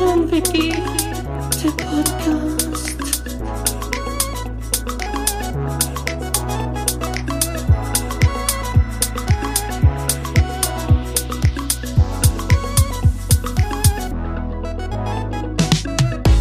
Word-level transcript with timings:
Wiki, 0.00 0.72
der 1.62 1.70
Podcast. 1.76 3.20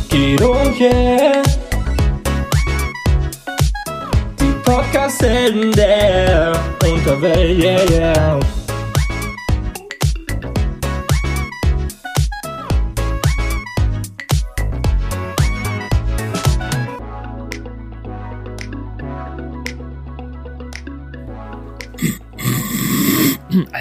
Guido 0.10 0.52
und 0.52 0.80
yeah. 0.80 1.44
Die 4.40 4.54
Podcast-Helden 4.64 5.72
der 5.74 6.54
Unterwelt, 6.82 7.62
yeah, 7.62 7.92
yeah. 7.92 8.40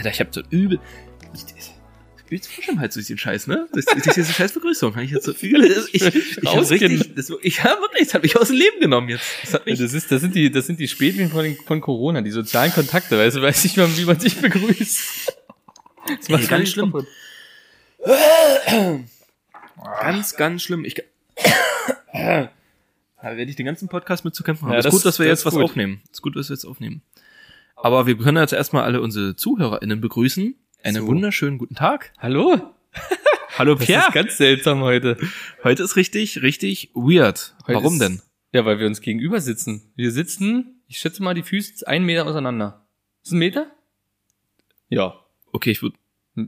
Alter, 0.09 0.15
ich 0.15 0.21
hab 0.21 0.35
so 0.35 0.43
übel. 0.51 0.81
Ich, 2.31 2.43
Frosch 2.47 2.69
im 2.69 2.79
Hals 2.79 2.93
durch 2.93 3.07
den 3.07 3.17
Scheiß, 3.17 3.47
ne? 3.47 3.67
Das, 3.73 3.87
das, 3.87 4.03
diese 4.15 4.31
scheiß 4.33 4.53
Begrüßung. 4.53 4.93
Kann 4.93 5.03
ich 5.03 5.13
jetzt 5.13 5.25
so 5.25 5.33
übel. 5.41 5.65
Ich, 5.93 6.03
ich, 6.05 6.37
ich 6.37 6.45
hab 6.55 6.71
richtig, 6.71 7.15
das, 7.15 7.33
ich 7.41 7.65
hab 7.65 7.81
wirklich, 7.81 8.05
das 8.09 8.15
hat 8.15 8.23
mich 8.23 8.37
aus 8.37 8.49
dem 8.49 8.57
Leben 8.59 8.81
genommen 8.81 9.09
jetzt. 9.09 9.25
Das 9.45 9.63
Das, 9.65 9.81
ist, 9.95 10.13
das, 10.13 10.21
sind 10.21 10.35
die, 10.35 10.51
das 10.51 10.67
sind 10.67 10.79
die 10.79 10.89
Spätchen 10.89 11.31
von, 11.31 11.57
von 11.67 11.81
Corona, 11.81 12.21
die 12.21 12.31
sozialen 12.31 12.71
Kontakte, 12.73 13.17
weißt 13.19 13.39
du, 13.39 13.43
weiß 13.43 13.65
nicht 13.65 13.79
mal, 13.79 13.89
wie 13.97 14.05
man 14.05 14.21
sich 14.21 14.37
begrüßt. 14.43 15.37
Das 16.19 16.29
macht 16.29 16.49
ganz 16.49 16.69
schlimm. 16.69 16.93
ganz, 20.01 20.37
ganz 20.37 20.63
schlimm. 20.63 20.85
Ich, 20.85 21.03
da 22.13 22.51
werde 23.23 23.45
ich 23.45 23.57
den 23.57 23.67
ganzen 23.67 23.89
Podcast 23.89 24.25
mit 24.25 24.35
zu 24.35 24.43
kämpfen 24.43 24.67
haben. 24.67 24.73
Ja, 24.73 24.79
ist 24.81 24.85
das- 24.85 24.93
gut, 24.95 25.05
dass 25.07 25.19
wir 25.19 25.25
das 25.27 25.31
jetzt 25.31 25.39
ist 25.41 25.47
was 25.47 25.55
gut. 25.55 25.63
aufnehmen. 25.65 26.03
Ist 26.13 26.23
gut, 26.23 26.37
dass 26.37 26.49
wir 26.51 26.55
jetzt 26.55 26.65
aufnehmen. 26.67 27.03
Aber 27.81 28.07
wir 28.07 28.17
können 28.19 28.39
jetzt 28.39 28.53
erstmal 28.53 28.85
alle 28.85 29.01
unsere 29.01 29.37
ZuhörerInnen 29.37 30.01
begrüßen. 30.01 30.55
Einen 30.83 30.97
So. 31.03 31.07
wunderschönen 31.07 31.59
guten 31.59 31.75
Tag. 31.75 32.13
Hallo? 32.19 32.75
Hallo 33.59 33.75
Das 33.75 33.87
Pierre. 33.87 34.07
ist 34.09 34.13
ganz 34.13 34.37
seltsam 34.37 34.81
heute. 34.81 35.17
Heute 35.65 35.83
ist 35.83 35.97
richtig, 35.97 36.43
richtig 36.43 36.91
weird. 36.95 37.55
heute 37.67 37.75
Warum 37.75 37.95
ist, 37.95 38.01
denn? 38.03 38.21
Ja, 38.53 38.65
weil 38.65 38.79
wir 38.79 38.87
uns 38.87 39.01
gegenüber 39.01 39.41
sitzen. 39.41 39.93
Wir 39.97 40.11
sitzen, 40.11 40.83
ich 40.87 40.99
schätze 40.99 41.23
mal, 41.23 41.35
die 41.35 41.43
Füße 41.43 41.87
einen 41.87 42.05
Meter 42.05 42.27
auseinander. 42.27 42.87
Ist 43.23 43.33
ein 43.33 43.39
Meter? 43.39 43.67
Ja. 44.89 45.15
Okay, 45.53 45.71
ich 45.71 45.83
würde 45.83 45.97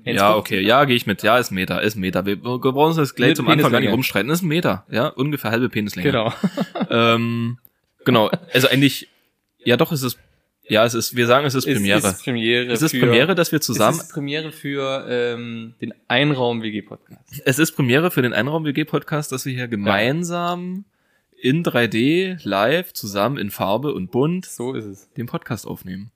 Ja, 0.04 0.36
okay, 0.36 0.60
ja, 0.60 0.84
gehe 0.84 0.96
ich 0.96 1.06
mit. 1.06 1.22
Ja, 1.22 1.38
ist 1.38 1.50
ein 1.50 1.56
Meter, 1.56 1.82
ist 1.82 1.96
ein 1.96 2.00
Meter. 2.00 2.26
Wir 2.26 2.42
wir 2.42 2.58
brauchen 2.58 2.88
uns 2.88 2.96
das 2.96 3.14
gleich 3.14 3.36
zum 3.36 3.48
Anfang 3.48 3.70
gar 3.72 3.80
nicht 3.80 3.92
rumstreiten. 3.92 4.30
Ist 4.30 4.42
ein 4.42 4.48
Meter, 4.48 4.86
ja, 4.90 5.08
ungefähr 5.08 5.50
halbe 5.50 5.68
Penislänge. 5.68 6.10
Genau. 6.10 6.32
Ähm, 6.90 7.58
genau, 8.04 8.30
also 8.52 8.68
eigentlich, 8.68 9.08
ja 9.58 9.76
doch, 9.76 9.92
es 9.92 10.02
ist, 10.02 10.18
ja, 10.70 10.84
es 10.84 10.94
ist, 10.94 11.16
wir 11.16 11.26
sagen, 11.26 11.46
es 11.46 11.54
ist 11.54 11.66
Premiere. 11.66 11.98
Es 11.98 12.04
ist 12.04 12.24
Premiere. 12.24 12.66
Es 12.72 12.82
ist 12.82 12.92
für, 12.92 13.00
Premiere, 13.00 13.34
dass 13.34 13.52
wir 13.52 13.60
zusammen, 13.60 13.98
Es 13.98 14.04
ist 14.04 14.12
Premiere 14.12 14.52
für 14.52 15.06
ähm, 15.08 15.74
den 15.80 15.92
Einraum-WG-Podcast. 16.08 17.42
es 17.44 17.58
ist 17.58 17.72
Premiere 17.72 18.10
für 18.10 18.22
den 18.22 18.32
Einraum-WG-Podcast, 18.32 19.32
dass 19.32 19.44
wir 19.46 19.52
hier 19.52 19.68
gemeinsam 19.68 20.84
in 21.42 21.64
3D, 21.64 22.38
live, 22.46 22.92
zusammen 22.92 23.38
in 23.38 23.50
Farbe 23.50 23.94
und 23.94 24.10
bunt 24.10 24.44
So 24.46 24.74
ist 24.74 24.84
es. 24.84 25.10
den 25.14 25.26
Podcast 25.26 25.66
aufnehmen. 25.66 26.10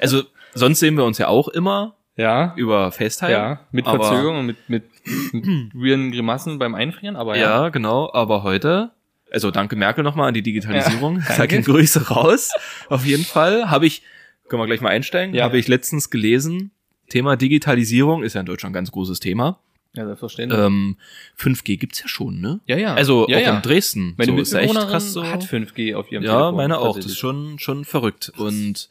Also, 0.00 0.22
sonst 0.54 0.78
sehen 0.80 0.96
wir 0.96 1.04
uns 1.04 1.18
ja 1.18 1.28
auch 1.28 1.48
immer 1.48 1.96
Ja. 2.16 2.54
über 2.56 2.90
FaceTime. 2.92 3.30
Ja, 3.32 3.60
mit 3.72 3.84
Verzögerung 3.86 4.38
und 4.40 4.46
mit, 4.46 4.68
mit, 4.68 4.84
mit 5.32 5.44
weirden 5.74 6.12
Grimassen 6.12 6.58
beim 6.58 6.74
Einfrieren, 6.74 7.16
aber 7.16 7.36
ja. 7.36 7.62
Ja, 7.64 7.68
genau. 7.70 8.10
Aber 8.12 8.42
heute, 8.44 8.90
also 9.30 9.50
danke 9.50 9.76
Merkel 9.76 10.04
nochmal 10.04 10.28
an 10.28 10.34
die 10.34 10.42
Digitalisierung. 10.42 11.18
Ja, 11.28 11.34
Sag. 11.34 11.52
Ihnen 11.52 11.64
Grüße 11.64 12.08
raus. 12.08 12.50
Auf 12.88 13.04
jeden 13.04 13.24
Fall 13.24 13.70
habe 13.70 13.86
ich, 13.86 14.02
können 14.48 14.62
wir 14.62 14.66
gleich 14.66 14.80
mal 14.80 14.90
einsteigen, 14.90 15.34
Ja. 15.34 15.44
habe 15.44 15.58
ich 15.58 15.68
letztens 15.68 16.10
gelesen. 16.10 16.70
Thema 17.08 17.36
Digitalisierung 17.36 18.22
ist 18.22 18.34
ja 18.34 18.40
in 18.40 18.46
Deutschland 18.46 18.72
ein 18.72 18.74
ganz 18.74 18.92
großes 18.92 19.20
Thema. 19.20 19.58
Ja, 19.94 20.04
selbstverständlich. 20.04 20.60
Ähm, 20.60 20.96
5G 21.38 21.78
gibt's 21.78 22.00
ja 22.00 22.08
schon, 22.08 22.40
ne? 22.40 22.60
ja, 22.66 22.76
ja. 22.76 22.94
Also 22.94 23.26
ja, 23.28 23.38
auch 23.38 23.42
ja. 23.42 23.56
in 23.56 23.62
Dresden. 23.62 24.14
Meine 24.18 24.32
so, 24.32 24.38
ist 24.38 24.52
echt 24.52 24.74
krass 24.74 25.12
so. 25.12 25.24
hat 25.24 25.44
5G 25.44 25.94
auf 25.94 26.12
ihrem 26.12 26.22
ja, 26.22 26.32
Telefon. 26.32 26.56
meine 26.56 26.78
auch. 26.78 26.96
Das 26.96 27.06
ist 27.06 27.18
schon, 27.18 27.58
schon 27.58 27.84
verrückt. 27.84 28.30
Und 28.36 28.90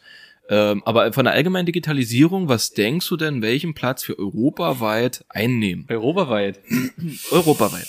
ähm, 0.49 0.81
aber 0.85 1.11
von 1.13 1.25
der 1.25 1.33
allgemeinen 1.33 1.65
Digitalisierung, 1.65 2.47
was 2.47 2.71
denkst 2.71 3.07
du 3.09 3.17
denn, 3.17 3.41
welchen 3.41 3.73
Platz 3.73 4.07
wir 4.07 4.17
europaweit 4.17 5.25
einnehmen? 5.29 5.85
Europaweit. 5.89 6.59
Europaweit. 7.31 7.87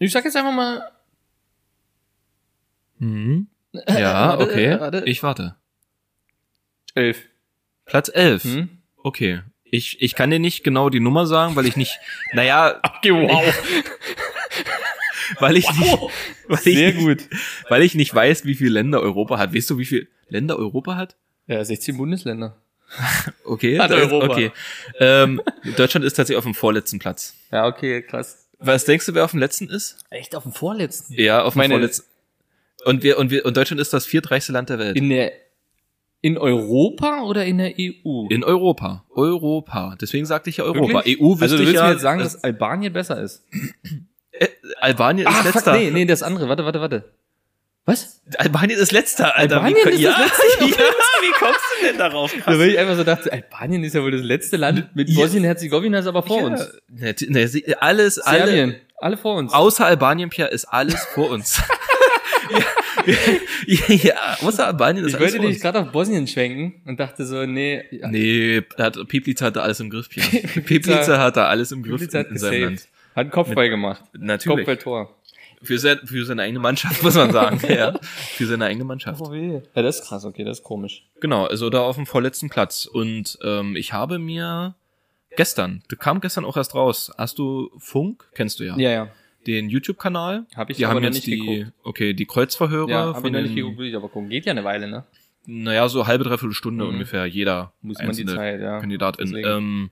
Ich 0.00 0.10
sag 0.12 0.24
jetzt 0.24 0.36
einfach 0.36 0.52
mal. 0.52 0.90
Mhm. 2.98 3.46
Ja, 3.88 4.30
Warte, 4.36 4.42
okay. 4.44 4.80
warte. 4.80 5.02
Ich 5.06 5.22
warte. 5.22 5.54
11. 6.96 7.18
Platz 7.86 8.10
11. 8.12 8.42
Hm? 8.42 8.68
Okay. 8.96 9.42
Ich, 9.62 10.02
ich 10.02 10.16
kann 10.16 10.30
dir 10.30 10.40
nicht 10.40 10.64
genau 10.64 10.90
die 10.90 10.98
Nummer 10.98 11.24
sagen, 11.24 11.54
weil 11.54 11.66
ich 11.66 11.76
nicht, 11.76 12.00
naja, 12.32 12.80
Okay, 12.82 13.12
wow. 13.12 13.44
weil 15.38 15.56
ich 15.56 15.70
nicht, 15.78 15.96
weil 16.48 16.58
ich, 16.58 16.62
Sehr 16.64 16.92
nicht- 16.94 16.98
gut. 16.98 17.28
weil 17.68 17.82
ich 17.82 17.94
nicht 17.94 18.12
weiß, 18.12 18.44
wie 18.44 18.56
viele 18.56 18.70
Länder 18.70 19.00
Europa 19.00 19.38
hat. 19.38 19.54
Weißt 19.54 19.70
du, 19.70 19.78
wie 19.78 19.84
viele 19.86 20.08
Länder 20.28 20.56
Europa 20.58 20.96
hat? 20.96 21.14
Ja, 21.46 21.64
16 21.64 21.96
Bundesländer. 21.96 22.56
Okay. 23.44 23.78
Hat 23.78 23.92
Europa. 23.92 24.26
Okay. 24.26 24.50
Ähm, 24.98 25.40
Deutschland 25.76 26.04
ist 26.04 26.14
tatsächlich 26.14 26.38
auf 26.38 26.44
dem 26.44 26.54
vorletzten 26.54 26.98
Platz. 26.98 27.36
Ja, 27.52 27.66
okay, 27.68 28.02
krass. 28.02 28.48
Was 28.60 28.84
denkst 28.84 29.06
du, 29.06 29.14
wer 29.14 29.24
auf 29.24 29.30
dem 29.32 29.40
letzten 29.40 29.68
ist? 29.68 29.96
Echt 30.10 30.34
auf 30.36 30.42
dem 30.44 30.52
vorletzten? 30.52 31.14
Ja, 31.14 31.42
auf 31.42 31.54
dem 31.54 31.58
Meine- 31.58 31.74
vorletzten. 31.74 32.06
Und 32.84 33.02
wir, 33.02 33.18
und 33.18 33.30
wir, 33.30 33.44
und 33.44 33.56
Deutschland 33.56 33.80
ist 33.80 33.92
das 33.92 34.06
viertreichste 34.06 34.52
Land 34.52 34.70
der 34.70 34.78
Welt. 34.78 34.96
In 34.96 35.10
der, 35.10 35.32
in 36.22 36.38
Europa 36.38 37.22
oder 37.24 37.44
in 37.44 37.58
der 37.58 37.74
EU? 37.78 38.26
In 38.30 38.42
Europa. 38.44 39.04
Europa. 39.10 39.96
Deswegen 40.00 40.24
sagte 40.26 40.48
ich 40.50 40.58
ja 40.58 40.64
Europa. 40.64 41.04
Wirklich? 41.04 41.20
EU 41.20 41.32
wüsste 41.32 41.42
also 41.44 41.56
du 41.56 41.62
ich 41.62 41.68
willst 41.68 41.80
ja, 41.80 41.86
mir 41.86 41.92
jetzt 41.92 42.02
sagen, 42.02 42.20
dass 42.20 42.32
dass 42.34 42.44
Albanien 42.44 42.92
besser 42.92 43.20
ist? 43.22 43.44
Albanien 44.80 45.26
ist 45.26 45.32
Ah, 45.34 45.42
fuck, 45.42 45.54
letzter. 45.54 45.72
nee, 45.76 45.90
nee, 45.90 46.04
das 46.06 46.22
andere. 46.22 46.48
Warte, 46.48 46.64
warte, 46.64 46.80
warte. 46.80 47.04
Was? 47.86 48.20
Albanien 48.38 48.78
ist 48.78 48.92
letzter, 48.92 49.36
Alter. 49.36 49.56
Albanien 49.62 49.86
wie, 49.86 49.90
ist 49.94 50.00
ja, 50.00 50.10
das 50.10 50.38
letzte? 50.38 50.64
Ja, 50.80 50.84
wie 51.22 51.32
kommst 51.38 51.60
du 51.80 51.86
denn 51.86 51.98
darauf? 51.98 52.32
Da 52.46 52.58
weil 52.58 52.70
ich 52.70 52.78
einfach 52.78 52.96
so 52.96 53.04
dachte, 53.04 53.32
Albanien 53.32 53.82
ist 53.84 53.94
ja 53.94 54.02
wohl 54.02 54.10
das 54.12 54.20
letzte 54.22 54.56
Land 54.58 54.94
mit. 54.94 55.12
Bosnien-Herzegowina 55.14 55.98
ist 55.98 56.06
aber 56.06 56.22
vor 56.22 56.38
Ja. 56.40 56.44
uns. 56.46 56.68
Ne, 56.88 57.14
ne, 57.28 57.76
alles, 57.80 58.18
alle, 58.18 58.46
Serbien, 58.46 58.76
alle 58.98 59.16
vor 59.16 59.36
uns. 59.36 59.52
außer 59.52 59.86
Albanien, 59.86 60.28
Pierre, 60.30 60.50
ist 60.50 60.66
alles 60.66 61.02
vor 61.14 61.30
uns. 61.30 61.60
ja, 63.66 64.36
außer 64.42 64.66
Albanien 64.66 65.04
ist 65.04 65.14
ich 65.14 65.20
alles 65.20 65.32
wollte 65.34 65.46
uns. 65.46 65.60
gerade 65.60 65.80
auf 65.80 65.90
Bosnien 65.92 66.26
schwenken 66.26 66.82
und 66.86 67.00
dachte 67.00 67.24
so, 67.24 67.44
nee, 67.46 67.82
ja, 67.90 68.08
Nee, 68.08 68.62
da 68.76 68.84
hat, 68.84 68.98
Pieplitz 69.08 69.40
hat 69.42 69.56
da 69.56 69.60
alles 69.62 69.80
im 69.80 69.90
Griff, 69.90 70.08
Pierre. 70.08 70.28
Pieplitz 70.62 71.08
hat 71.08 71.36
da 71.36 71.46
alles 71.46 71.72
im 71.72 71.82
Griff 71.82 72.02
in, 72.02 72.20
in 72.26 72.38
seinem 72.38 72.62
Land. 72.62 72.88
Hat 73.16 73.22
einen 73.22 73.30
Kopfball 73.30 73.68
gemacht. 73.68 74.04
Natürlich. 74.16 74.58
Kopfballtor. 74.58 75.16
Für, 75.62 75.78
sein, 75.78 75.98
für 76.04 76.24
seine 76.24 76.42
eigene 76.42 76.58
Mannschaft, 76.58 77.02
muss 77.02 77.14
man 77.14 77.32
sagen. 77.32 77.60
ja. 77.68 77.98
Für 78.00 78.46
seine 78.46 78.64
eigene 78.64 78.84
Mannschaft. 78.84 79.20
Oh 79.20 79.30
weh. 79.30 79.60
Ja, 79.74 79.82
das 79.82 80.00
ist 80.00 80.06
krass, 80.08 80.24
okay, 80.24 80.42
das 80.44 80.58
ist 80.58 80.64
komisch. 80.64 81.04
Genau, 81.20 81.44
also 81.46 81.68
da 81.68 81.82
auf 81.82 81.96
dem 81.96 82.06
vorletzten 82.06 82.48
Platz. 82.48 82.86
Und 82.86 83.38
ähm, 83.44 83.76
ich 83.76 83.92
habe 83.92 84.18
mir 84.18 84.74
gestern, 85.36 85.82
du 85.88 85.96
kam 85.96 86.20
gestern 86.20 86.44
auch 86.46 86.56
erst 86.56 86.74
raus. 86.74 87.12
Hast 87.18 87.38
du 87.38 87.70
Funk? 87.78 88.28
Kennst 88.34 88.58
du 88.60 88.64
ja. 88.64 88.76
Ja, 88.78 88.90
ja. 88.90 89.08
Den 89.46 89.68
YouTube-Kanal. 89.68 90.46
Hab 90.54 90.70
ich 90.70 90.78
die 90.78 90.84
aber 90.84 90.94
haben 90.94 91.02
noch 91.02 91.08
jetzt 91.08 91.14
nicht 91.14 91.26
die, 91.26 91.38
geguckt. 91.38 91.72
okay, 91.82 92.14
die 92.14 92.26
Kreuzverhörer 92.26 92.88
Ja, 92.88 93.14
hab 93.14 93.24
ich 93.24 93.32
noch 93.32 93.40
nicht 93.40 93.54
geguckt, 93.54 93.78
will 93.78 93.88
ich 93.88 93.96
aber 93.96 94.08
gucken. 94.08 94.28
Geht 94.30 94.46
ja 94.46 94.52
eine 94.52 94.64
Weile, 94.64 94.88
ne? 94.88 95.04
naja, 95.46 95.88
so 95.88 96.06
halbe, 96.06 96.24
dreiviertel 96.24 96.54
Stunde 96.54 96.84
Mhm. 96.84 96.90
ungefähr, 96.92 97.26
jeder 97.26 97.72
Muss 97.82 97.98
man 97.98 98.14
die 98.14 98.24
Zeit, 98.26 98.60
ja. 98.60 98.78
Kandidatin. 98.80 99.34
Ähm, 99.36 99.90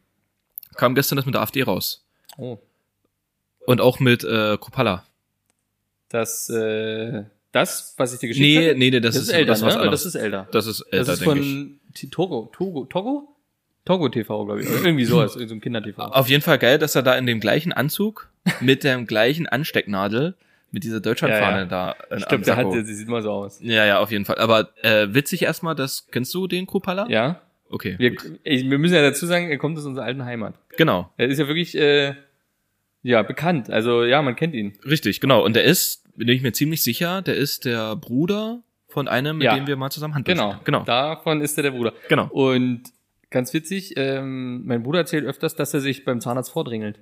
kam 0.76 0.94
gestern 0.94 1.16
das 1.16 1.26
mit 1.26 1.34
der 1.34 1.43
AfD 1.43 1.62
raus. 1.62 2.06
Oh. 2.37 2.58
Und 3.66 3.81
auch 3.81 3.98
mit 4.00 4.25
äh, 4.25 4.56
Kupala. 4.58 5.04
Das, 6.08 6.49
äh, 6.50 7.25
das, 7.52 7.94
was 7.96 8.14
ich 8.14 8.20
dir 8.20 8.28
geschickt 8.28 8.44
Nee, 8.46 8.69
hatte? 8.69 8.78
nee, 8.78 8.90
nee, 8.90 9.00
das, 9.00 9.14
das, 9.14 9.22
ist 9.25 9.28
ist 9.28 9.34
älter, 9.34 9.52
das 9.52 9.62
ne? 9.62 9.90
Das 9.90 10.06
ist 10.06 10.14
älter. 10.14 10.49
Das 10.52 10.66
ist 10.66 10.81
älter, 10.82 11.05
das 11.06 11.19
ist 11.19 11.25
von 11.25 11.81
Togo, 12.10 12.50
Togo, 12.52 12.84
Togo? 12.87 13.34
Togo 13.84 14.08
TV, 14.10 14.44
glaube 14.44 14.60
ich. 14.62 14.69
Irgendwie 14.69 15.05
sowas, 15.06 15.34
irgend 15.34 15.49
so 15.49 15.55
ein 15.55 15.60
Kinder-TV. 15.62 16.02
Auf 16.02 16.28
jeden 16.28 16.43
Fall 16.43 16.58
geil, 16.58 16.78
dass 16.78 16.94
er 16.94 17.02
da 17.02 17.14
in 17.16 17.25
dem 17.26 17.40
gleichen 17.40 17.72
Anzug 17.72 18.28
mit 18.60 18.84
der 18.84 18.99
gleichen 19.05 19.46
Anstecknadel 19.46 20.34
mit 20.70 20.84
dieser 20.84 21.00
Deutschlandfahne 21.00 21.56
Ja, 21.56 21.62
ja. 21.62 21.64
da 21.64 21.90
in, 22.10 22.19
Ich 22.19 22.25
am 22.25 22.28
glaube, 22.28 22.44
der 22.44 22.56
hat, 22.56 22.72
der 22.72 22.84
sieht 22.84 23.08
mal 23.08 23.22
so 23.22 23.31
aus. 23.31 23.58
Ja, 23.62 23.87
ja, 23.87 23.99
auf 24.00 24.10
jeden 24.10 24.26
Fall. 24.26 24.37
Aber 24.37 24.69
äh, 24.82 25.08
witzig 25.14 25.40
erstmal, 25.43 25.75
das 25.75 26.06
kennst 26.10 26.34
du 26.34 26.46
den 26.46 26.66
Kupala? 26.66 27.06
Ja. 27.08 27.40
Okay. 27.70 27.94
Wir, 27.99 28.12
wir 28.12 28.78
müssen 28.78 28.94
ja 28.94 29.02
dazu 29.02 29.25
sagen, 29.26 29.49
er 29.50 29.56
kommt 29.58 29.78
aus 29.78 29.87
unserer 29.87 30.05
alten 30.05 30.25
Heimat. 30.25 30.55
genau, 30.76 31.10
Er 31.16 31.28
ist 31.28 31.38
ja 31.38 31.49
wirklich, 31.49 31.75
äh, 31.76 32.14
ja, 33.02 33.22
bekannt. 33.22 33.70
Also, 33.70 34.04
ja, 34.04 34.20
man 34.22 34.36
kennt 34.36 34.54
ihn. 34.54 34.78
richtig, 34.84 35.20
genau. 35.20 35.44
Und 35.44 35.54
der 35.56 35.64
ist, 35.64 36.04
bin 36.16 36.28
ich 36.28 36.42
mir 36.42 36.52
ziemlich 36.52 36.82
sicher, 36.82 37.22
der 37.22 37.36
ist 37.36 37.64
der 37.64 37.96
Bruder 37.96 38.62
von 38.88 39.06
einem, 39.08 39.38
mit 39.38 39.44
Ja. 39.44 39.54
dem 39.54 39.66
wir 39.66 39.76
mal 39.76 39.90
zusammen 39.90 40.14
Hand 40.14 40.26
Genau. 40.26 40.56
Genau. 40.64 40.82
Davon 40.84 41.40
ist 41.40 41.56
er 41.58 41.62
der 41.64 41.70
Bruder. 41.72 41.92
Genau. 42.08 42.26
Und 42.30 42.82
Ganz 43.30 43.52
witzig, 43.52 43.92
ähm, 43.98 44.64
mein 44.64 44.82
Bruder 44.82 45.00
erzählt 45.00 45.26
öfters, 45.26 45.54
dass 45.54 45.74
er 45.74 45.80
sich 45.80 46.06
beim 46.06 46.18
Zahnarzt 46.22 46.50
vordringelt. 46.50 46.98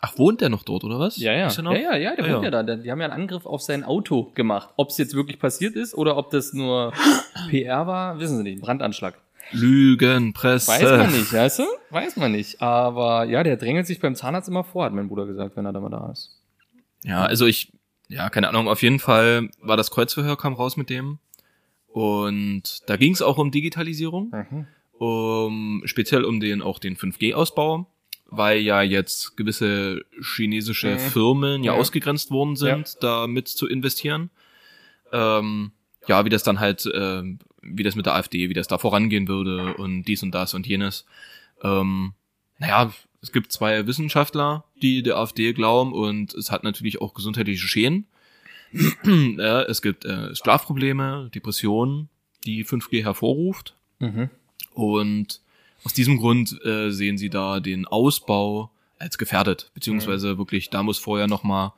Ach, 0.00 0.18
wohnt 0.18 0.40
der 0.40 0.48
noch 0.48 0.64
dort, 0.64 0.82
oder 0.82 0.98
was? 0.98 1.18
Ja, 1.18 1.32
ja. 1.32 1.48
Ja, 1.48 1.72
ja, 1.76 1.96
ja, 1.96 2.16
der 2.16 2.24
Ah, 2.24 2.32
wohnt 2.34 2.44
ja 2.44 2.50
da. 2.50 2.62
Der- 2.64 2.78
Die 2.78 2.90
haben 2.90 2.98
ja 3.00 3.04
einen 3.06 3.22
Angriff 3.22 3.46
auf 3.46 3.62
sein 3.62 3.84
Auto 3.84 4.32
gemacht. 4.34 4.70
Ob 4.76 4.88
es 4.88 4.98
jetzt 4.98 5.14
wirklich 5.14 5.38
passiert 5.38 5.76
ist 5.76 5.94
oder 5.94 6.16
ob 6.16 6.30
das 6.32 6.52
nur 6.52 6.92
PR 7.48 7.86
war, 7.86 8.18
wissen 8.18 8.38
sie 8.38 8.42
nicht. 8.42 8.60
Brandanschlag. 8.60 9.20
Lügenpresse. 9.52 10.68
Weiß 10.70 10.82
man 10.82 11.12
nicht, 11.12 11.32
weißt 11.32 11.58
du? 11.60 11.64
Weiß 11.90 12.16
man 12.16 12.32
nicht. 12.32 12.60
Aber 12.62 13.24
ja, 13.24 13.42
der 13.42 13.56
drängelt 13.56 13.86
sich 13.86 14.00
beim 14.00 14.14
Zahnarzt 14.14 14.48
immer 14.48 14.64
vor, 14.64 14.84
hat 14.84 14.92
mein 14.92 15.08
Bruder 15.08 15.26
gesagt, 15.26 15.56
wenn 15.56 15.64
er 15.66 15.72
da 15.72 15.80
mal 15.80 15.88
da 15.90 16.10
ist. 16.10 16.40
Ja, 17.02 17.24
also 17.24 17.46
ich, 17.46 17.72
ja, 18.08 18.28
keine 18.30 18.48
Ahnung, 18.48 18.68
auf 18.68 18.82
jeden 18.82 18.98
Fall 18.98 19.48
war 19.60 19.76
das 19.76 19.90
Kreuzverhör, 19.90 20.36
kam 20.36 20.54
raus 20.54 20.76
mit 20.76 20.90
dem. 20.90 21.18
Und 21.88 22.88
da 22.88 22.96
ging 22.96 23.12
es 23.12 23.22
auch 23.22 23.38
um 23.38 23.50
Digitalisierung, 23.50 24.32
um 24.92 25.82
speziell 25.86 26.24
um 26.24 26.38
den 26.40 26.62
auch 26.62 26.78
den 26.78 26.96
5G-Ausbau, 26.96 27.86
weil 28.26 28.60
ja 28.60 28.82
jetzt 28.82 29.36
gewisse 29.36 30.04
chinesische 30.22 30.92
Mhm. 30.94 30.98
Firmen 30.98 31.64
ja 31.64 31.72
Ja. 31.72 31.78
ausgegrenzt 31.78 32.30
worden 32.30 32.54
sind, 32.56 32.96
da 33.02 33.26
mit 33.26 33.48
zu 33.48 33.66
investieren. 33.66 34.30
Ähm, 35.12 35.72
ja, 36.06 36.24
wie 36.24 36.28
das 36.28 36.44
dann 36.44 36.60
halt, 36.60 36.88
ähm, 36.94 37.40
wie 37.62 37.82
das 37.82 37.96
mit 37.96 38.06
der 38.06 38.14
AfD, 38.14 38.48
wie 38.48 38.54
das 38.54 38.68
da 38.68 38.78
vorangehen 38.78 39.28
würde 39.28 39.74
und 39.74 40.04
dies 40.04 40.22
und 40.22 40.32
das 40.32 40.54
und 40.54 40.66
jenes. 40.66 41.04
Ähm, 41.62 42.12
naja, 42.58 42.92
es 43.22 43.32
gibt 43.32 43.52
zwei 43.52 43.86
Wissenschaftler, 43.86 44.64
die 44.80 45.02
der 45.02 45.16
AfD 45.16 45.52
glauben 45.52 45.92
und 45.92 46.34
es 46.34 46.50
hat 46.50 46.64
natürlich 46.64 47.00
auch 47.00 47.14
gesundheitliche 47.14 47.66
Schäden. 47.66 48.06
ja, 49.04 49.62
es 49.62 49.82
gibt 49.82 50.04
äh, 50.04 50.34
Schlafprobleme, 50.34 51.30
Depressionen, 51.34 52.08
die 52.44 52.64
5G 52.64 53.02
hervorruft. 53.02 53.74
Mhm. 53.98 54.30
Und 54.72 55.40
aus 55.84 55.92
diesem 55.92 56.18
Grund 56.18 56.58
äh, 56.64 56.90
sehen 56.90 57.18
sie 57.18 57.30
da 57.30 57.60
den 57.60 57.86
Ausbau 57.86 58.70
als 58.98 59.18
gefährdet, 59.18 59.70
beziehungsweise 59.74 60.38
wirklich, 60.38 60.70
da 60.70 60.82
muss 60.82 60.98
vorher 60.98 61.26
noch 61.26 61.42
mal 61.42 61.74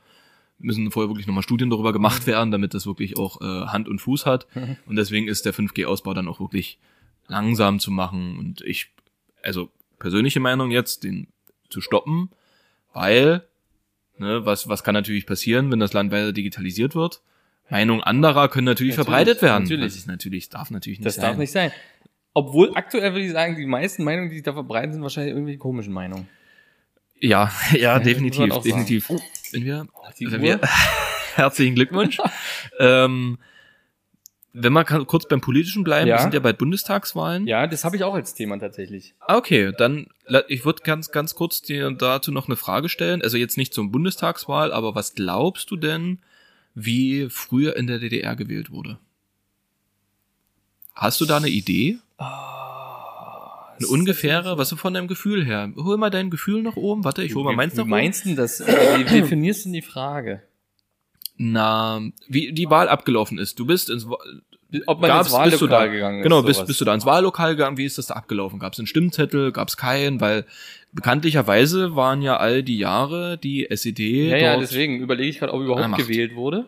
müssen 0.58 0.90
vorher 0.90 1.08
wirklich 1.10 1.26
nochmal 1.26 1.43
Studien 1.43 1.70
darüber 1.70 1.93
gemacht 1.93 2.26
werden, 2.26 2.50
damit 2.50 2.75
das 2.75 2.87
wirklich 2.87 3.19
auch 3.19 3.40
äh, 3.40 3.66
Hand 3.66 3.88
und 3.88 3.99
Fuß 4.00 4.26
hat. 4.26 4.46
Und 4.87 4.96
deswegen 4.96 5.28
ist 5.28 5.44
der 5.44 5.54
5G-Ausbau 5.54 6.14
dann 6.14 6.28
auch 6.28 6.40
wirklich 6.40 6.78
langsam 7.26 7.78
zu 7.81 7.90
machen. 7.90 8.38
Und 8.38 8.60
ich, 8.62 8.93
also 9.43 9.70
persönliche 9.99 10.40
Meinung 10.40 10.70
jetzt, 10.70 11.04
den 11.04 11.28
zu 11.69 11.81
stoppen, 11.81 12.31
weil, 12.93 13.44
ne, 14.19 14.44
was, 14.44 14.69
was 14.69 14.84
kann 14.84 14.94
natürlich 14.94 15.26
passieren, 15.26 15.70
wenn 15.72 15.81
das 15.81 15.93
Land 15.94 16.12
weiter 16.12 16.32
digitalisiert 16.32 16.94
wird? 16.94 17.22
Meinung 17.70 18.02
anderer 18.02 18.48
können 18.48 18.66
natürlich, 18.66 18.96
Natürlich, 18.96 19.08
verbreitet 19.08 19.43
werden. 19.43 19.62
natürlich. 19.62 19.87
Das 19.87 19.96
ist 19.96 20.06
natürlich, 20.06 20.48
darf 20.50 20.70
natürlich 20.70 20.98
nicht 20.98 21.06
Das 21.06 21.14
sein. 21.14 21.25
darf 21.25 21.37
nicht 21.38 21.52
sein. 21.52 21.72
Obwohl 22.34 22.72
aktuell 22.75 23.12
würde 23.12 23.25
ich 23.25 23.32
sagen, 23.32 23.56
die 23.56 23.66
meisten 23.66 24.05
Meinungen, 24.05 24.28
die 24.28 24.37
sich 24.37 24.44
da 24.44 24.52
verbreiten, 24.52 24.93
sind 24.93 25.02
wahrscheinlich 25.02 25.34
irgendwie 25.34 25.56
komischen 25.56 25.93
Meinungen. 25.93 26.28
Ja, 27.28 27.52
ja, 27.72 27.98
definitiv, 28.00 28.52
definitiv. 28.62 29.08
Wenn 29.52 29.64
wir, 29.64 29.86
die 30.19 30.30
wenn 30.32 30.42
wir 30.42 30.60
herzlichen 31.36 31.74
Glückwunsch. 31.76 32.19
ähm, 32.80 33.38
wenn 34.54 34.72
wir 34.74 34.84
kurz 34.84 35.26
beim 35.28 35.40
Politischen 35.40 35.82
bleiben, 35.84 36.08
Ja. 36.08 36.16
wir 36.16 36.20
sind 36.22 36.34
ja 36.34 36.40
bald 36.40 36.58
Bundestagswahlen. 36.58 37.46
Ja, 37.46 37.66
das 37.66 37.84
habe 37.84 37.96
ich 37.96 38.04
auch 38.04 38.12
als 38.14 38.34
Thema 38.34 38.58
tatsächlich. 38.58 39.14
Ah, 39.20 39.36
Okay, 39.36 39.72
dann, 39.78 40.08
ich 40.48 40.64
würde 40.64 40.82
ganz, 40.82 41.10
ganz 41.10 41.34
kurz 41.34 41.62
dir 41.62 41.90
dazu 41.92 42.32
noch 42.32 42.48
eine 42.48 42.56
Frage 42.56 42.88
stellen. 42.88 43.22
Also 43.22 43.36
jetzt 43.38 43.56
nicht 43.56 43.72
zum 43.72 43.90
Bundestagswahl, 43.92 44.72
aber 44.72 44.94
was 44.94 45.14
glaubst 45.14 45.70
du 45.70 45.76
denn, 45.76 46.19
wie 46.74 47.28
früher 47.30 47.76
in 47.76 47.86
der 47.86 47.98
DDR 47.98 48.34
gewählt 48.36 48.70
wurde? 48.70 48.98
Hast 50.94 51.20
du 51.20 51.24
da 51.24 51.36
eine 51.38 51.48
Idee? 51.48 51.98
Eine 53.84 53.93
ungefähre, 54.00 54.58
was 54.58 54.69
du 54.69 54.76
von 54.76 54.94
deinem 54.94 55.08
Gefühl 55.08 55.44
her? 55.44 55.73
Hol 55.76 55.96
mal 55.96 56.11
dein 56.11 56.31
Gefühl 56.31 56.62
nach 56.62 56.76
oben. 56.76 57.05
Warte, 57.05 57.23
ich 57.23 57.34
hol 57.34 57.44
mal 57.44 57.55
meins 57.55 57.75
Wie 57.75 57.79
nach 57.79 57.84
oben. 57.84 57.90
meinst 57.90 58.26
du 58.26 58.34
das? 58.34 58.61
Oder 58.61 58.99
Wie 58.99 59.05
definierst 59.20 59.64
du 59.64 59.69
denn 59.69 59.75
die 59.75 59.82
Frage? 59.82 60.43
Na, 61.37 62.00
wie 62.29 62.52
die 62.52 62.70
Wahl 62.70 62.88
abgelaufen 62.88 63.38
ist. 63.38 63.58
Du 63.58 63.67
bist 63.67 63.90
ins 63.90 64.06
Ob 64.06 65.00
man 65.00 65.08
gab's, 65.08 65.29
ins 65.29 65.32
Wahllokal 65.34 65.50
bist 65.50 65.62
du 65.62 65.67
da, 65.67 65.87
gegangen 65.87 66.19
ist. 66.20 66.23
Genau, 66.23 66.43
bist, 66.43 66.58
sowas. 66.58 66.67
bist 66.69 66.81
du 66.81 66.84
da 66.84 66.94
ins 66.94 67.06
Wahllokal 67.06 67.52
gegangen? 67.56 67.76
Wie 67.79 67.84
ist 67.84 67.99
das 67.99 68.06
da 68.06 68.14
abgelaufen? 68.14 68.58
Gab 68.58 68.75
es 68.75 68.79
einen 68.79 68.87
Stimmzettel? 68.87 69.50
Gab 69.52 69.69
es 69.69 69.76
keinen? 69.76 70.20
Weil 70.20 70.44
bekanntlicherweise 70.93 71.96
waren 71.96 72.23
ja 72.23 72.37
all 72.37 72.62
die 72.62 72.79
Jahre 72.79 73.38
die 73.38 73.69
SED 73.70 74.31
Ja, 74.31 74.37
ja, 74.37 74.56
deswegen 74.56 75.00
überlege 75.00 75.31
ich 75.31 75.38
gerade, 75.38 75.52
ob 75.52 75.62
überhaupt 75.62 75.96
gewählt 75.96 76.34
wurde. 76.37 76.67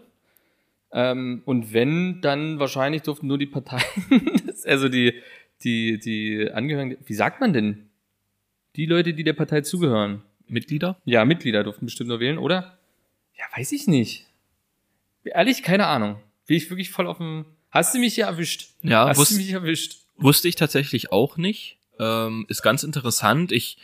Ähm, 0.93 1.43
und 1.45 1.73
wenn, 1.73 2.21
dann 2.21 2.59
wahrscheinlich 2.61 3.03
durften 3.03 3.27
nur 3.27 3.37
die 3.37 3.47
Parteien, 3.47 3.83
also 4.65 4.89
die, 4.89 5.15
die, 5.63 5.99
die 5.99 6.51
Angehörigen, 6.53 6.97
wie 7.07 7.15
sagt 7.15 7.41
man 7.41 7.53
denn? 7.53 7.89
Die 8.77 8.87
Leute, 8.87 9.15
die 9.15 9.25
der 9.25 9.33
Partei 9.35 9.61
zugehören. 9.61 10.23
Mitglieder? 10.47 11.01
Ja, 11.05 11.25
Mitglieder 11.25 11.65
durften 11.65 11.87
bestimmt 11.87 12.09
nur 12.09 12.21
wählen, 12.21 12.39
oder? 12.39 12.79
Ja, 13.39 13.45
weiß 13.57 13.73
ich 13.73 13.87
nicht. 13.87 14.27
Ehrlich, 15.25 15.63
keine 15.63 15.87
Ahnung. 15.87 16.17
Bin 16.47 16.57
ich 16.57 16.69
wirklich 16.71 16.91
voll 16.91 17.07
auf 17.07 17.19
dem. 17.19 17.47
Hast 17.71 17.95
du 17.95 17.99
mich 17.99 18.15
hier 18.15 18.27
erwischt? 18.27 18.69
Ja, 18.83 19.09
Hast 19.09 19.31
du 19.31 19.37
mich 19.37 19.51
erwischt? 19.53 19.99
wusste 20.17 20.49
ich 20.49 20.55
tatsächlich 20.57 21.11
auch 21.13 21.37
nicht. 21.37 21.79
Ähm, 21.99 22.47
ist 22.49 22.63
ganz 22.63 22.83
interessant. 22.83 23.53
Ich 23.53 23.79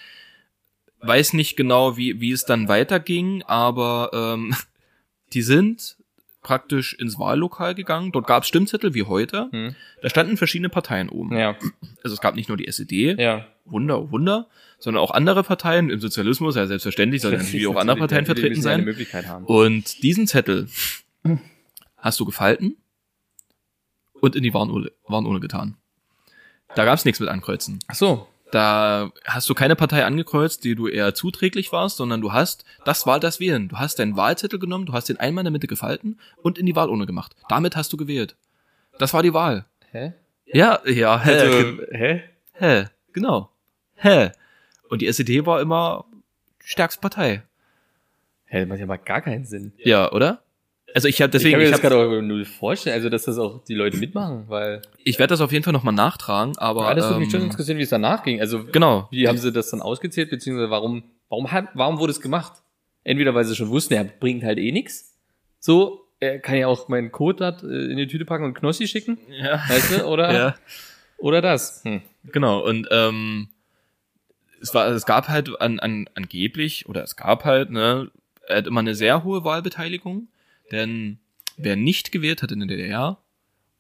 weiß 1.01 1.33
nicht 1.33 1.57
genau, 1.57 1.97
wie, 1.97 2.21
wie 2.21 2.33
es 2.33 2.45
dann 2.45 2.69
weiterging, 2.69 3.43
aber 3.45 4.11
ähm, 4.13 4.55
die 5.33 5.43
sind 5.43 5.97
praktisch 6.43 6.95
ins 6.95 7.19
Wahllokal 7.19 7.75
gegangen. 7.75 8.13
Dort 8.13 8.27
gab 8.27 8.43
es 8.45 8.49
Stimmzettel 8.49 8.95
wie 8.95 9.03
heute. 9.03 9.49
Hm. 9.53 9.75
Da 10.03 10.09
standen 10.09 10.37
verschiedene 10.37 10.69
Parteien 10.69 11.09
oben. 11.09 11.37
Ja, 11.37 11.57
Also 12.03 12.15
es 12.15 12.21
gab 12.21 12.35
nicht 12.35 12.49
nur 12.49 12.57
die 12.57 12.67
SED, 12.67 13.17
ja. 13.19 13.47
Wunder, 13.67 14.01
oh 14.01 14.11
Wunder, 14.11 14.49
sondern 14.79 15.03
auch 15.03 15.11
andere 15.11 15.45
Parteien 15.45 15.91
im 15.91 16.01
Sozialismus, 16.01 16.57
ja 16.57 16.67
selbstverständlich, 16.67 17.23
sollen 17.23 17.39
natürlich 17.39 17.67
auch 17.67 17.77
andere 17.77 17.99
Parteien 17.99 18.25
Die 18.25 18.31
müssen 18.31 18.41
vertreten 18.41 18.63
sein. 18.63 18.85
Möglichkeit 18.85 19.27
haben. 19.29 19.45
Und 19.45 20.03
diesen 20.03 20.27
Zettel 20.27 20.69
hast 21.99 22.19
du 22.19 22.25
gefalten 22.25 22.77
und 24.15 24.35
in 24.35 24.43
die 24.43 24.55
Warnurne, 24.55 24.91
Warnurne 25.07 25.41
getan. 25.41 25.77
Da 26.75 26.85
gab's 26.85 27.05
nichts 27.05 27.21
mit 27.21 27.29
ankreuzen. 27.29 27.81
Ach 27.89 27.95
so. 27.95 28.29
Da 28.51 29.13
hast 29.25 29.49
du 29.49 29.55
keine 29.55 29.77
Partei 29.77 30.05
angekreuzt, 30.05 30.65
die 30.65 30.75
du 30.75 30.89
eher 30.89 31.15
zuträglich 31.15 31.73
warst, 31.73 31.97
sondern 31.99 32.21
du 32.21 32.33
hast, 32.33 32.65
das 32.85 33.07
war 33.07 33.21
das 33.21 33.39
Wählen. 33.39 33.69
Du 33.69 33.79
hast 33.79 33.99
deinen 33.99 34.17
Wahlzettel 34.17 34.59
genommen, 34.59 34.87
du 34.87 34.93
hast 34.93 35.09
den 35.09 35.19
einmal 35.19 35.43
in 35.43 35.47
der 35.47 35.53
Mitte 35.53 35.67
gefalten 35.69 36.19
und 36.43 36.59
in 36.59 36.67
die 36.67 36.75
Wahlurne 36.75 37.07
gemacht. 37.07 37.37
Damit 37.49 37.77
hast 37.77 37.93
du 37.93 37.97
gewählt. 37.97 38.37
Das 38.99 39.15
war 39.15 39.23
die 39.23 39.33
Wahl. 39.35 39.65
Hä? 39.93 40.13
Ja, 40.47 40.81
ja, 40.85 41.21
hä, 41.21 41.39
Also, 41.39 41.79
hä? 41.93 42.23
hä, 42.53 42.85
genau. 43.13 43.51
Hä. 43.97 44.33
Und 44.89 45.01
die 45.01 45.13
SED 45.13 45.47
war 45.47 45.61
immer 45.61 46.05
die 46.63 46.69
stärkste 46.69 47.01
Partei. 47.01 47.43
Hä, 48.47 48.61
das 48.61 48.69
macht 48.69 48.81
ja 48.81 48.87
mal 48.87 48.97
gar 48.99 49.21
keinen 49.21 49.45
Sinn. 49.45 49.73
Ja, 49.79 50.11
oder? 50.11 50.43
Also 50.95 51.09
ich 51.09 51.21
habe 51.23 51.31
deswegen, 51.31 51.51
ich 51.51 51.53
kann 51.53 51.63
mir 51.63 51.71
das 51.71 51.81
gerade 51.81 51.97
auch 51.97 52.23
null 52.23 52.45
vorstellen, 52.45 52.95
also 52.95 53.09
dass 53.09 53.25
das 53.25 53.39
auch 53.39 53.65
die 53.65 53.75
Leute 53.75 53.97
mitmachen, 53.97 54.45
weil 54.49 54.83
ich 55.05 55.19
werde 55.19 55.33
das 55.33 55.41
auf 55.41 55.53
jeden 55.53 55.65
Fall 55.65 55.73
nochmal 55.73 55.95
nachtragen, 55.95 56.57
aber 56.59 56.85
ja, 56.85 56.95
das 56.95 57.09
würde 57.09 57.21
mich 57.21 57.31
schon 57.31 57.41
ähm, 57.41 57.47
interessieren, 57.47 57.79
wie 57.79 57.83
es 57.83 57.91
danach 57.91 58.23
ging. 58.23 58.41
Also 58.41 58.65
genau. 58.65 59.09
wie 59.11 59.29
haben 59.29 59.39
sie 59.39 59.53
das 59.53 59.71
dann 59.71 59.83
ausgezählt, 59.83 60.31
beziehungsweise 60.31 60.71
warum, 60.71 61.05
warum, 61.29 61.51
hat, 61.53 61.69
warum 61.75 61.99
wurde 61.99 62.11
es 62.13 62.21
gemacht? 62.21 62.63
Entweder 63.05 63.35
weil 63.35 63.45
sie 63.45 63.55
schon 63.55 63.69
wussten, 63.69 63.95
er 63.95 64.05
bringt 64.05 64.43
halt 64.45 64.59
eh 64.59 64.73
nix. 64.73 65.17
So, 65.59 66.07
er 66.19 66.39
kann 66.39 66.57
ja 66.57 66.67
auch 66.67 66.89
meinen 66.89 67.13
Code 67.13 67.39
dort 67.39 67.63
äh, 67.63 67.91
in 67.91 67.97
die 67.97 68.07
Tüte 68.07 68.25
packen 68.25 68.45
und 68.45 68.55
Knossi 68.55 68.87
schicken, 68.87 69.19
Ja. 69.31 69.63
weißt 69.69 69.93
du, 69.93 70.05
oder, 70.07 70.33
ja, 70.35 70.55
oder 71.19 71.41
das. 71.41 71.85
Hm. 71.85 72.03
genau. 72.33 72.65
Und 72.67 72.89
ähm, 72.91 73.49
es 74.61 74.75
war, 74.75 74.89
es 74.89 75.07
gab 75.07 75.29
halt 75.29 75.61
an, 75.61 75.81
an, 75.81 76.09
angeblich 76.15 76.89
oder 76.89 77.03
es 77.03 77.17
gab 77.17 77.45
halt 77.45 77.71
ne, 77.71 78.11
er 78.51 78.59
hat 78.59 78.67
immer 78.67 78.81
eine 78.81 78.95
sehr 78.95 79.25
hohe 79.25 79.45
Wahlbeteiligung, 79.45 80.29
denn 80.73 81.19
wer 81.57 81.77
nicht 81.77 82.13
gewählt 82.13 82.43
hat 82.43 82.53
in 82.53 82.61
der 82.61 82.69
DDR, 82.69 83.19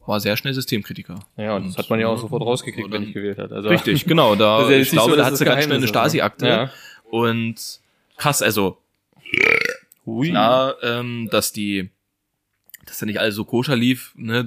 war 0.07 0.21
sehr 0.21 0.37
schnell 0.37 0.53
Systemkritiker. 0.53 1.21
Ja, 1.37 1.57
und 1.57 1.69
das 1.69 1.79
hat 1.79 1.89
man 1.89 2.01
ja 2.01 2.09
auch 2.09 2.19
sofort 2.19 2.43
rausgekriegt, 2.43 2.87
Und 2.87 2.93
wenn 2.93 3.03
ich 3.05 3.15
gewählt 3.15 3.39
hat. 3.39 3.53
Also, 3.53 3.69
Richtig, 3.69 4.05
genau. 4.05 4.35
Da, 4.41 4.69
ja 4.69 4.79
ich 4.79 4.91
glaube, 4.91 5.13
so, 5.13 5.17
da 5.17 5.27
hat 5.27 5.37
sie 5.37 5.45
ganz 5.45 5.65
schnell 5.65 5.77
eine 5.77 5.83
ne? 5.83 5.89
Stasi-Akte. 5.89 6.49
Ja. 6.49 6.71
Und 7.11 7.81
krass, 8.17 8.43
also 8.43 8.79
Hui. 10.07 10.31
klar, 10.31 10.77
ähm, 10.83 11.29
dass 11.31 11.53
die, 11.53 11.91
dass 12.87 12.99
da 12.99 13.07
nicht 13.07 13.21
alles 13.21 13.35
so 13.35 13.45
koscher 13.45 13.77
lief, 13.77 14.13
ne? 14.17 14.45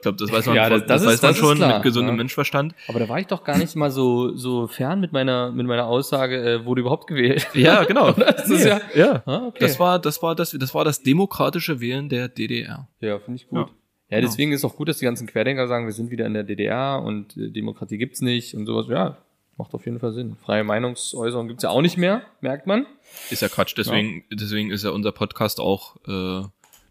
Ich 0.00 0.02
glaube, 0.02 0.16
das 0.16 0.32
weiß 0.32 0.46
man, 0.46 0.56
Ja, 0.56 0.70
das- 0.70 0.80
das, 0.86 0.88
das 0.88 1.02
ist- 1.02 1.08
weiß 1.08 1.22
man 1.22 1.30
das 1.32 1.36
schon 1.38 1.56
klar, 1.58 1.74
mit 1.74 1.82
gesundem 1.82 2.14
ja. 2.14 2.16
Menschverstand. 2.16 2.74
Aber 2.88 3.00
da 3.00 3.08
war 3.10 3.20
ich 3.20 3.26
doch 3.26 3.44
gar 3.44 3.58
nicht 3.58 3.76
mal 3.76 3.90
so, 3.90 4.34
so 4.34 4.66
fern 4.66 4.98
mit 4.98 5.12
meiner, 5.12 5.52
mit 5.52 5.66
meiner 5.66 5.86
Aussage, 5.86 6.36
äh, 6.42 6.64
wurde 6.64 6.80
überhaupt 6.80 7.06
gewählt. 7.06 7.46
Ja, 7.54 7.84
genau. 7.84 8.12
Das 8.16 8.48
ist 8.48 8.64
ja, 8.64 8.80
ja. 8.94 9.22
ah, 9.26 9.46
okay. 9.48 9.58
Das 9.60 9.78
war, 9.78 9.98
das 9.98 10.22
war 10.22 10.34
das, 10.34 10.52
das 10.58 10.74
war 10.74 10.86
das 10.86 11.02
demokratische 11.02 11.80
Wählen 11.82 12.08
der 12.08 12.28
DDR. 12.28 12.88
Ja, 13.00 13.18
finde 13.18 13.36
ich 13.42 13.48
gut. 13.48 13.68
Ja. 13.68 14.16
Ja, 14.16 14.20
deswegen 14.22 14.52
ist 14.52 14.64
auch 14.64 14.74
gut, 14.74 14.88
dass 14.88 14.98
die 14.98 15.04
ganzen 15.04 15.26
Querdenker 15.28 15.68
sagen, 15.68 15.84
wir 15.84 15.92
sind 15.92 16.10
wieder 16.10 16.24
in 16.26 16.32
der 16.34 16.42
DDR 16.44 17.02
und 17.04 17.36
äh, 17.36 17.50
Demokratie 17.50 17.98
gibt's 17.98 18.22
nicht 18.22 18.54
und 18.54 18.64
sowas. 18.66 18.86
Ja, 18.88 19.18
macht 19.58 19.74
auf 19.74 19.84
jeden 19.84 20.00
Fall 20.00 20.12
Sinn. 20.14 20.36
Freie 20.42 20.64
Meinungsäußerung 20.64 21.46
gibt's 21.46 21.62
ja 21.62 21.68
auch 21.70 21.82
nicht 21.82 21.98
mehr, 21.98 22.22
merkt 22.40 22.66
man. 22.66 22.86
Ist 23.28 23.42
ja 23.42 23.48
Quatsch. 23.48 23.74
Deswegen, 23.76 24.24
deswegen 24.32 24.70
ist 24.70 24.82
ja 24.82 24.90
unser 24.90 25.12
Podcast 25.12 25.60
auch 25.60 25.96
äh, 26.08 26.42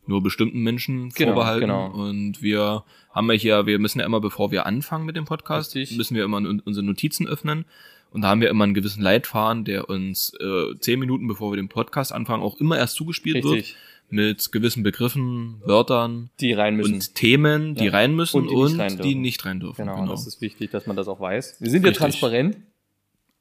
nur 0.09 0.21
bestimmten 0.21 0.59
Menschen 0.61 1.09
Genau, 1.15 1.33
vorbehalten. 1.33 1.61
genau. 1.67 1.87
Und 1.91 2.41
wir 2.41 2.83
haben 3.11 3.27
ja 3.31 3.37
hier, 3.37 3.65
wir 3.65 3.79
müssen 3.79 3.99
ja 3.99 4.05
immer, 4.05 4.19
bevor 4.19 4.51
wir 4.51 4.65
anfangen 4.65 5.05
mit 5.05 5.15
dem 5.15 5.25
Podcast, 5.25 5.75
Richtig. 5.75 5.97
müssen 5.97 6.15
wir 6.17 6.25
immer 6.25 6.37
un- 6.37 6.59
unsere 6.65 6.85
Notizen 6.85 7.27
öffnen. 7.27 7.63
Und 8.11 8.21
da 8.23 8.29
haben 8.29 8.41
wir 8.41 8.49
immer 8.49 8.63
einen 8.63 8.73
gewissen 8.73 9.03
Leitfaden, 9.03 9.65
der 9.65 9.87
uns 9.87 10.33
äh, 10.39 10.75
zehn 10.79 10.99
Minuten 10.99 11.27
bevor 11.27 11.51
wir 11.51 11.57
den 11.57 11.69
Podcast 11.69 12.11
anfangen, 12.11 12.41
auch 12.43 12.59
immer 12.59 12.77
erst 12.77 12.95
zugespielt 12.95 13.37
Richtig. 13.37 13.51
wird. 13.53 13.75
Mit 14.11 14.51
gewissen 14.51 14.81
Begriffen, 14.81 15.61
Wörtern 15.63 16.31
Die 16.39 16.51
rein 16.53 16.75
müssen. 16.75 16.95
und 16.95 17.13
Themen, 17.13 17.75
die 17.75 17.85
Ja. 17.85 17.91
rein 17.91 18.15
müssen 18.15 18.37
Und 18.37 18.47
und 18.47 18.69
die 18.71 18.73
nicht 18.73 18.79
rein 18.79 18.89
die 18.89 18.97
dürfen. 19.03 19.21
nicht 19.21 19.45
rein 19.45 19.59
dürfen. 19.59 19.81
genau, 19.85 19.95
Genau, 19.97 20.11
das 20.11 20.25
ist 20.25 20.41
wichtig, 20.41 20.71
dass 20.71 20.87
man 20.87 20.95
das 20.95 21.07
auch 21.07 21.19
weiß. 21.19 21.57
Wir 21.59 21.69
sind 21.69 21.85
ja 21.85 21.91
transparent. 21.91 22.57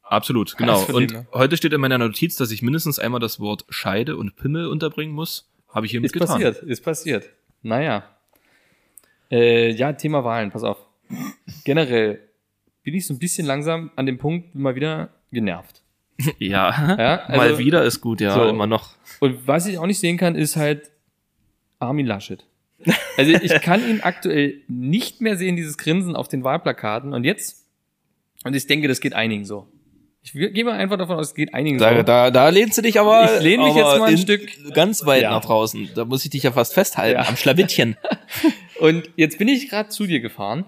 Absolut, 0.03 0.57
genau. 0.59 0.85
Und 0.93 1.13
her. 1.13 1.27
heute 1.33 1.57
steht 1.57 1.73
in 1.73 1.81
meiner 1.81 1.97
Notiz, 1.99 2.37
dass 2.37 2.51
ich 2.51 2.61
mindestens 2.63 2.99
einmal 2.99 3.21
das 3.21 3.41
Wort 3.41 3.65
Scheide 3.71 4.17
und 4.19 4.37
Pimmel 4.37 4.67
unterbringen 4.67 5.15
muss. 5.15 5.49
Habe 5.69 5.87
ich 5.87 5.93
hiermit 5.93 6.07
Ist 6.07 6.13
getan. 6.13 6.29
passiert, 6.29 6.63
ist 6.63 6.81
passiert. 6.83 7.29
Naja. 7.63 8.05
Äh, 9.31 9.71
ja, 9.73 9.93
Thema 9.93 10.25
Wahlen, 10.25 10.51
pass 10.51 10.63
auf. 10.65 10.79
Generell 11.65 12.21
bin 12.83 12.95
ich 12.95 13.07
so 13.07 13.15
ein 13.15 13.19
bisschen 13.19 13.47
langsam 13.47 13.91
an 13.97 14.07
dem 14.07 14.19
Punkt 14.19 14.55
mal 14.55 14.75
wieder 14.75 15.11
genervt. 15.31 15.83
Ja, 16.39 16.97
Ja, 16.99 17.25
mal 17.29 17.41
also- 17.41 17.59
wieder 17.59 17.85
ist 17.85 18.01
gut, 18.01 18.21
ja, 18.21 18.33
So. 18.35 18.49
immer 18.49 18.67
noch. 18.67 18.95
Und 19.21 19.47
was 19.47 19.67
ich 19.67 19.79
auch 19.79 19.87
nicht 19.87 19.99
sehen 20.01 20.17
kann, 20.17 20.35
ist 20.35 20.57
halt 20.57 20.91
Armin 21.79 22.07
Laschet. 22.07 22.45
Also 23.17 23.33
ich 23.33 23.53
kann 23.63 23.87
ihn 23.89 24.01
aktuell 24.01 24.63
nicht 24.69 25.21
mehr 25.21 25.37
sehen, 25.37 25.57
dieses 25.57 25.77
Grinsen 25.79 26.17
auf 26.17 26.29
den 26.29 26.43
Wahlplakaten. 26.45 27.13
Und 27.13 27.25
jetzt, 27.25 27.67
und 28.45 28.55
ich 28.57 28.67
denke, 28.67 28.89
das 28.89 29.01
geht 29.01 29.15
einigen 29.15 29.45
so. 29.45 29.69
Ich 30.35 30.55
gehe 30.55 30.65
mal 30.65 30.73
einfach 30.75 30.97
davon 30.99 31.17
aus, 31.17 31.29
es 31.29 31.35
geht 31.35 31.55
einigen 31.55 31.79
Da, 31.79 31.97
so. 31.97 32.03
da, 32.03 32.31
da 32.31 32.49
lehnst 32.49 32.77
du 32.79 32.83
dich 32.83 32.99
aber, 33.01 33.37
Ich 33.37 33.43
lehne 33.43 33.65
mich 33.65 33.73
aber 33.73 33.81
jetzt 33.93 33.99
mal 34.01 34.07
ein 34.07 34.13
in- 34.15 34.19
Stück- 34.19 34.73
ganz 34.75 35.05
weit 35.07 35.23
Ja. 35.23 35.31
nach 35.31 35.45
draußen. 35.45 35.91
Da 35.95 36.05
muss 36.05 36.25
ich 36.25 36.31
dich 36.31 36.43
ja 36.43 36.53
fast 36.53 36.75
festhalten, 36.75 37.21
Ja. 37.23 37.29
am 37.29 37.37
Schlawittchen. 37.37 37.97
Und 38.81 39.11
jetzt 39.17 39.39
bin 39.39 39.49
ich 39.49 39.69
gerade 39.71 39.89
zu 39.89 40.07
dir 40.07 40.21
gefahren. 40.21 40.65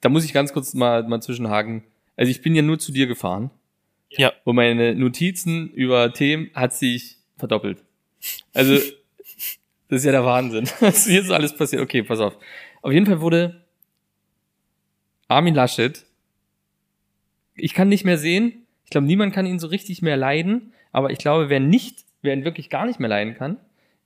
Da 0.00 0.08
muss 0.08 0.24
ich 0.24 0.32
ganz 0.32 0.52
kurz 0.52 0.74
mal, 0.74 1.02
mal 1.04 1.20
zwischenhaken. 1.20 1.82
Also 2.16 2.30
ich 2.30 2.42
bin 2.42 2.54
ja 2.54 2.62
nur 2.62 2.78
zu 2.78 2.92
dir 2.92 3.06
gefahren. 3.06 3.50
Ja. 4.10 4.32
Und 4.44 4.56
meine 4.56 4.94
Notizen 4.94 5.70
über 5.70 6.12
Themen 6.12 6.50
hat 6.54 6.72
sich 6.74 7.16
verdoppelt. 7.36 7.78
Also, 8.52 8.74
das 9.88 9.98
ist 10.00 10.04
ja 10.04 10.12
der 10.12 10.24
Wahnsinn. 10.24 10.68
Was 10.80 11.06
hier 11.06 11.20
ist 11.20 11.30
alles 11.30 11.56
passiert. 11.56 11.82
Okay, 11.82 12.02
pass 12.02 12.20
auf. 12.20 12.36
Auf 12.82 12.92
jeden 12.92 13.06
Fall 13.06 13.20
wurde 13.20 13.60
Armin 15.28 15.54
Laschet, 15.54 16.04
ich 17.56 17.72
kann 17.72 17.88
nicht 17.88 18.04
mehr 18.04 18.18
sehen, 18.18 18.63
glaube, 18.94 19.06
niemand 19.06 19.34
kann 19.34 19.44
ihn 19.46 19.58
so 19.58 19.66
richtig 19.66 20.00
mehr 20.02 20.16
leiden, 20.16 20.72
aber 20.92 21.10
ich 21.10 21.18
glaube, 21.18 21.48
wer 21.50 21.60
nicht, 21.60 22.04
wer 22.22 22.32
ihn 22.34 22.44
wirklich 22.44 22.70
gar 22.70 22.86
nicht 22.86 22.98
mehr 22.98 23.08
leiden 23.10 23.34
kann, 23.36 23.58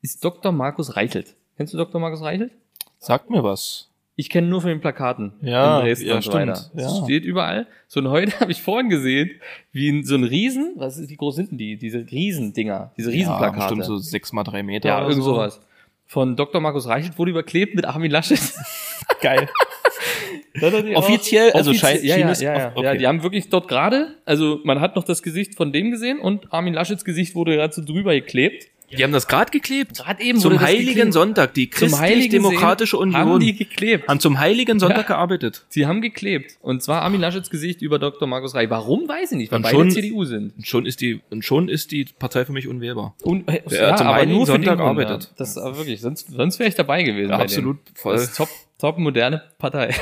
ist 0.03 0.25
Dr. 0.25 0.51
Markus 0.53 0.97
Reichelt. 0.97 1.35
Kennst 1.57 1.73
du 1.75 1.79
Dr. 1.79 2.01
Markus 2.01 2.23
Reichelt? 2.23 2.53
Sag 2.99 3.31
mir 3.31 3.43
was. 3.45 3.85
Ich 4.17 4.31
kenne 4.31 4.49
nur 4.49 4.61
von 4.61 4.71
den 4.71 4.81
Plakaten 4.81 5.33
Ja, 5.43 5.79
in 5.79 5.85
Dresden 5.87 6.09
ja, 6.09 6.15
und 6.17 6.23
so 6.25 6.31
stimmt. 6.33 6.49
weiter. 6.49 6.71
Ja. 6.75 6.87
Es 6.87 6.99
steht 7.05 7.25
überall. 7.25 7.69
So 7.87 8.01
und 8.01 8.09
heute 8.09 8.39
habe 8.41 8.51
ich 8.51 8.61
vorhin 8.63 8.89
gesehen, 8.91 9.31
wie 9.71 10.03
so 10.03 10.17
ein 10.17 10.25
Riesen, 10.25 10.73
was 10.77 10.99
ist, 10.99 11.09
wie 11.09 11.17
groß 11.17 11.37
sind 11.37 11.53
denn 11.53 11.59
die? 11.59 11.77
Diese 11.77 11.99
Riesendinger, 12.11 12.91
diese 12.97 13.11
Ja, 13.13 13.17
Riesenplakate. 13.17 13.57
bestimmt 13.59 13.85
so 13.85 13.97
sechs 13.99 14.33
mal 14.33 14.43
drei 14.43 14.65
Meter. 14.65 14.89
ja, 14.89 15.01
irgend 15.03 15.23
so. 15.23 15.35
sowas. 15.35 15.61
Von 16.07 16.35
Dr. 16.37 16.61
Markus 16.61 16.89
Reichelt 16.89 17.17
wurde 17.19 17.31
überklebt 17.31 17.75
mit 17.77 17.85
Armin 17.85 18.11
Laschet. 18.11 18.41
Geil. 19.21 19.49
Da 19.49 19.49
hat 19.49 19.51
er 19.53 20.45
die 20.45 20.48
Offiziell? 20.95 21.51
auch- 21.53 21.55
Also 21.57 21.71
offiziell, 21.71 21.93
scheint- 21.95 22.05
ja, 22.05 22.15
schien 22.15 22.23
ja, 22.27 22.31
es- 22.31 22.41
ja, 22.41 22.59
ja. 22.59 22.73
okay. 22.75 22.85
ja, 22.85 22.95
die 22.95 23.07
haben 23.07 23.23
wirklich 23.23 23.49
dort 23.49 23.69
gerade, 23.69 24.15
also 24.25 24.61
man 24.65 24.81
hat 24.81 24.97
noch 24.97 25.05
das 25.05 25.23
Gesicht 25.23 25.55
von 25.57 25.73
dem 25.73 25.91
gesehen 25.91 26.19
und 26.21 26.53
Armin 26.53 26.75
Laschets 26.75 27.05
Gesicht 27.05 27.35
wurde 27.35 27.55
gerade 27.57 27.73
so 27.75 27.85
drüber 27.85 28.15
geklebt. 28.15 28.67
Die 28.91 29.05
haben 29.05 29.13
das 29.13 29.29
gerade 29.29 29.51
geklebt. 29.51 29.99
Gerade 29.99 30.23
eben 30.23 30.39
Zum 30.39 30.59
Heiligen 30.63 30.87
geklebt. 30.95 31.13
Sonntag, 31.13 31.53
die 31.53 31.69
christlich-demokratische 31.69 32.97
Union 32.97 33.17
haben 33.21 33.39
die 33.39 33.55
geklebt. 33.55 34.09
haben 34.09 34.19
zum 34.19 34.39
Heiligen 34.41 34.79
Sonntag 34.81 35.11
Ja. 35.11 35.15
gearbeitet. 35.17 35.67
Sie 35.69 35.85
haben 35.87 36.01
geklebt. 36.01 36.57
Und 36.63 36.83
zwar 36.83 37.03
Armin 37.03 37.21
Laschets 37.21 37.51
Gesicht 37.51 37.83
über 37.83 37.99
Dr. 37.99 38.27
Markus 38.27 38.55
Reich. 38.55 38.71
Warum, 38.71 39.07
weiß 39.07 39.33
ich 39.33 39.37
nicht, 39.37 39.53
weil 39.53 39.57
Und 39.59 39.63
beide 39.65 39.77
schon- 39.77 39.91
CDU 39.91 40.25
sind. 40.25 40.57
Und 40.57 40.67
schon 40.67 40.87
ist 40.87 41.03
die, 41.03 41.21
und 41.29 41.45
schon 41.45 41.69
ist 41.69 41.91
die 41.91 42.07
Partei 42.19 42.47
für 42.47 42.53
mich 42.53 42.67
unwählbar. 42.67 43.15
Und, 43.23 43.47
äh, 43.51 43.61
Wer 43.67 43.95
zum 43.97 44.09
Heiligen 44.09 44.47
Sonntag 44.47 44.79
Grund, 44.79 44.89
arbeitet. 44.89 45.25
Ja. 45.25 45.31
Das 45.37 45.51
ist 45.51 45.59
aber 45.59 45.77
wirklich, 45.77 46.01
sonst, 46.01 46.31
sonst 46.31 46.59
wäre 46.59 46.71
ich 46.71 46.75
dabei 46.75 47.03
gewesen. 47.03 47.29
Ja, 47.29 47.39
absolut, 47.41 47.77
voll. 47.95 48.15
Das 48.15 48.23
ist 48.25 48.37
top, 48.39 48.49
top 48.79 48.97
moderne 48.97 49.43
Partei. 49.59 49.95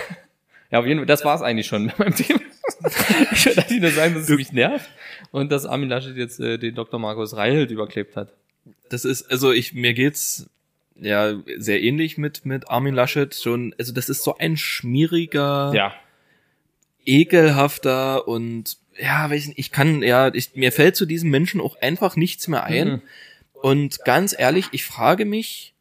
Ja, 0.70 0.80
auf 0.80 0.86
jeden 0.86 1.00
Fall, 1.00 1.06
das 1.06 1.24
war's 1.24 1.42
eigentlich 1.42 1.66
schon 1.66 1.84
mit 1.86 1.98
meinem 1.98 2.14
Thema. 2.14 2.40
ich 3.32 3.46
wollte 3.46 3.62
eigentlich 3.62 3.80
nur 3.80 3.90
sagen, 3.90 4.14
dass 4.14 4.28
es 4.28 4.36
mich 4.36 4.52
nervt 4.52 4.88
und 5.30 5.50
dass 5.52 5.66
Armin 5.66 5.88
Laschet 5.88 6.16
jetzt 6.16 6.40
äh, 6.40 6.58
den 6.58 6.74
Dr. 6.74 6.98
Markus 7.00 7.36
Reichelt 7.36 7.70
überklebt 7.70 8.16
hat. 8.16 8.32
Das 8.88 9.04
ist, 9.04 9.30
also 9.30 9.52
ich, 9.52 9.74
mir 9.74 9.94
geht's 9.94 10.48
ja 10.98 11.34
sehr 11.58 11.82
ähnlich 11.82 12.18
mit, 12.18 12.44
mit 12.46 12.68
Armin 12.70 12.94
Laschet 12.94 13.34
schon. 13.34 13.74
Also 13.78 13.92
das 13.92 14.08
ist 14.08 14.22
so 14.24 14.36
ein 14.38 14.56
schmieriger, 14.56 15.72
Ja. 15.74 15.94
ekelhafter 17.04 18.26
und 18.28 18.76
ja, 18.98 19.28
weiß 19.30 19.48
nicht, 19.48 19.58
ich 19.58 19.72
kann, 19.72 20.02
ja, 20.02 20.32
ich, 20.34 20.54
mir 20.54 20.72
fällt 20.72 20.96
zu 20.96 21.04
diesem 21.06 21.30
Menschen 21.30 21.60
auch 21.60 21.76
einfach 21.80 22.16
nichts 22.16 22.48
mehr 22.48 22.64
ein. 22.64 22.88
Mhm. 22.88 23.02
Und 23.52 24.04
ganz 24.04 24.34
ehrlich, 24.38 24.68
ich 24.72 24.84
frage 24.84 25.24
mich, 25.24 25.74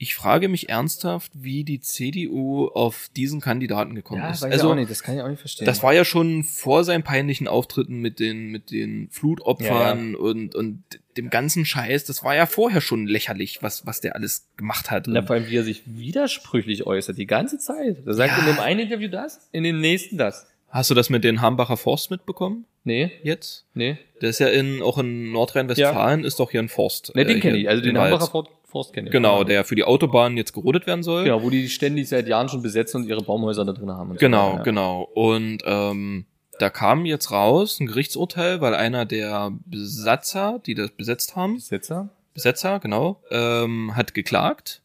ich 0.00 0.14
frage 0.14 0.48
mich 0.48 0.68
ernsthaft, 0.68 1.32
wie 1.34 1.64
die 1.64 1.80
CDU 1.80 2.68
auf 2.68 3.10
diesen 3.16 3.40
Kandidaten 3.40 3.96
gekommen 3.96 4.22
ist. 4.30 4.44
also, 4.44 4.74
das 4.74 5.02
kann 5.02 5.16
ich 5.16 5.22
auch 5.22 5.28
nicht 5.28 5.40
verstehen. 5.40 5.66
das 5.66 5.82
war 5.82 5.92
ja 5.92 6.04
schon 6.04 6.44
vor 6.44 6.84
seinen 6.84 7.02
peinlichen 7.02 7.48
Auftritten 7.48 7.98
mit 8.00 8.20
den, 8.20 8.46
mit 8.50 8.70
den 8.70 9.08
Flutopfern 9.10 10.14
Und, 10.14 10.54
und 10.54 10.84
dem 11.16 11.30
ganzen 11.30 11.64
Scheiß. 11.64 12.04
Das 12.04 12.22
war 12.22 12.36
ja 12.36 12.46
vorher 12.46 12.80
schon 12.80 13.08
lächerlich, 13.08 13.58
was, 13.60 13.86
was 13.86 14.00
der 14.00 14.14
alles 14.14 14.46
gemacht 14.56 14.90
hat. 14.92 15.06
Na, 15.08 15.22
vor 15.22 15.34
allem, 15.34 15.48
wie 15.48 15.56
er 15.56 15.64
sich 15.64 15.82
widersprüchlich 15.86 16.86
äußert, 16.86 17.18
die 17.18 17.26
ganze 17.26 17.58
Zeit. 17.58 17.96
Er 18.06 18.14
sagt 18.14 18.32
Ja. 18.32 18.38
in 18.38 18.46
dem 18.54 18.60
einen 18.60 18.80
Interview 18.80 19.08
das, 19.08 19.48
in 19.50 19.64
dem 19.64 19.80
nächsten 19.80 20.16
das. 20.16 20.46
hast 20.68 20.90
du 20.90 20.94
das 20.94 21.10
mit 21.10 21.24
den 21.24 21.40
Hambacher 21.40 21.76
Forst 21.76 22.10
mitbekommen? 22.12 22.66
Nee, 22.84 23.10
Jetzt? 23.22 23.66
nee. 23.74 23.98
Der 24.22 24.30
ist 24.30 24.38
ja 24.38 24.46
in, 24.48 24.80
auch 24.80 24.96
in 24.98 25.32
Nordrhein-Westfalen 25.32 26.24
ist 26.24 26.38
doch 26.40 26.50
hier 26.52 26.60
ein 26.60 26.68
Forst. 26.68 27.14
Ne, 27.14 27.24
den 27.26 27.38
äh, 27.38 27.40
kenne 27.40 27.58
ich. 27.58 27.68
Also 27.68 27.82
den 27.82 27.96
Wald. 27.96 28.12
Hambacher 28.12 28.30
Forst, 28.30 28.50
Forst 28.68 28.92
kenne 28.92 29.08
ich. 29.08 29.12
Genau, 29.12 29.44
der 29.44 29.64
für 29.64 29.74
die 29.74 29.84
Autobahn 29.84 30.36
jetzt 30.36 30.52
gerodet 30.52 30.86
werden 30.86 31.02
soll. 31.02 31.24
Genau, 31.24 31.42
wo 31.42 31.48
die 31.48 31.68
ständig 31.70 32.08
seit 32.08 32.28
Jahren 32.28 32.50
schon 32.50 32.60
besetzen 32.62 33.02
und 33.02 33.08
ihre 33.08 33.22
Baumhäuser 33.22 33.64
da 33.64 33.72
drin 33.72 33.90
haben. 33.90 34.10
Und 34.10 34.18
Genau, 34.20 34.50
so, 34.50 34.56
ja. 34.58 34.62
genau. 34.62 35.02
Und 35.14 35.62
ähm, 35.64 36.26
da 36.58 36.68
kam 36.68 37.06
jetzt 37.06 37.30
raus 37.30 37.80
ein 37.80 37.86
Gerichtsurteil, 37.86 38.60
weil 38.60 38.74
einer 38.74 39.06
der 39.06 39.52
Besatzer, 39.64 40.60
die 40.66 40.74
das 40.74 40.90
besetzt 40.90 41.34
haben, 41.34 41.54
Besetzer? 41.54 42.10
Besetzer, 42.34 42.78
genau, 42.78 43.22
ähm, 43.30 43.96
hat 43.96 44.12
geklagt 44.12 44.82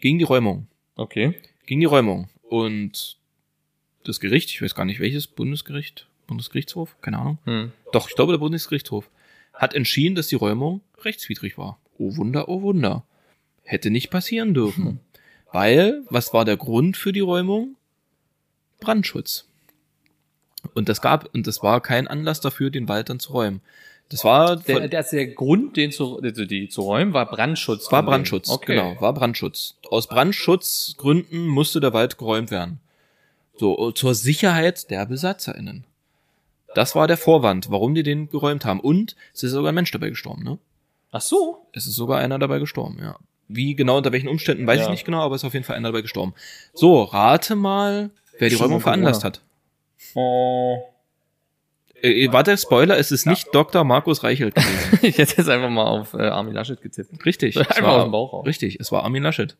gegen 0.00 0.18
die 0.18 0.24
Räumung. 0.24 0.66
Okay. 0.96 1.34
Gegen 1.66 1.80
die 1.80 1.86
Räumung. 1.86 2.30
Und 2.48 3.18
das 4.04 4.18
Gericht, 4.18 4.50
ich 4.50 4.62
weiß 4.62 4.74
gar 4.74 4.86
nicht 4.86 4.98
welches, 5.00 5.26
Bundesgericht, 5.26 6.06
Bundesgerichtshof, 6.26 6.96
keine 7.02 7.18
Ahnung. 7.18 7.38
Hm. 7.44 7.72
Doch, 7.92 8.08
ich 8.08 8.14
glaube 8.14 8.32
der 8.32 8.38
Bundesgerichtshof 8.38 9.10
hat 9.52 9.74
entschieden, 9.74 10.14
dass 10.14 10.28
die 10.28 10.36
Räumung 10.36 10.80
rechtswidrig 11.02 11.58
war. 11.58 11.78
Oh 11.98 12.16
Wunder, 12.16 12.48
oh 12.48 12.62
Wunder. 12.62 13.04
Hätte 13.66 13.90
nicht 13.90 14.10
passieren 14.10 14.54
dürfen. 14.54 15.00
Weil, 15.52 16.02
was 16.08 16.32
war 16.32 16.44
der 16.44 16.56
Grund 16.56 16.96
für 16.96 17.12
die 17.12 17.20
Räumung? 17.20 17.76
Brandschutz. 18.80 19.46
Und 20.74 20.88
das 20.88 21.00
gab, 21.00 21.32
und 21.34 21.46
das 21.46 21.62
war 21.62 21.80
kein 21.80 22.08
Anlass 22.08 22.40
dafür, 22.40 22.70
den 22.70 22.88
Wald 22.88 23.08
dann 23.08 23.20
zu 23.20 23.32
räumen. 23.32 23.60
Das 24.08 24.22
war, 24.24 24.56
Der, 24.56 24.80
von, 24.80 24.90
der, 24.90 25.26
Grund, 25.28 25.76
den 25.76 25.90
zu, 25.90 26.20
also 26.22 26.44
die 26.44 26.68
zu 26.68 26.82
räumen, 26.82 27.12
war 27.12 27.26
Brandschutz. 27.26 27.90
war. 27.90 28.04
Brandschutz, 28.04 28.48
Okay. 28.48 28.76
genau, 28.76 29.00
war 29.00 29.12
Brandschutz. 29.12 29.74
Aus 29.90 30.06
Brandschutzgründen 30.06 31.46
musste 31.46 31.80
der 31.80 31.92
Wald 31.92 32.16
geräumt 32.18 32.50
werden. 32.50 32.80
So, 33.58 33.90
zur 33.92 34.14
Sicherheit 34.14 34.90
der 34.90 35.06
BesatzerInnen. 35.06 35.84
Das 36.74 36.94
war 36.94 37.08
der 37.08 37.16
Vorwand, 37.16 37.70
warum 37.70 37.94
die 37.94 38.02
den 38.02 38.28
geräumt 38.28 38.64
haben. 38.64 38.80
Und 38.80 39.16
es 39.34 39.42
ist 39.42 39.52
sogar 39.52 39.70
ein 39.72 39.74
Mensch 39.74 39.90
dabei 39.90 40.10
gestorben, 40.10 40.44
ne? 40.44 40.58
Ach 41.10 41.22
so. 41.22 41.66
Es 41.72 41.86
ist 41.86 41.94
sogar 41.96 42.18
einer 42.18 42.38
dabei 42.38 42.58
gestorben, 42.58 42.98
ja. 43.00 43.16
Wie 43.48 43.74
genau, 43.76 43.98
unter 43.98 44.12
welchen 44.12 44.28
Umständen, 44.28 44.66
weiß 44.66 44.78
Ja. 44.78 44.84
ich 44.84 44.90
nicht 44.90 45.04
genau, 45.04 45.20
aber 45.20 45.34
es 45.36 45.42
ist 45.42 45.46
auf 45.46 45.52
jeden 45.54 45.64
Fall 45.64 45.76
einer 45.76 45.88
dabei 45.88 46.02
gestorben. 46.02 46.34
So, 46.74 47.02
rate 47.02 47.54
mal, 47.54 48.10
wer 48.38 48.48
die 48.48 48.54
Räumung 48.56 48.80
veranlasst 48.80 49.22
hat. 49.24 49.40
Äh, 52.02 52.28
warte, 52.32 52.56
Spoiler, 52.58 52.98
es 52.98 53.10
ist 53.10 53.26
nicht 53.26 53.48
Dr. 53.54 53.82
Markus 53.84 54.22
Reichelt 54.22 54.54
gewesen. 54.54 54.98
ich 55.02 55.18
hätte 55.18 55.36
jetzt 55.38 55.48
einfach 55.48 55.70
mal 55.70 55.84
auf 55.84 56.12
äh, 56.14 56.22
Armin 56.22 56.54
Laschet 56.54 56.80
getippt. 56.80 57.24
Richtig. 57.24 57.56
Einfach 57.58 57.82
war- 57.82 57.92
aus 57.96 58.02
dem 58.04 58.12
Bauch 58.12 58.32
raus. 58.32 58.46
Richtig, 58.46 58.78
es 58.80 58.92
war 58.92 59.02
Armin 59.04 59.22
Laschet. 59.22 59.56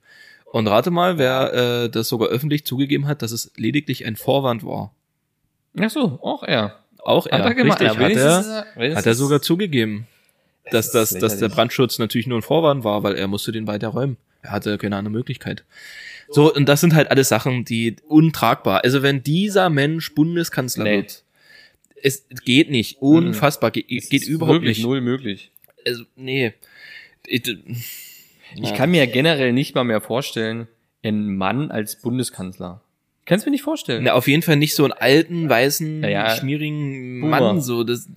Und 0.52 0.68
rate 0.68 0.90
mal, 0.90 1.18
wer 1.18 1.52
äh, 1.84 1.88
das 1.90 2.08
sogar 2.08 2.28
öffentlich 2.28 2.64
zugegeben 2.64 3.06
hat, 3.06 3.22
dass 3.22 3.32
es 3.32 3.52
lediglich 3.56 4.04
ein 4.06 4.16
Vorwand 4.16 4.64
war. 4.64 4.92
Ach 5.80 5.90
so, 5.90 6.18
auch 6.22 6.42
er. 6.42 6.78
Auch 6.98 7.26
er, 7.26 7.38
Hat 7.38 7.44
er 7.46 7.54
gemacht. 7.54 7.80
richtig, 7.80 8.16
Ja, 8.16 8.36
hat, 8.36 8.66
er, 8.76 8.96
hat 8.96 9.06
er 9.06 9.14
sogar 9.14 9.40
zugegeben, 9.42 10.06
dass, 10.70 10.86
ist 10.86 10.94
das, 10.94 11.10
dass 11.10 11.38
der. 11.38 11.48
Brandschutz 11.48 11.98
natürlich 11.98 12.26
nur 12.26 12.38
ein 12.38 12.42
Vorwand 12.42 12.84
war, 12.84 13.02
weil 13.02 13.14
er 13.14 13.26
musste 13.28 13.52
den 13.52 13.66
weiter 13.66 13.88
räumen. 13.88 14.16
Er 14.42 14.52
hatte 14.52 14.78
keine 14.78 14.96
andere 14.96 15.12
Möglichkeit. 15.12 15.64
So, 16.28 16.52
und 16.52 16.68
das 16.68 16.80
sind 16.80 16.94
halt 16.94 17.10
alles 17.10 17.28
Sachen, 17.28 17.64
die 17.64 17.96
untragbar. 18.08 18.82
Also 18.84 19.02
wenn 19.02 19.22
dieser 19.22 19.70
Mensch 19.70 20.14
Bundeskanzler 20.14 20.84
Nee. 20.84 20.96
wird, 20.98 21.22
es 22.02 22.24
geht 22.44 22.70
nicht, 22.70 23.00
unfassbar, 23.00 23.70
geht, 23.70 23.86
Es 23.90 24.08
geht 24.08 24.24
überhaupt 24.24 24.62
nicht. 24.62 24.82
null 24.82 25.00
möglich. 25.00 25.50
Also, 25.84 26.04
nee. 26.16 26.52
Ich- 27.26 27.42
Ich 28.56 28.74
kann 28.74 28.90
mir 28.90 29.04
ja 29.04 29.10
generell 29.10 29.52
nicht 29.52 29.74
mal 29.74 29.84
mehr 29.84 30.00
vorstellen, 30.00 30.68
einen 31.02 31.36
Mann 31.36 31.70
als 31.70 31.96
Bundeskanzler. 32.00 32.80
Kannst 33.26 33.44
mir 33.44 33.50
nicht 33.50 33.62
vorstellen. 33.62 34.04
Na, 34.04 34.12
auf 34.14 34.28
jeden 34.28 34.42
Fall 34.42 34.56
nicht 34.56 34.74
so 34.74 34.84
einen 34.84 34.92
alten, 34.92 35.48
weißen, 35.48 36.02
Ja, 36.04 36.08
ja. 36.08 36.36
schmierigen 36.36 37.20
Boomer. 37.20 37.40
Mann, 37.40 37.60
so, 37.60 37.82
das, 37.84 38.08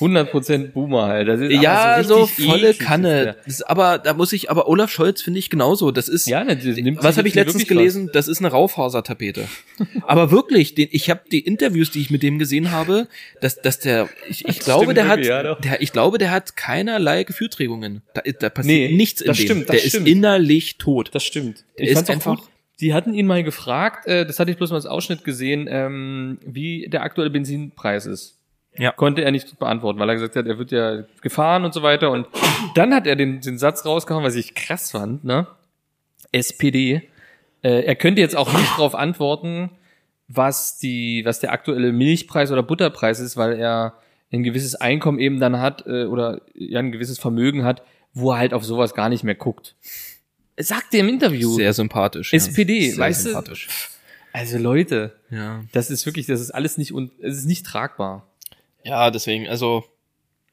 100% 0.00 0.68
Boomer 0.72 1.06
halt. 1.06 1.28
Das 1.28 1.40
ist 1.40 1.50
ja, 1.62 2.02
so 2.04 2.22
richtig 2.22 2.46
volle 2.46 2.70
eklig, 2.70 2.78
Kanne. 2.86 3.24
das 3.24 3.36
Das 3.44 3.54
ist, 3.54 3.62
aber 3.62 3.98
da 3.98 4.14
muss 4.14 4.32
ich, 4.32 4.50
aber 4.50 4.68
Olaf 4.68 4.90
Scholz 4.90 5.22
finde 5.22 5.38
ich 5.38 5.50
genauso. 5.50 5.90
Das 5.90 6.08
ist. 6.08 6.26
Ja, 6.28 6.44
ne, 6.44 6.56
das 6.56 6.76
was 7.02 7.16
habe 7.18 7.26
ich 7.28 7.34
letztens 7.34 7.66
gelesen? 7.66 8.10
Das 8.12 8.28
ist 8.28 8.38
eine 8.38 8.48
Raufasertapete. 8.48 9.48
aber 10.06 10.30
wirklich, 10.30 10.74
den, 10.74 10.88
ich 10.92 11.10
habe 11.10 11.22
die 11.30 11.40
Interviews, 11.40 11.90
die 11.90 12.00
ich 12.00 12.10
mit 12.10 12.22
dem 12.22 12.38
gesehen 12.38 12.70
habe, 12.70 13.08
dass, 13.40 13.60
dass 13.60 13.78
der, 13.78 14.08
ich, 14.28 14.46
ich 14.46 14.60
glaube, 14.60 14.94
der 14.94 15.08
hat, 15.08 15.24
ja, 15.24 15.54
der, 15.54 15.80
ich 15.82 15.92
glaube, 15.92 16.18
der 16.18 16.30
hat 16.30 16.56
keinerlei 16.56 17.24
Gefühlträgungen. 17.24 18.02
Da, 18.14 18.22
da 18.38 18.50
passiert 18.50 18.90
Nee, 18.90 18.96
nichts 18.96 19.20
in 19.22 19.26
das 19.28 19.38
dem. 19.38 19.44
stimmt, 19.46 19.68
das 19.68 19.82
der 19.82 19.88
stimmt. 19.88 20.06
ist 20.06 20.12
innerlich 20.12 20.76
tot. 20.78 21.10
Das 21.12 21.24
stimmt. 21.24 21.64
Der 21.78 21.86
ich 21.86 21.92
ist 21.92 22.08
einfach- 22.10 22.36
gut. 22.38 22.48
Die 22.82 22.92
hatten 22.92 23.14
ihn 23.14 23.26
mal 23.26 23.44
gefragt, 23.44 24.06
äh, 24.06 24.26
das 24.26 24.40
hatte 24.40 24.50
ich 24.50 24.56
bloß 24.56 24.70
mal 24.70 24.76
als 24.76 24.86
Ausschnitt 24.86 25.24
gesehen, 25.24 25.68
ähm, 25.70 26.38
wie 26.44 26.88
der 26.88 27.02
aktuelle 27.02 27.30
Benzinpreis 27.30 28.06
ist. 28.06 28.38
Ja. 28.76 28.90
Konnte 28.90 29.22
er 29.22 29.30
nicht 29.30 29.58
beantworten, 29.58 30.00
weil 30.00 30.08
er 30.08 30.16
gesagt 30.16 30.34
hat, 30.34 30.46
er 30.46 30.58
wird 30.58 30.72
ja 30.72 31.04
gefahren 31.20 31.64
und 31.64 31.72
so 31.74 31.82
weiter. 31.82 32.10
Und 32.10 32.26
dann 32.74 32.92
hat 32.92 33.06
er 33.06 33.16
den, 33.16 33.40
den 33.40 33.56
Satz 33.56 33.86
rausgehauen, 33.86 34.24
was 34.24 34.34
ich 34.34 34.54
krass 34.54 34.90
fand, 34.90 35.24
ne? 35.24 35.46
SPD. 36.32 37.02
Äh, 37.62 37.84
er 37.84 37.94
könnte 37.94 38.20
jetzt 38.20 38.36
auch 38.36 38.52
nicht 38.52 38.72
darauf 38.72 38.94
antworten, 38.94 39.70
was 40.26 40.78
die, 40.78 41.22
was 41.24 41.38
der 41.38 41.52
aktuelle 41.52 41.92
Milchpreis 41.92 42.50
oder 42.50 42.62
Butterpreis 42.62 43.20
ist, 43.20 43.36
weil 43.36 43.58
er 43.58 43.94
ein 44.32 44.42
gewisses 44.42 44.74
Einkommen 44.74 45.18
eben 45.18 45.38
dann 45.38 45.60
hat 45.60 45.86
äh, 45.86 46.06
oder 46.06 46.40
ja 46.54 46.80
ein 46.80 46.90
gewisses 46.90 47.18
Vermögen 47.18 47.64
hat, 47.64 47.82
wo 48.14 48.32
er 48.32 48.38
halt 48.38 48.54
auf 48.54 48.64
sowas 48.64 48.94
gar 48.94 49.08
nicht 49.08 49.22
mehr 49.22 49.34
guckt. 49.34 49.76
Sagt 50.58 50.92
er 50.94 51.00
im 51.00 51.08
Interview. 51.08 51.54
Sehr 51.54 51.72
sympathisch. 51.72 52.32
SPD, 52.32 52.90
Sehr 52.90 52.98
weißt 52.98 53.24
du? 53.26 53.30
sympathisch. 53.30 53.68
Also 54.32 54.58
Leute, 54.58 55.12
Ja. 55.30 55.64
das 55.72 55.90
ist 55.90 56.06
wirklich, 56.06 56.26
das 56.26 56.40
ist 56.40 56.50
alles 56.50 56.78
nicht 56.78 56.92
un 56.92 57.10
es 57.20 57.36
ist 57.38 57.44
nicht 57.46 57.66
tragbar. 57.66 58.26
Ja, 58.84 59.10
deswegen, 59.10 59.46
also, 59.48 59.84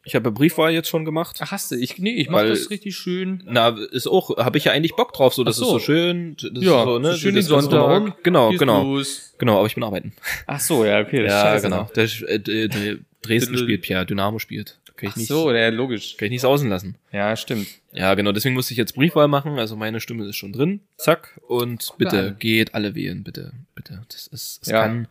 ich 0.03 0.15
habe 0.15 0.31
Briefwahl 0.31 0.71
jetzt 0.71 0.87
schon 0.89 1.05
gemacht. 1.05 1.37
Ach 1.41 1.51
hast 1.51 1.71
du, 1.71 1.75
ich 1.75 1.97
nee, 1.97 2.15
ich 2.15 2.29
mach 2.29 2.39
Weil- 2.39 2.49
das 2.49 2.69
richtig 2.69 2.95
schön. 2.95 3.43
Na, 3.45 3.69
ist 3.91 4.07
auch, 4.07 4.37
habe 4.37 4.57
ich 4.57 4.65
ja 4.65 4.71
eigentlich 4.71 4.95
Bock 4.95 5.13
drauf, 5.13 5.33
so, 5.33 5.43
das 5.43 5.57
so. 5.57 5.63
ist 5.65 5.69
so 5.71 5.79
schön, 5.79 6.35
das 6.37 6.63
Ja, 6.63 6.79
ist 6.79 6.85
so, 6.85 6.99
ne, 6.99 7.15
schön 7.17 7.35
den 7.35 7.43
Sonntag. 7.43 7.71
drumherum. 7.71 8.13
Genau, 8.23 8.51
genau, 8.51 8.83
los. 8.83 9.33
genau, 9.37 9.57
aber 9.57 9.67
ich 9.67 9.75
bin 9.75 9.83
arbeiten. 9.83 10.13
Ach 10.47 10.59
so, 10.59 10.85
ja, 10.85 10.99
okay, 11.01 11.23
das 11.23 11.31
Ja, 11.31 11.41
scheiße. 11.41 11.63
genau. 11.69 11.89
Der, 11.95 12.03
äh, 12.29 12.39
der, 12.39 12.67
der 12.69 12.97
Dresden 13.21 13.57
spielt 13.57 13.81
Pierre, 13.81 14.05
Dynamo 14.05 14.39
spielt. 14.39 14.77
Kann 14.95 15.07
ich 15.09 15.13
Ach 15.13 15.17
nicht, 15.17 15.27
so, 15.27 15.51
ja, 15.53 15.69
logisch. 15.69 16.17
kann 16.17 16.25
ich 16.27 16.31
nicht 16.31 16.41
sausen 16.41 16.69
lassen. 16.69 16.95
Ja, 17.11 17.35
stimmt. 17.37 17.67
Ja, 17.91 18.13
genau, 18.13 18.31
deswegen 18.31 18.53
musste 18.55 18.73
ich 18.73 18.77
jetzt 18.77 18.93
Briefwahl 18.95 19.27
machen, 19.27 19.57
also 19.57 19.75
meine 19.75 19.99
Stimme 19.99 20.25
ist 20.25 20.35
schon 20.35 20.53
drin. 20.53 20.81
Zack. 20.97 21.39
Und 21.47 21.93
bitte, 21.97 22.35
geht 22.37 22.75
alle 22.75 22.93
wählen, 22.95 23.23
bitte, 23.23 23.53
bitte. 23.73 24.03
Das 24.09 24.27
ist, 24.27 24.59
es 24.61 24.69
Ja. 24.69 24.81
kann, 24.83 25.07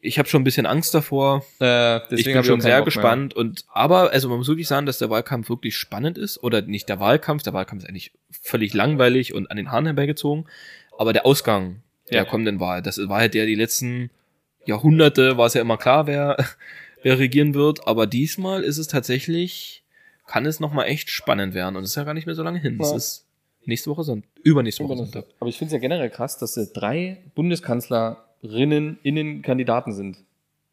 ich 0.00 0.18
habe 0.18 0.28
schon 0.28 0.42
ein 0.42 0.44
bisschen 0.44 0.66
Angst 0.66 0.94
davor. 0.94 1.44
Äh, 1.58 2.00
deswegen 2.10 2.18
ich 2.20 2.24
bin 2.34 2.44
schon 2.44 2.60
sehr 2.60 2.72
Bock 2.76 2.78
mehr. 2.78 2.84
gespannt 2.84 3.34
und 3.34 3.64
aber 3.72 4.10
also 4.12 4.28
man 4.28 4.38
muss 4.38 4.48
wirklich 4.48 4.68
sagen, 4.68 4.86
dass 4.86 4.98
der 4.98 5.10
Wahlkampf 5.10 5.48
wirklich 5.48 5.76
spannend 5.76 6.18
ist 6.18 6.42
oder 6.42 6.62
nicht 6.62 6.88
der 6.88 7.00
Wahlkampf, 7.00 7.42
der 7.42 7.54
Wahlkampf 7.54 7.82
ist 7.82 7.88
eigentlich 7.88 8.12
völlig 8.30 8.74
langweilig 8.74 9.32
und 9.34 9.50
an 9.50 9.56
den 9.56 9.70
Haaren 9.72 9.86
herbeigezogen, 9.86 10.46
aber 10.98 11.12
der 11.12 11.24
Ausgang 11.26 11.80
der 12.10 12.18
Ja. 12.18 12.24
kommenden 12.24 12.60
Wahl, 12.60 12.82
das 12.82 12.98
war 13.08 13.18
halt 13.18 13.32
der 13.34 13.46
die 13.46 13.54
letzten 13.54 14.10
Jahrhunderte 14.66 15.36
war 15.38 15.46
es 15.46 15.54
ja 15.54 15.60
immer 15.62 15.76
klar, 15.78 16.06
wer 16.06 16.36
wer 17.02 17.18
regieren 17.18 17.54
wird, 17.54 17.86
aber 17.88 18.06
diesmal 18.06 18.62
ist 18.62 18.78
es 18.78 18.86
tatsächlich 18.88 19.83
kann 20.26 20.46
es 20.46 20.60
noch 20.60 20.72
mal 20.72 20.84
echt 20.84 21.10
spannend 21.10 21.54
werden 21.54 21.76
und 21.76 21.84
es 21.84 21.90
ist 21.90 21.96
ja 21.96 22.04
gar 22.04 22.14
nicht 22.14 22.26
mehr 22.26 22.34
so 22.34 22.42
lange 22.42 22.58
hin. 22.60 22.78
Es 22.80 22.90
Ja. 22.90 22.96
ist 22.96 23.26
nächste 23.66 23.90
Woche 23.90 24.04
Sonntag, 24.04 24.28
übernächste 24.42 24.84
Woche 24.84 24.96
Sonntag. 24.96 25.24
Aber 25.40 25.48
ich 25.50 25.56
finde 25.58 25.68
es 25.68 25.72
ja 25.74 25.78
generell 25.78 26.10
krass, 26.10 26.38
dass 26.38 26.56
äh, 26.56 26.66
drei 26.72 27.22
Bundeskanzlerinnen 27.34 28.98
innen 29.02 29.42
Kandidaten 29.42 29.92
sind. 29.92 30.18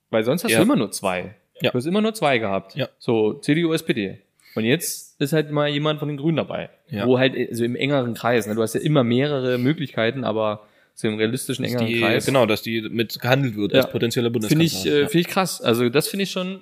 Weil 0.09 0.23
sonst 0.23 0.43
hast 0.43 0.51
Ja. 0.51 0.57
du 0.59 0.63
immer 0.63 0.75
nur 0.75 0.91
zwei. 0.91 1.35
Ja. 1.61 1.71
Du 1.71 1.77
hast 1.77 1.85
immer 1.85 2.01
nur 2.01 2.13
zwei 2.13 2.37
gehabt. 2.37 2.75
Ja. 2.75 2.89
So 2.99 3.33
CDU, 3.33 3.73
SPD. 3.73 4.19
Und 4.55 4.65
jetzt 4.65 5.21
ist 5.21 5.31
halt 5.31 5.51
mal 5.51 5.69
jemand 5.69 5.99
von 5.99 6.07
den 6.09 6.17
Grünen 6.17 6.37
dabei. 6.37 6.69
Ja. 6.89 7.07
Wo 7.07 7.17
halt 7.17 7.35
äh, 7.35 7.47
so 7.53 7.63
im 7.63 7.75
engeren 7.75 8.13
Kreis. 8.13 8.47
Ne? 8.47 8.55
Du 8.55 8.61
hast 8.61 8.73
ja 8.73 8.81
immer 8.81 9.03
mehrere 9.03 9.57
Möglichkeiten, 9.57 10.23
aber 10.25 10.67
so 10.93 11.07
im 11.07 11.15
realistischen 11.15 11.63
engeren 11.63 11.87
Die, 11.87 11.99
Kreis. 12.01 12.25
genau, 12.25 12.45
dass 12.45 12.61
die 12.61 12.81
mit 12.81 13.19
gehandelt 13.19 13.55
wird 13.55 13.71
Ja. 13.73 13.81
als 13.83 13.91
potenzieller 13.91 14.25
Finde 14.31 14.47
Bundeskanzler. 14.49 14.65
ich, 14.65 14.85
äh, 14.97 15.01
Ja. 15.03 15.07
finde 15.07 15.19
ich 15.19 15.27
krass. 15.27 15.61
Also 15.61 15.87
das 15.89 16.09
finde 16.09 16.23
ich 16.23 16.31
schon, 16.31 16.59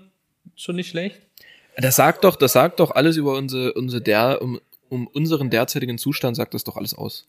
schon 0.56 0.75
nicht 0.75 0.89
schlecht. 0.89 1.19
Das 1.81 1.95
sagt 1.95 2.23
doch, 2.23 2.35
das 2.35 2.53
sagt 2.53 2.79
doch 2.79 2.91
alles 2.91 3.17
über 3.17 3.37
unsere, 3.37 3.73
unsere 3.73 4.01
der, 4.01 4.41
um, 4.41 4.59
um 4.89 5.07
unseren 5.07 5.49
derzeitigen 5.49 5.97
Zustand 5.97 6.35
sagt 6.35 6.53
das 6.53 6.63
doch 6.63 6.77
alles 6.77 6.93
aus. 6.93 7.27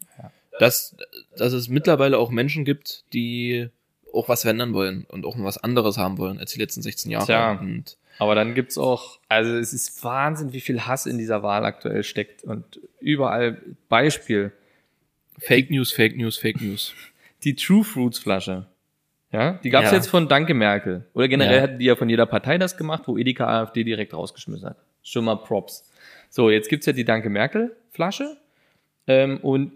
Dass, 0.59 0.97
dass 1.37 1.53
es 1.53 1.69
mittlerweile 1.69 2.19
auch 2.19 2.31
Menschen 2.31 2.65
gibt, 2.65 3.05
die 3.13 3.69
auch 4.13 4.29
was 4.29 4.43
verändern 4.43 4.75
wollen 4.75 5.05
und 5.09 5.25
auch 5.25 5.37
was 5.39 5.59
anderes 5.59 5.97
haben 5.97 6.19
wollen 6.19 6.39
als 6.39 6.53
die 6.53 6.59
letzten 6.59 6.83
16 6.83 7.11
Jahre. 7.11 7.27
Tja. 7.27 7.53
Und 7.53 7.97
Aber 8.19 8.35
dann 8.35 8.55
gibt's 8.55 8.77
auch, 8.77 9.21
also 9.29 9.57
es 9.57 9.73
ist 9.73 10.03
Wahnsinn, 10.03 10.53
wie 10.53 10.61
viel 10.61 10.87
Hass 10.87 11.07
in 11.07 11.19
dieser 11.19 11.43
Wahl 11.43 11.65
aktuell 11.65 12.03
steckt. 12.03 12.45
Und 12.45 12.81
überall 13.01 13.63
Beispiel. 13.89 14.53
Fake 15.39 15.71
News, 15.71 15.93
Fake 15.93 16.17
News, 16.17 16.37
Fake 16.37 16.61
News. 16.61 16.93
die 17.45 17.55
True 17.55 17.85
Fruits 17.85 18.19
Flasche. 18.19 18.67
Ja, 19.33 19.53
die 19.63 19.71
gab's 19.71 19.91
Ja. 19.91 19.97
jetzt 19.97 20.09
von 20.09 20.29
Danke 20.29 20.55
Merkel. 20.55 21.07
Oder 21.15 21.29
generell 21.29 21.57
Ja. 21.57 21.63
hatten 21.63 21.79
die 21.79 21.85
ja 21.85 21.95
von 21.97 22.09
jeder 22.09 22.27
Partei 22.27 22.59
das 22.59 22.77
gemacht, 22.77 23.05
wo 23.07 23.17
Edeka 23.17 23.47
AfD 23.47 23.85
direkt 23.85 24.13
rausgeschmissen 24.13 24.69
hat. 24.71 24.77
Schon 25.03 25.25
mal 25.25 25.37
Props. 25.37 25.91
So, 26.31 26.51
jetzt 26.51 26.69
gibt's 26.69 26.87
ja 26.87 26.93
die 26.93 27.05
Danke 27.05 27.31
Merkel 27.31 27.77
Flasche. 27.91 28.37
Ähm, 29.07 29.39
und 29.39 29.73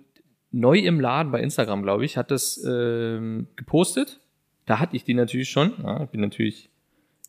neu 0.50 0.78
im 0.78 1.00
Laden 1.00 1.32
bei 1.32 1.40
Instagram, 1.40 1.82
glaube 1.82 2.04
ich, 2.04 2.16
hat 2.16 2.30
das 2.30 2.62
ähm, 2.68 3.46
gepostet. 3.56 4.20
Da 4.66 4.78
hatte 4.80 4.96
ich 4.96 5.04
die 5.04 5.14
natürlich 5.14 5.50
schon. 5.50 5.72
Ja, 5.82 6.04
ich 6.04 6.10
bin 6.10 6.20
natürlich, 6.20 6.68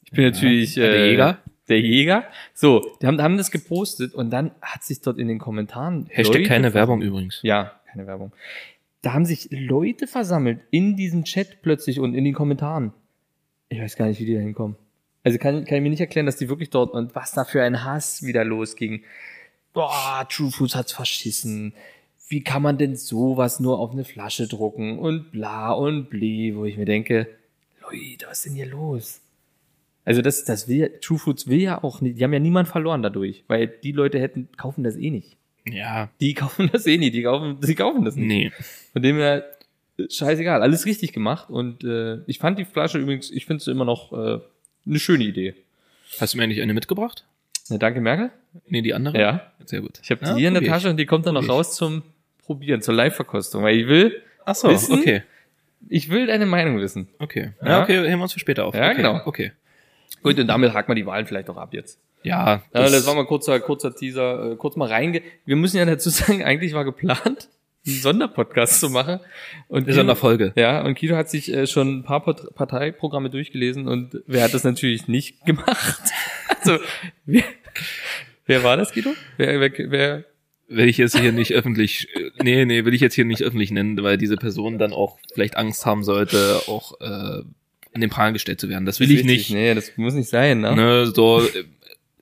ich 0.04 0.12
bin 0.12 0.26
natürlich 0.26 0.78
äh, 0.78 0.82
der 0.82 1.08
Jäger. 1.08 1.38
Der 1.68 1.80
Jäger. 1.82 2.24
So, 2.54 2.96
die 3.02 3.08
haben, 3.08 3.20
haben 3.22 3.38
das 3.38 3.50
gepostet 3.50 4.14
und 4.14 4.30
dann 4.30 4.52
hat 4.62 4.84
sich 4.84 5.02
dort 5.02 5.18
in 5.18 5.28
den 5.28 5.40
Kommentaren 5.40 6.06
Hashtag 6.12 6.46
keine. 6.46 6.74
Werbung 6.76 7.02
übrigens. 7.02 7.40
Ja, 7.42 7.72
keine 7.92 8.06
Werbung. 8.06 8.32
Da 9.06 9.14
haben 9.14 9.26
sich 9.26 9.50
Leute 9.52 10.08
versammelt 10.08 10.62
in 10.72 10.96
diesem 10.96 11.26
Chat 11.26 11.62
plötzlich 11.62 12.00
und 12.00 12.16
in 12.16 12.24
den 12.24 12.34
Kommentaren. 12.34 12.92
Ich 13.70 13.80
weiß 13.80 13.98
gar 13.98 14.08
nicht, 14.08 14.20
wie 14.20 14.26
die 14.26 14.34
da 14.34 14.40
hinkommen. 14.40 14.78
Also 15.24 15.38
kann, 15.38 15.64
kann 15.64 15.78
ich 15.78 15.84
mir 15.84 15.92
nicht 15.92 16.00
erklären, 16.00 16.26
dass 16.26 16.38
die 16.38 16.50
wirklich 16.50 16.72
dort 16.72 16.92
und 16.92 17.14
was 17.14 17.32
da 17.32 17.44
für 17.44 17.62
ein 17.62 17.84
Hass 17.84 18.24
wieder 18.24 18.44
losging. 18.44 19.04
Boah, 19.74 20.26
True 20.28 20.50
Foods 20.50 20.74
hat's 20.74 20.92
verschissen. 20.92 21.76
Wie 22.30 22.44
kann 22.44 22.64
man 22.64 22.80
denn 22.80 22.96
sowas 22.96 23.60
nur 23.60 23.78
auf 23.78 23.92
eine 23.92 24.06
Flasche 24.06 24.48
drucken 24.48 24.98
und 24.98 25.32
bla 25.32 25.72
und 25.72 26.10
bli, 26.10 26.56
wo 26.56 26.66
ich 26.66 26.76
mir 26.76 26.86
denke, 26.86 27.28
Leute, 27.84 28.26
was 28.26 28.40
ist 28.40 28.46
denn 28.48 28.54
hier 28.56 28.66
los? 28.66 29.22
Also 30.04 30.24
das, 30.24 30.46
das 30.46 30.68
will, 30.68 30.98
True 31.00 31.20
Foods 31.20 31.46
will 31.46 31.62
ja 31.62 31.84
auch 31.84 32.02
nicht, 32.02 32.18
die 32.18 32.24
haben 32.24 32.34
ja 32.34 32.40
niemand 32.40 32.70
verloren 32.70 33.04
dadurch, 33.04 33.44
weil 33.48 33.68
die 33.68 33.92
Leute 33.92 34.20
hätten, 34.20 34.50
kaufen 34.58 34.84
das 34.84 34.96
eh 34.96 35.12
nicht. 35.12 35.38
Ja. 35.68 36.10
Die 36.20 36.34
kaufen 36.34 36.70
das 36.72 36.86
eh 36.88 36.98
nicht, 36.98 37.14
die 37.16 37.24
kaufen, 37.24 37.60
die 37.62 37.76
kaufen 37.76 38.06
das 38.06 38.16
nicht. 38.16 38.28
Nee. 38.28 38.52
Von 38.94 39.02
dem 39.02 39.18
her, 39.18 39.46
scheißegal, 40.10 40.62
alles 40.62 40.86
richtig 40.86 41.14
gemacht. 41.14 41.50
Und 41.50 41.84
äh, 41.84 42.20
ich 42.28 42.40
fand 42.40 42.60
die 42.60 42.66
Flasche 42.66 42.98
übrigens, 43.00 43.32
ich 43.32 43.46
finde 43.46 43.62
es 43.62 43.68
immer 43.68 43.86
noch 43.86 44.12
äh, 44.14 44.40
eine 44.86 45.00
schöne 45.00 45.24
Idee. 45.24 45.56
Hast 46.20 46.34
du 46.34 46.38
mir 46.38 46.44
eigentlich 46.44 46.62
eine 46.62 46.74
mitgebracht? 46.74 47.26
Ne, 47.70 47.80
danke, 47.80 48.00
Merkel. 48.00 48.30
Nee, 48.68 48.82
die 48.84 48.94
andere? 48.94 49.20
Ja. 49.20 49.52
Sehr 49.66 49.82
gut. 49.82 50.00
Ich 50.04 50.12
habe 50.12 50.22
die 50.24 50.30
Ja, 50.30 50.36
hier 50.36 50.48
in 50.50 50.54
der 50.54 50.64
ich. 50.64 50.70
Tasche 50.70 50.90
und 50.90 50.98
die 50.98 51.06
kommt 51.08 51.26
dann 51.26 51.34
noch 51.34 51.42
Probier 51.42 51.56
raus 51.56 51.76
zum 51.76 52.04
Probieren, 52.46 52.82
zur 52.82 52.94
Live-Verkostung. 52.94 53.64
Weil 53.64 53.78
ich 53.80 53.88
will, 53.88 54.22
Ach 54.46 54.54
so, 54.54 54.70
Wissen? 54.70 55.00
okay. 55.00 55.24
ich 55.90 56.10
will 56.10 56.28
deine 56.28 56.46
Meinung 56.46 56.78
wissen. 56.80 57.08
Okay. 57.18 57.54
Ja. 57.62 57.68
Ja, 57.68 57.82
okay, 57.84 57.98
heben 58.08 58.20
wir 58.20 58.24
uns 58.24 58.34
für 58.34 58.40
später 58.40 58.66
auf. 58.66 58.76
Ja, 58.76 58.86
okay. 58.90 58.98
genau. 58.98 59.22
Okay. 59.26 59.52
Gut, 60.24 60.40
und 60.40 60.48
damit 60.48 60.74
haken 60.74 60.90
wir 60.90 60.96
die 60.96 61.06
Wahlen 61.06 61.26
vielleicht 61.26 61.50
auch 61.50 61.58
ab 61.58 61.74
jetzt. 61.74 62.00
Ja, 62.24 62.64
Ja, 62.74 62.90
das, 62.90 63.06
war 63.06 63.14
mal 63.14 63.26
kurzer, 63.26 63.60
kurzer 63.60 63.96
Teaser, 63.96 64.54
äh, 64.54 64.56
kurz 64.56 64.76
mal 64.76 64.90
reinge. 64.90 65.22
Wir 65.46 65.56
müssen 65.56 65.78
ja 65.78 65.86
dazu 65.86 66.10
sagen, 66.10 66.44
eigentlich 66.44 66.74
war 66.74 66.84
geplant, 66.84 67.50
einen 67.86 67.96
Sonderpodcast 67.98 68.80
zu 68.80 68.90
machen. 68.90 69.20
Und 69.68 69.88
ist 69.88 69.98
an 69.98 70.08
der 70.08 70.16
Folge. 70.16 70.52
Ja, 70.56 70.84
und 70.84 70.96
Kido 70.96 71.16
hat 71.16 71.30
sich 71.30 71.54
äh, 71.54 71.68
schon 71.68 72.00
ein 72.00 72.04
paar 72.04 72.24
Part 72.24 72.56
Parteiprogramme 72.56 73.30
durchgelesen 73.30 73.88
und 73.88 74.22
wer 74.26 74.44
hat 74.44 74.54
das 74.54 74.64
natürlich 74.64 75.08
nicht 75.08 75.46
gemacht? 75.46 76.02
Also, 76.62 76.80
wer, 77.26 77.44
wer 78.48 78.64
war 78.64 78.78
das, 78.78 78.92
Kido? 78.92 79.12
Wer, 79.38 79.60
wer, 79.60 79.72
wer, 79.92 80.24
will 80.68 80.90
ich 80.90 80.98
jetzt 80.98 81.18
hier 81.18 81.32
nicht 81.32 81.54
öffentlich, 81.54 82.08
äh, 82.16 82.32
nee, 82.44 82.66
nee, 82.66 82.86
will 82.86 82.94
ich 82.94 83.02
jetzt 83.02 83.14
hier 83.14 83.26
nicht 83.26 83.44
öffentlich 83.44 83.72
nennen, 83.72 84.02
weil 84.02 84.18
diese 84.18 84.38
Person 84.38 84.80
dann 84.80 84.94
auch 84.94 85.20
vielleicht 85.34 85.58
Angst 85.58 85.86
haben 85.86 86.04
sollte, 86.04 86.62
auch 86.68 87.00
äh, 87.02 87.44
an 87.96 88.02
den 88.02 88.10
Pranger 88.12 88.34
gestellt 88.34 88.60
zu 88.60 88.70
werden. 88.70 88.86
Das 88.86 89.00
will 89.00 89.10
ich 89.10 89.20
Richtig, 89.20 89.32
nicht. 89.38 89.52
Nee, 89.52 89.74
das 89.74 89.92
muss 89.96 90.14
nicht 90.14 90.30
sein, 90.30 90.60
ne? 90.62 90.76
Ne, 90.76 91.06
so, 91.08 91.42
äh, 91.42 91.64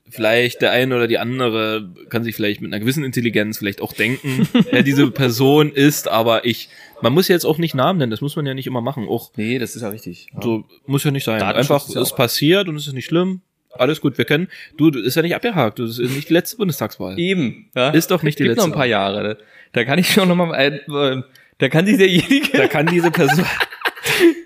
vielleicht 0.07 0.61
der 0.61 0.71
eine 0.71 0.95
oder 0.95 1.07
die 1.07 1.17
andere 1.17 1.89
kann 2.09 2.23
sich 2.23 2.35
vielleicht 2.35 2.61
mit 2.61 2.71
einer 2.71 2.79
gewissen 2.79 3.03
Intelligenz 3.03 3.57
vielleicht 3.57 3.81
auch 3.81 3.91
denken, 3.93 4.47
wer 4.71 4.83
diese 4.83 5.09
Person 5.09 5.71
ist, 5.71 6.07
aber 6.07 6.45
ich, 6.45 6.69
man 7.01 7.11
muss 7.11 7.27
jetzt 7.27 7.43
auch 7.45 7.57
nicht 7.57 7.73
Namen 7.73 7.97
nennen, 7.99 8.11
das 8.11 8.21
muss 8.21 8.35
man 8.35 8.45
ja 8.45 8.53
nicht 8.53 8.67
immer 8.67 8.81
machen. 8.81 9.07
Auch 9.07 9.31
Nee, 9.35 9.57
das 9.57 9.75
ist 9.75 9.81
ja 9.81 9.89
richtig. 9.89 10.27
Ja. 10.33 10.41
so 10.43 10.63
muss 10.85 11.03
ja 11.03 11.09
nicht 11.11 11.23
sein. 11.23 11.41
Einfach, 11.41 11.87
ist 11.87 11.95
ja 11.95 12.01
auch- 12.01 12.15
passiert 12.15 12.67
und 12.69 12.75
es 12.75 12.85
ist 12.87 12.93
nicht 12.93 13.05
schlimm. 13.07 13.41
alles 13.71 13.99
gut, 14.01 14.19
wir 14.19 14.25
können, 14.25 14.49
du, 14.77 14.91
du 14.91 14.99
ist 14.99 15.15
ja 15.15 15.23
nicht 15.23 15.33
abgehakt, 15.35 15.79
das 15.79 15.97
ist 15.97 16.15
nicht 16.15 16.29
die 16.29 16.33
letzte 16.33 16.57
Bundestagswahl. 16.57 17.17
Eben. 17.19 17.71
Ja? 17.75 17.89
Ist 17.89 18.11
doch 18.11 18.21
nicht 18.21 18.37
die 18.37 18.43
letzte. 18.43 18.59
noch 18.61 18.67
ein 18.67 18.73
paar 18.73 18.85
Jahre. 18.85 19.39
Da 19.71 19.83
kann 19.85 19.97
ich 19.97 20.11
schon 20.11 20.27
noch 20.27 20.35
mal, 20.35 20.53
äh, 20.53 20.75
äh, 20.75 21.23
da 21.57 21.69
kann 21.69 21.87
sich 21.87 21.97
derjenige. 21.97 22.55
Da 22.55 22.67
kann 22.67 22.85
diese 22.85 23.09
Person, 23.09 23.43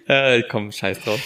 äh, 0.07 0.43
komm, 0.49 0.71
scheiß 0.71 1.01
drauf. 1.01 1.21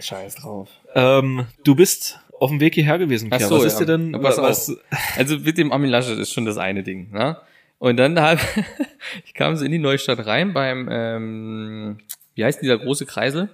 Scheiß 0.00 0.36
drauf. 0.36 0.68
ähm, 0.94 1.46
du 1.64 1.74
bist 1.74 2.20
auf 2.38 2.50
dem 2.50 2.60
Weg 2.60 2.74
hierher 2.74 2.98
gewesen, 2.98 3.30
Pierre. 3.30 3.44
Ach 3.44 3.48
so, 3.48 3.58
was 3.58 3.64
ist 3.64 3.80
ja. 3.80 3.86
dir 3.86 3.98
denn, 3.98 4.22
was, 4.22 4.38
auf. 4.38 4.76
Also 5.16 5.38
mit 5.38 5.58
dem 5.58 5.72
Armin 5.72 5.90
Laschet 5.90 6.18
ist 6.18 6.32
schon 6.32 6.44
das 6.44 6.56
eine 6.56 6.82
Ding. 6.84 7.10
Ne? 7.10 7.36
Und 7.78 7.96
dann 7.96 8.20
hab, 8.20 8.38
ich 9.24 9.34
kam 9.34 9.56
so 9.56 9.64
in 9.64 9.72
die 9.72 9.78
Neustadt 9.78 10.24
rein 10.26 10.52
beim, 10.52 10.88
ähm, 10.90 11.98
wie 12.34 12.44
heißt 12.44 12.62
dieser 12.62 12.78
große 12.78 13.06
Kreisel? 13.06 13.48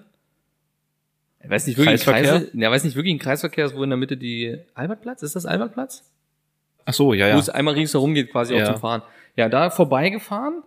Ich 1.42 1.50
weiß 1.50 1.66
nicht 1.66 1.76
wirklich 1.76 2.00
ein 2.00 2.04
Kreisverkehr? 2.04 2.40
Kreisel. 2.40 2.50
Ja, 2.54 2.70
weiß 2.70 2.84
nicht 2.84 2.96
wirklich 2.96 3.14
ein 3.14 3.18
Kreisverkehr 3.18 3.66
ist, 3.66 3.74
wo 3.76 3.82
in 3.82 3.90
der 3.90 3.98
Mitte 3.98 4.16
die 4.16 4.58
Albertplatz, 4.74 5.22
ist 5.22 5.36
das 5.36 5.46
Albertplatz? 5.46 6.04
ach 6.86 6.92
so, 6.92 7.14
ja, 7.14 7.26
Wo 7.26 7.30
ja. 7.30 7.38
es 7.38 7.48
einmal 7.48 7.74
ringsherum 7.74 8.12
geht, 8.12 8.30
quasi 8.30 8.54
Ja. 8.54 8.64
auch 8.64 8.72
zum 8.72 8.80
Fahren. 8.80 9.02
Ja, 9.36 9.48
da 9.48 9.70
vorbeigefahren. 9.70 10.62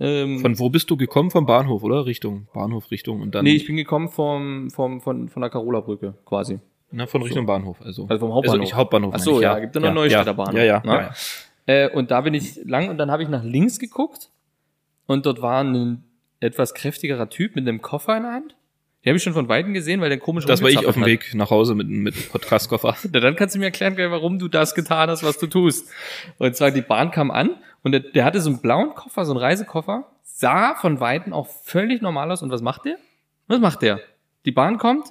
Ähm, 0.00 0.38
Von 0.40 0.58
wo 0.58 0.70
bist 0.70 0.88
du 0.90 0.96
gekommen? 0.96 1.30
Vom 1.30 1.46
Bahnhof, 1.46 1.82
oder? 1.82 2.06
Richtung, 2.06 2.46
Bahnhof, 2.54 2.90
Richtung 2.90 3.20
und 3.20 3.34
dann, 3.34 3.44
nee, 3.44 3.54
ich 3.54 3.66
bin 3.66 3.76
gekommen 3.76 4.08
vom, 4.08 4.70
vom, 4.70 5.00
von, 5.00 5.28
von 5.28 5.40
der 5.42 5.50
Carola-Brücke 5.50 6.14
quasi. 6.24 6.60
na, 6.90 7.06
von 7.06 7.22
Richtung 7.22 7.46
Bahnhof, 7.46 7.80
also. 7.82 8.06
Also 8.08 8.26
vom 8.26 8.34
Hauptbahnhof. 8.34 8.60
Also 8.60 8.62
ich, 8.62 8.74
Hauptbahnhof. 8.74 9.14
Ach 9.14 9.18
so, 9.20 9.36
ich, 9.36 9.42
ja, 9.42 9.58
gibt 9.58 9.74
ja 9.74 9.80
noch 9.80 9.94
Neustädter 9.94 10.26
ja, 10.26 10.32
Bahnhof, 10.32 10.54
Ja, 10.54 10.62
ja, 10.62 10.82
ne? 10.84 10.92
ja, 10.92 11.00
ja. 11.00 11.84
Äh, 11.84 11.90
und 11.90 12.10
da 12.10 12.20
bin 12.20 12.34
ich 12.34 12.60
lang 12.64 12.88
und 12.88 12.98
dann 12.98 13.10
habe 13.10 13.22
ich 13.22 13.28
nach 13.28 13.42
links 13.44 13.78
geguckt 13.78 14.30
und 15.06 15.26
dort 15.26 15.42
war 15.42 15.62
ein 15.64 16.04
etwas 16.40 16.74
kräftigerer 16.74 17.28
Typ 17.28 17.56
mit 17.56 17.66
einem 17.66 17.82
Koffer 17.82 18.16
in 18.16 18.22
der 18.22 18.32
Hand. 18.32 18.56
Den 19.04 19.10
habe 19.10 19.16
ich 19.16 19.22
schon 19.22 19.32
von 19.32 19.48
Weitem 19.48 19.74
gesehen, 19.74 20.00
weil 20.00 20.08
der 20.08 20.18
komisch 20.18 20.44
Das 20.44 20.60
war 20.60 20.70
ich 20.70 20.84
auf 20.84 20.94
dem 20.94 21.04
Weg 21.04 21.32
nach 21.34 21.50
Hause 21.50 21.74
mit, 21.74 21.88
mit 21.88 22.32
Podcast-Koffer. 22.32 22.96
Dann 23.12 23.36
kannst 23.36 23.54
du 23.54 23.60
mir 23.60 23.66
erklären, 23.66 23.96
warum 23.96 24.38
du 24.38 24.48
das 24.48 24.74
getan 24.74 25.08
hast, 25.08 25.22
was 25.22 25.38
du 25.38 25.46
tust. 25.46 25.88
Und 26.38 26.56
zwar 26.56 26.72
die 26.72 26.82
Bahn 26.82 27.10
kam 27.12 27.30
an 27.30 27.50
und 27.82 27.92
der, 27.92 28.00
der 28.00 28.24
hatte 28.24 28.40
so 28.40 28.50
einen 28.50 28.60
blauen 28.60 28.94
Koffer, 28.94 29.24
so 29.24 29.32
einen 29.32 29.40
Reisekoffer, 29.40 30.10
sah 30.24 30.74
von 30.74 30.98
Weitem 30.98 31.32
auch 31.32 31.46
völlig 31.46 32.02
normal 32.02 32.30
aus. 32.32 32.42
Und 32.42 32.50
was 32.50 32.60
macht 32.60 32.84
der? 32.86 32.96
Was 33.46 33.60
macht 33.60 33.82
der? 33.82 34.00
Die 34.44 34.52
Bahn 34.52 34.78
kommt, 34.78 35.06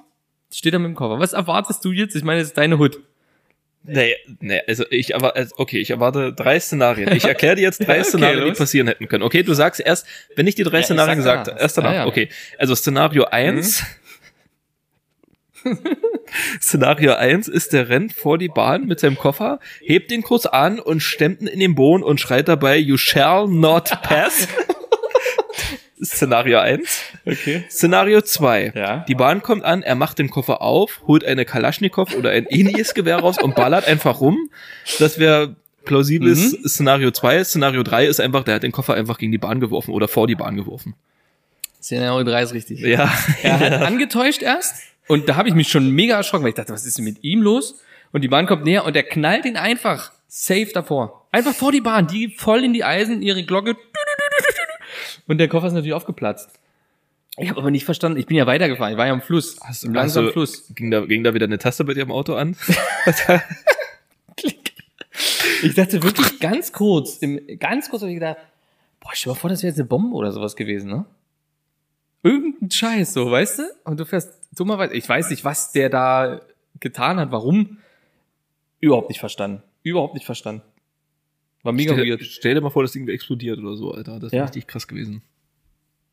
steht 0.52 0.74
er 0.74 0.78
mit 0.78 0.88
dem 0.88 0.94
Koffer. 0.94 1.18
Was 1.18 1.32
erwartest 1.32 1.82
du 1.84 1.90
jetzt? 1.90 2.14
Ich 2.14 2.24
meine, 2.24 2.40
es 2.40 2.48
ist 2.48 2.58
deine 2.58 2.78
Hut. 2.78 3.00
Nee, 3.88 4.16
nee, 4.40 4.60
also 4.66 4.84
ich 4.90 5.14
erwarte, 5.14 5.48
okay, 5.56 5.78
ich 5.78 5.90
erwarte 5.90 6.32
drei 6.32 6.60
Szenarien. 6.60 7.12
Ich 7.14 7.24
erkläre 7.24 7.56
dir 7.56 7.62
jetzt 7.62 7.78
drei 7.86 7.94
Ja, 7.94 8.00
okay, 8.00 8.08
Szenarien, 8.08 8.40
die 8.42 8.48
los. 8.50 8.58
passieren 8.58 8.86
hätten 8.88 9.08
können. 9.08 9.22
Okay, 9.24 9.42
du 9.42 9.54
sagst 9.54 9.80
erst, 9.80 10.06
wenn 10.36 10.46
ich 10.46 10.54
dir 10.54 10.64
drei 10.64 10.78
Ja, 10.80 10.84
Szenarien 10.84 11.22
sag 11.22 11.38
gesagt 11.44 11.48
habe, 11.48 11.60
erst 11.60 11.78
danach. 11.78 11.90
Ah, 11.90 11.94
ja. 11.94 12.02
Mhm. 12.02 12.08
Okay, 12.08 12.28
also 12.58 12.74
Szenario 12.74 13.24
eins. 13.24 13.82
Szenario 16.60 17.14
eins 17.14 17.48
ist, 17.48 17.72
der 17.72 17.88
rennt 17.88 18.12
vor 18.12 18.38
die 18.38 18.48
Bahn 18.48 18.86
mit 18.86 19.00
seinem 19.00 19.16
Koffer, 19.16 19.60
hebt 19.80 20.10
den 20.10 20.22
kurz 20.22 20.46
an 20.46 20.78
und 20.78 21.00
stemmt 21.00 21.40
ihn 21.40 21.46
in 21.46 21.58
den 21.60 21.74
Boden 21.74 22.02
und 22.02 22.20
schreit 22.20 22.48
dabei, 22.48 22.76
you 22.76 22.96
shall 22.96 23.48
not 23.48 23.90
pass. 24.02 24.46
Szenario 26.04 26.58
eins. 26.58 27.00
Okay. 27.26 27.64
Szenario 27.70 28.20
2. 28.20 28.72
Ja. 28.74 29.04
Die 29.08 29.14
Bahn 29.14 29.42
kommt 29.42 29.64
an, 29.64 29.82
er 29.82 29.94
macht 29.94 30.18
den 30.18 30.30
Koffer 30.30 30.62
auf, 30.62 31.02
holt 31.06 31.24
eine 31.24 31.44
Kalaschnikow 31.44 32.14
oder 32.14 32.30
ein 32.30 32.46
ähnliches 32.46 32.94
Gewehr 32.94 33.18
raus 33.18 33.36
und 33.40 33.54
ballert 33.54 33.86
einfach 33.88 34.20
rum. 34.20 34.50
Das 34.98 35.18
wäre 35.18 35.56
plausibles 35.84 36.52
Mhm. 36.52 36.68
Szenario 36.68 37.10
2. 37.10 37.44
Szenario 37.44 37.82
3 37.82 38.06
ist 38.06 38.20
einfach, 38.20 38.44
der 38.44 38.56
hat 38.56 38.62
den 38.62 38.72
Koffer 38.72 38.94
einfach 38.94 39.18
gegen 39.18 39.32
die 39.32 39.38
Bahn 39.38 39.60
geworfen 39.60 39.92
oder 39.92 40.06
vor 40.08 40.26
die 40.26 40.34
Bahn 40.34 40.56
geworfen. 40.56 40.94
Szenario 41.82 42.24
3 42.24 42.42
ist 42.42 42.54
richtig. 42.54 42.80
Ja. 42.80 43.10
Er 43.42 43.58
hat 43.60 43.72
angetäuscht 43.86 44.42
erst 44.42 44.82
und 45.06 45.28
da 45.28 45.36
habe 45.36 45.48
ich 45.48 45.54
mich 45.54 45.68
schon 45.68 45.90
mega 45.90 46.16
erschrocken, 46.16 46.42
weil 46.44 46.50
ich 46.50 46.56
dachte, 46.56 46.72
was 46.72 46.84
ist 46.84 46.98
denn 46.98 47.04
mit 47.04 47.22
ihm 47.24 47.40
los? 47.42 47.80
Und 48.12 48.22
die 48.22 48.28
Bahn 48.28 48.46
kommt 48.46 48.64
näher 48.64 48.84
und 48.84 48.96
er 48.96 49.02
knallt 49.02 49.44
ihn 49.44 49.56
einfach 49.56 50.12
safe 50.28 50.68
davor. 50.74 51.26
Einfach 51.30 51.54
vor 51.54 51.72
die 51.72 51.80
Bahn, 51.80 52.06
die 52.06 52.28
voll 52.36 52.64
in 52.64 52.72
die 52.72 52.84
Eisen, 52.84 53.22
ihre 53.22 53.42
Glocke. 53.44 53.76
Und 55.26 55.38
der 55.38 55.48
Koffer 55.48 55.66
ist 55.68 55.72
natürlich 55.72 55.94
aufgeplatzt. 55.94 56.50
Ich 57.36 57.48
habe 57.50 57.60
aber 57.60 57.70
nicht 57.70 57.84
verstanden, 57.84 58.18
ich 58.18 58.26
bin 58.26 58.36
ja 58.36 58.46
weitergefahren, 58.46 58.92
ich 58.92 58.98
war 58.98 59.06
ja 59.06 59.12
am 59.12 59.22
Fluss, 59.22 59.56
Hast, 59.62 59.84
im 59.84 59.94
langsamen 59.94 60.26
du- 60.28 60.32
Fluss. 60.32 60.74
Ging 60.74 60.90
da, 60.90 61.00
ging 61.06 61.22
da 61.22 61.34
wieder 61.34 61.46
eine 61.46 61.58
Taste 61.58 61.84
bei 61.84 61.94
dir 61.94 62.02
im 62.02 62.10
Auto 62.12 62.34
an? 62.34 62.56
Ich 65.62 65.74
dachte 65.74 66.00
wirklich 66.04 66.38
ganz 66.38 66.72
kurz, 66.72 67.16
im, 67.18 67.40
ganz 67.58 67.90
kurz 67.90 68.02
habe 68.02 68.12
ich 68.12 68.16
gedacht, 68.18 68.36
boah, 69.00 69.10
stell 69.12 69.30
dir 69.30 69.34
mal 69.34 69.40
vor, 69.40 69.50
das 69.50 69.62
wäre 69.62 69.70
jetzt 69.70 69.80
eine 69.80 69.88
Bombe 69.88 70.14
oder 70.16 70.30
sowas 70.30 70.54
gewesen, 70.54 70.88
ne? 70.90 71.04
Irgendein 72.22 72.70
Scheiß, 72.70 73.12
so, 73.14 73.28
weißt 73.28 73.58
du? 73.60 73.62
Und 73.84 73.98
du 73.98 74.04
fährst 74.04 74.32
dummerweise, 74.52 74.94
ich 74.94 75.08
weiß 75.08 75.30
nicht, 75.30 75.44
was 75.44 75.72
der 75.72 75.88
da 75.88 76.40
getan 76.78 77.18
hat, 77.18 77.32
warum. 77.32 77.78
Überhaupt 78.80 79.08
nicht 79.08 79.18
verstanden. 79.18 79.62
Überhaupt 79.82 80.14
nicht 80.14 80.26
verstanden. 80.26 80.62
War 81.62 81.72
mega 81.72 81.92
stell, 81.94 82.06
weird. 82.06 82.22
stell 82.22 82.54
dir 82.54 82.60
mal 82.60 82.70
vor, 82.70 82.82
das 82.82 82.92
Ding 82.92 83.08
explodiert 83.08 83.58
oder 83.58 83.76
so, 83.76 83.92
Alter. 83.92 84.20
Das 84.20 84.32
wäre 84.32 84.40
Ja. 84.40 84.44
richtig 84.44 84.66
krass 84.66 84.86
gewesen. 84.88 85.22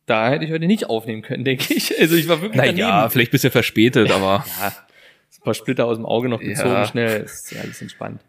Da 0.08 0.30
hätte 0.30 0.46
ich 0.46 0.52
heute 0.52 0.66
nicht 0.68 0.88
aufnehmen 0.90 1.22
können, 1.24 1.44
denke 1.44 1.74
ich. 1.74 2.00
Also 2.00 2.16
ich 2.16 2.28
war 2.28 2.42
wirklich 2.42 2.58
Naja, 2.62 2.92
daneben. 2.98 3.12
vielleicht 3.12 3.32
bisschen 3.32 3.52
verspätet, 3.52 4.12
aber 4.12 4.46
Ja, 4.60 4.68
ein 4.68 5.44
paar 5.44 5.54
Splitter 5.54 5.86
aus 5.86 5.98
dem 5.98 6.06
Auge 6.06 6.30
noch 6.30 6.40
gezogen, 6.40 6.70
Ja. 6.70 6.86
schnell. 6.86 7.22
Ist 7.24 7.52
ja 7.52 7.62
alles 7.62 7.82
entspannt. 7.82 8.22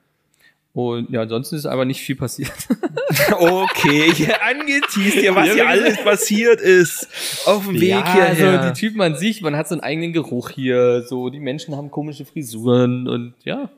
Und 0.73 1.09
ja, 1.11 1.23
ansonsten 1.23 1.57
ist 1.57 1.65
aber 1.65 1.87
nicht 1.87 2.01
viel 2.03 2.17
passiert. 2.17 2.53
okay, 3.39 4.13
hier 4.15 4.43
angeteased, 4.47 5.19
hier, 5.21 5.35
was 5.35 5.49
Ja, 5.49 5.55
hier 5.55 5.69
alles 5.69 5.97
passiert 6.05 6.61
ist. 6.61 7.09
Auf 7.47 7.65
dem 7.65 7.81
Weg 7.81 7.89
ja, 7.91 8.13
hierher. 8.13 8.61
also 8.61 8.69
die 8.69 8.79
Typen 8.79 9.01
an 9.01 9.17
sich, 9.17 9.41
man 9.41 9.57
hat 9.57 9.69
so 9.69 9.75
einen 9.75 9.81
eigenen 9.83 10.13
Geruch 10.13 10.51
hier, 10.51 11.03
so 11.03 11.31
die 11.31 11.41
Menschen 11.41 11.75
haben 11.77 11.91
komische 11.91 12.25
Frisuren 12.27 13.09
und 13.09 13.35
ja. 13.45 13.71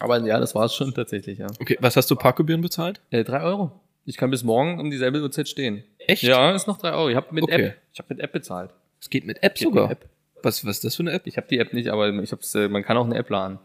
Aber 0.00 0.18
ja, 0.26 0.40
das 0.40 0.54
war's 0.54 0.74
schon 0.74 0.92
tatsächlich, 0.94 1.38
ja. 1.38 1.46
Okay, 1.60 1.76
was 1.80 1.96
hast 1.96 2.10
du 2.10 2.16
Parkgebühren 2.16 2.60
bezahlt? 2.62 3.00
Äh, 3.10 3.24
drei 3.24 3.42
Euro. 3.42 3.70
Ich 4.06 4.16
kann 4.16 4.30
bis 4.30 4.42
morgen 4.42 4.80
um 4.80 4.90
dieselbe 4.90 5.20
Uhrzeit 5.20 5.48
stehen. 5.48 5.84
Echt? 5.98 6.22
Ja, 6.22 6.52
ist 6.54 6.66
noch 6.66 6.78
drei 6.78 6.92
Euro. 6.92 7.10
Ich 7.10 7.16
habe 7.16 7.32
mit 7.34 7.44
Okay. 7.44 7.66
App. 7.66 7.76
Ich 7.92 7.98
habe 7.98 8.14
mit 8.14 8.20
App 8.24 8.32
bezahlt. 8.32 8.70
Es 9.00 9.10
geht 9.10 9.26
mit 9.26 9.42
App 9.42 9.54
Geht 9.54 9.64
sogar. 9.68 9.88
mit 9.88 9.98
App. 10.02 10.08
Was, 10.42 10.64
was 10.64 10.76
ist 10.76 10.84
das 10.84 10.96
für 10.96 11.02
eine 11.02 11.12
App? 11.12 11.26
Ich 11.26 11.36
habe 11.36 11.46
die 11.48 11.58
App 11.58 11.72
nicht, 11.74 11.88
aber 11.88 12.08
ich 12.22 12.32
hab's, 12.32 12.54
äh, 12.54 12.68
man 12.68 12.82
kann 12.82 12.96
auch 12.96 13.04
eine 13.04 13.14
App 13.16 13.28
laden. 13.28 13.58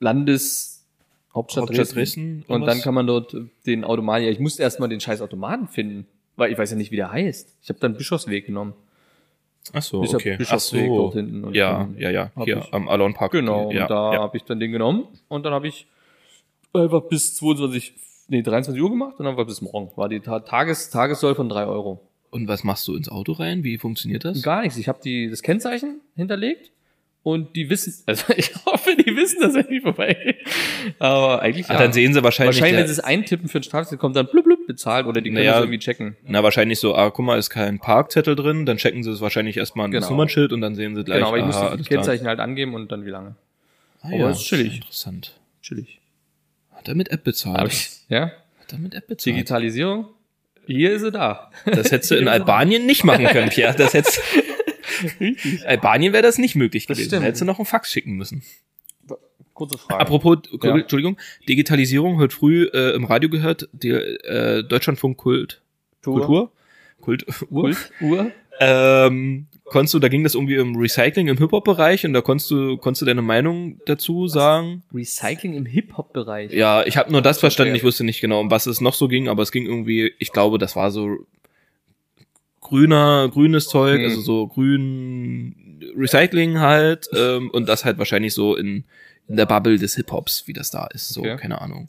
Landes 0.00 0.84
Hauptstadt, 1.34 1.62
Hauptstadt 1.62 1.94
Dresden. 1.94 2.44
Und 2.46 2.66
dann 2.66 2.80
kann 2.80 2.94
man 2.94 3.06
dort 3.06 3.34
den 3.66 3.84
Automaten, 3.84 4.24
ja, 4.24 4.30
ich 4.30 4.38
musste 4.38 4.62
erstmal 4.62 4.88
den 4.88 5.00
scheiß 5.00 5.20
Automaten 5.20 5.66
finden, 5.68 6.06
weil 6.36 6.52
ich 6.52 6.58
weiß 6.58 6.70
ja 6.70 6.76
nicht, 6.76 6.92
wie 6.92 6.96
der 6.96 7.10
heißt. 7.10 7.56
Ich 7.62 7.68
habe 7.68 7.80
dann 7.80 7.96
Bischofsweg 7.96 8.46
genommen. 8.46 8.74
Ach 9.72 9.82
so, 9.82 10.04
ja 10.04 10.14
okay. 10.14 10.36
Bischofsweg 10.36 10.86
so. 10.86 10.96
dort 10.96 11.14
hinten. 11.14 11.54
Ja, 11.54 11.88
ja, 11.96 12.10
ja. 12.10 12.30
hab 12.36 12.44
Hier 12.44 12.66
am 12.72 12.88
Alon 12.88 13.14
Park. 13.14 13.32
Genau, 13.32 13.70
Ja, 13.70 13.82
und 13.82 13.90
da 13.90 14.12
ja. 14.14 14.20
habe 14.20 14.36
ich 14.36 14.44
dann 14.44 14.60
den 14.60 14.72
genommen 14.72 15.08
und 15.28 15.44
dann 15.44 15.52
habe 15.52 15.68
ich 15.68 15.86
einfach 16.72 17.02
bis 17.02 17.34
22, 17.36 17.94
nee, 18.28 18.42
23 18.42 18.82
Uhr 18.82 18.90
gemacht 18.90 19.14
und 19.18 19.24
dann 19.24 19.36
war 19.36 19.46
bis 19.46 19.62
morgen. 19.62 19.90
War 19.96 20.08
die 20.08 20.20
Ta 20.20 20.40
Tages 20.40 20.90
Tagessoll 20.90 21.34
von 21.34 21.48
drei 21.48 21.66
Euro. 21.66 22.00
Und 22.30 22.48
was 22.48 22.64
machst 22.64 22.86
du 22.88 22.96
ins 22.96 23.08
Auto 23.08 23.32
rein? 23.32 23.62
Wie 23.62 23.78
funktioniert 23.78 24.24
das? 24.24 24.42
Gar 24.42 24.62
nichts. 24.62 24.76
Ich 24.76 24.88
habe 24.88 24.98
das 25.30 25.42
Kennzeichen 25.42 26.00
hinterlegt 26.16 26.72
und 27.24 27.56
die 27.56 27.68
wissen, 27.70 27.92
also 28.06 28.32
ich 28.36 28.52
hoffe, 28.66 28.94
die 28.96 29.16
wissen, 29.16 29.40
dass 29.40 29.54
er 29.56 29.68
nicht 29.68 29.82
vorbei. 29.82 30.36
Aber 31.00 31.42
eigentlich 31.42 31.68
Ah, 31.68 31.78
dann 31.78 31.92
sehen 31.92 32.12
sie 32.14 32.22
wahrscheinlich. 32.22 32.54
Wahrscheinlich, 32.56 32.76
wenn 32.78 32.86
der- 32.86 32.94
sie 32.94 33.00
es 33.00 33.00
eintippen 33.00 33.48
für 33.48 33.58
den 33.58 33.64
Strafzettel, 33.64 33.98
kommt 33.98 34.14
dann 34.14 34.26
blub, 34.28 34.44
blub, 34.44 34.66
bezahlt 34.66 35.06
oder 35.06 35.20
die 35.20 35.30
können 35.30 35.38
Naja, 35.40 35.54
das 35.54 35.62
irgendwie 35.62 35.78
checken. 35.80 36.16
na, 36.26 36.42
wahrscheinlich 36.44 36.78
so, 36.78 36.94
ah, 36.94 37.10
guck 37.10 37.24
mal, 37.24 37.38
ist 37.38 37.50
kein 37.50 37.80
Parkzettel 37.80 38.36
drin, 38.36 38.66
dann 38.66 38.76
checken 38.76 39.02
sie 39.02 39.10
es 39.10 39.20
wahrscheinlich 39.20 39.56
erstmal 39.56 39.86
an 39.86 39.90
das 39.90 40.02
Genau. 40.04 40.10
Nummernschild 40.12 40.52
und 40.52 40.60
dann 40.60 40.74
sehen 40.76 40.94
sie 40.94 41.02
gleich, 41.02 41.16
Genau, 41.18 41.28
aber 41.28 41.38
ich 41.38 41.44
muss 41.44 41.56
aha, 41.56 41.68
alles 41.70 41.86
klar. 41.88 41.98
Kennzeichen 42.02 42.26
halt 42.28 42.38
angeben 42.40 42.74
und 42.74 42.92
dann 42.92 43.04
wie 43.06 43.10
lange. 43.10 43.34
Ah, 44.02 44.08
aber 44.08 44.16
ja, 44.16 44.30
ist 44.30 44.44
chillig. 44.44 44.76
Interessant. 44.76 45.32
Chillig. 45.62 45.98
Hat 46.74 46.86
er 46.88 46.94
mit 46.94 47.10
App 47.10 47.24
bezahlt? 47.24 47.58
Hab 47.58 47.66
ich, 47.68 47.88
ja? 48.10 48.32
Hat 48.60 48.72
er 48.72 48.78
mit 48.78 48.94
App 48.94 49.06
bezahlt? 49.06 49.34
Digitalisierung. 49.34 50.08
Hier 50.66 50.92
ist 50.92 51.02
sie 51.02 51.10
da. 51.10 51.50
Das 51.64 51.90
hättest 51.90 52.10
du 52.10 52.16
in 52.16 52.28
Albanien 52.28 52.84
nicht 52.86 53.04
machen 53.04 53.24
können, 53.26 53.48
Pierre. 53.50 53.74
Das 53.76 53.94
hättest, 53.94 54.20
Albanien 55.66 56.12
wäre 56.12 56.22
das 56.22 56.38
nicht 56.38 56.54
möglich 56.56 56.86
gewesen. 56.86 57.10
Da 57.10 57.20
hättest 57.20 57.42
du 57.42 57.46
noch 57.46 57.58
einen 57.58 57.66
Fax 57.66 57.90
schicken 57.90 58.12
müssen. 58.16 58.42
Kurze 59.52 59.78
Frage. 59.78 60.00
Apropos, 60.00 60.38
Ja. 60.62 60.74
Entschuldigung, 60.76 61.16
Digitalisierung, 61.48 62.18
heute 62.18 62.34
früh 62.34 62.64
äh, 62.74 62.94
im 62.94 63.04
Radio 63.04 63.30
gehört, 63.30 63.68
die, 63.72 63.90
äh, 63.90 64.64
Deutschlandfunk 64.64 65.16
Kult, 65.16 65.62
Kultur, 66.02 66.50
Kult, 67.00 67.24
Uhr. 67.50 67.62
Kult, 67.62 67.92
Uhr. 68.00 68.32
Ähm, 68.60 69.46
konntest 69.64 69.94
du, 69.94 69.98
da 70.00 70.08
ging 70.08 70.22
das 70.24 70.34
irgendwie 70.34 70.58
um 70.58 70.76
Recycling 70.76 71.28
im 71.28 71.38
Hip-Hop-Bereich 71.38 72.04
und 72.04 72.12
da 72.14 72.20
konntest 72.20 72.50
du, 72.50 72.76
konntest 72.78 73.02
du 73.02 73.06
deine 73.06 73.22
Meinung 73.22 73.80
dazu 73.86 74.26
sagen? 74.28 74.82
Recycling 74.92 75.54
im 75.54 75.66
Hip-Hop-Bereich. 75.66 76.52
Ja, 76.52 76.84
ich 76.84 76.96
habe 76.96 77.10
nur 77.12 77.22
das 77.22 77.38
verstanden, 77.40 77.70
Okay. 77.72 77.78
ich 77.78 77.84
wusste 77.84 78.02
nicht 78.04 78.20
genau, 78.20 78.40
um 78.40 78.50
was 78.50 78.66
es 78.66 78.80
noch 78.80 78.94
so 78.94 79.06
ging, 79.08 79.28
aber 79.28 79.42
es 79.44 79.52
ging 79.52 79.66
irgendwie, 79.66 80.12
ich 80.18 80.32
glaube, 80.32 80.58
das 80.58 80.74
war 80.76 80.90
so 80.90 81.26
grüner, 82.64 83.28
grünes 83.32 83.68
Zeug, 83.68 84.00
also 84.02 84.20
so 84.20 84.46
grün 84.48 85.54
Recycling 85.96 86.58
halt, 86.58 87.08
ähm, 87.16 87.50
und 87.50 87.68
das 87.68 87.84
halt 87.84 87.98
wahrscheinlich 87.98 88.34
so 88.34 88.56
in, 88.56 88.82
in 89.28 89.36
der 89.36 89.46
Bubble 89.46 89.78
des 89.78 89.94
Hip-Hops, 89.94 90.48
wie 90.48 90.52
das 90.52 90.70
da 90.72 90.88
ist, 90.92 91.10
so, 91.10 91.20
Okay. 91.20 91.36
keine 91.36 91.60
Ahnung. 91.60 91.86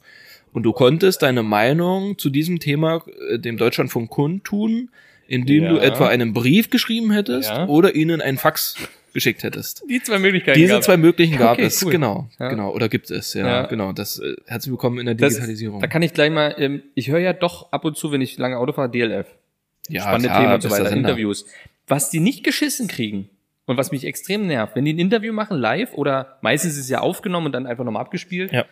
Und 0.54 0.64
du 0.64 0.72
konntest 0.72 1.22
deine 1.24 1.44
Meinung 1.44 2.18
zu 2.18 2.30
diesem 2.30 2.60
Thema 2.60 3.04
äh, 3.30 3.40
dem 3.40 3.58
Deutschlandfunk 3.58 4.10
kundtun, 4.10 4.90
indem 5.28 5.64
du 5.70 5.76
Ja. 5.78 5.82
etwa 5.82 6.08
einen 6.08 6.34
Brief 6.34 6.70
geschrieben 6.70 7.12
hättest 7.12 7.50
Ja. 7.50 7.66
oder 7.66 7.96
ihnen 7.96 8.22
einen 8.22 8.38
Fax 8.38 8.76
geschickt 9.14 9.44
hättest. 9.44 9.84
Die 9.90 10.02
zwei 10.04 10.20
Möglichkeiten. 10.20 10.60
Diese 10.60 10.80
zwei 10.82 10.98
möglichen 10.98 11.38
gab 11.38 11.54
Okay, 11.54 11.64
es, 11.66 11.84
cool. 11.84 11.92
genau, 11.92 12.30
Ja. 12.40 12.50
genau, 12.50 12.72
oder 12.74 12.90
gibt 12.90 13.10
es, 13.10 13.34
ja, 13.34 13.48
Ja. 13.48 13.66
genau. 13.66 13.92
Das 13.94 14.20
äh, 14.20 14.36
herzlich 14.46 14.72
willkommen 14.72 15.00
in 15.00 15.06
der 15.08 15.16
Das- 15.16 15.34
Digitalisierung. 15.34 15.80
Da 15.82 15.88
kann 15.88 16.02
ich 16.04 16.14
gleich 16.14 16.32
mal, 16.32 16.54
ähm, 16.58 16.84
ich 16.96 17.10
höre 17.10 17.20
ja 17.20 17.34
doch 17.34 17.72
ab 17.72 17.86
und 17.86 17.98
zu, 17.98 18.12
wenn 18.12 18.22
ich 18.22 18.38
lange 18.38 18.58
Auto 18.58 18.72
fahre, 18.74 18.90
DLF. 18.92 19.26
Ja, 19.90 20.02
Spannende 20.02 20.28
klar, 20.30 20.42
Themen 20.42 20.54
und 20.54 20.62
so 20.62 20.70
weiter. 20.72 20.92
Interviews. 20.92 21.46
Was 21.88 22.10
die 22.10 22.20
nicht 22.20 22.44
geschissen 22.44 22.88
kriegen 22.88 23.30
und 23.66 23.78
was 23.78 23.92
mich 23.92 24.06
extrem 24.06 24.48
nervt, 24.48 24.76
wenn 24.76 24.86
die 24.86 24.94
ein 24.94 25.00
Interview 25.00 25.34
machen 25.34 25.58
live 25.58 25.94
oder 25.94 26.38
meistens 26.42 26.74
ist 26.74 26.80
es 26.80 26.90
ja 26.90 27.02
aufgenommen 27.02 27.48
und 27.48 27.52
dann 27.52 27.68
einfach 27.68 27.84
nochmal 27.84 28.02
abgespielt, 28.02 28.52
Ja. 28.52 28.66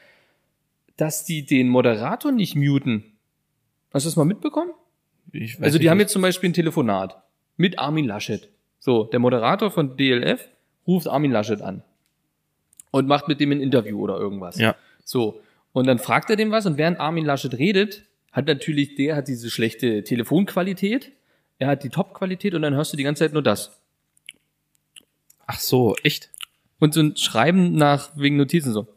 dass 0.98 1.26
die 1.26 1.46
den 1.46 1.70
Moderator 1.70 2.32
nicht 2.32 2.56
muten. 2.56 3.04
Hast 3.94 4.06
du 4.06 4.10
das 4.10 4.16
mal 4.16 4.26
mitbekommen? 4.26 4.72
Ich 5.32 5.56
weiß 5.60 5.64
Also 5.66 5.78
die 5.78 5.84
nicht, 5.86 5.92
haben 5.92 6.00
jetzt 6.00 6.14
zum 6.14 6.22
Beispiel 6.22 6.50
ein 6.50 6.54
Telefonat 6.54 7.22
mit 7.58 7.78
Armin 7.80 8.06
Laschet. 8.06 8.50
So, 8.80 9.06
der 9.06 9.20
Moderator 9.20 9.72
von 9.72 9.96
DLF 9.98 10.48
ruft 10.88 11.08
Armin 11.08 11.32
Laschet 11.32 11.62
an 11.62 11.84
und 12.92 13.08
macht 13.08 13.28
mit 13.28 13.40
dem 13.40 13.52
ein 13.52 13.62
Interview 13.62 14.00
oder 14.00 14.18
irgendwas. 14.18 14.58
Ja. 14.58 14.76
So, 15.06 15.42
und 15.72 15.88
dann 15.88 16.00
fragt 16.00 16.30
er 16.30 16.36
dem 16.36 16.52
was 16.52 16.66
und 16.66 16.78
während 16.78 17.00
Armin 17.00 17.26
Laschet 17.26 17.54
redet, 17.54 18.04
hat 18.34 18.48
natürlich, 18.48 18.96
der 18.96 19.16
hat 19.16 19.28
diese 19.30 19.50
schlechte 19.50 20.04
Telefonqualität, 20.04 21.12
er 21.60 21.68
hat 21.70 21.84
die 21.84 21.90
Top-Qualität 21.90 22.54
und 22.56 22.62
dann 22.64 22.74
hörst 22.74 22.92
du 22.92 22.98
die 22.98 23.04
ganze 23.04 23.24
Zeit 23.24 23.32
nur 23.34 23.44
das. 23.44 23.80
Ach 25.46 25.60
so, 25.60 25.96
echt? 26.04 26.30
Und 26.80 26.94
so 26.94 27.02
ein 27.02 27.16
Schreiben 27.16 27.74
nach 27.76 28.12
wegen 28.18 28.36
Notizen 28.36 28.74
so. 28.74 28.88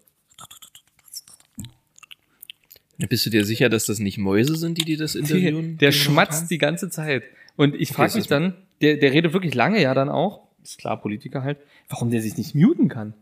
Bist 3.08 3.26
du 3.26 3.30
dir 3.30 3.44
sicher, 3.44 3.68
dass 3.68 3.84
das 3.86 3.98
nicht 3.98 4.16
Mäuse 4.18 4.56
sind, 4.56 4.78
die 4.78 4.84
dir 4.84 4.96
das 4.96 5.14
interviewen? 5.14 5.76
Der 5.78 5.90
Die 5.90 5.96
schmatzt 5.96 6.50
die 6.50 6.58
ganze 6.58 6.88
Zeit. 6.88 7.24
Und 7.56 7.74
ich 7.74 7.90
frage 7.92 8.16
mich 8.16 8.26
dann, 8.26 8.54
der, 8.80 8.96
der 8.96 9.12
redet 9.12 9.32
wirklich 9.32 9.54
lange 9.54 9.80
ja 9.82 9.92
dann 9.94 10.08
auch, 10.08 10.48
ist 10.62 10.78
klar, 10.78 11.00
Politiker 11.00 11.42
halt, 11.42 11.58
warum 11.88 12.10
der 12.10 12.22
sich 12.22 12.36
nicht 12.36 12.54
muten 12.54 12.88
kann. 12.88 13.14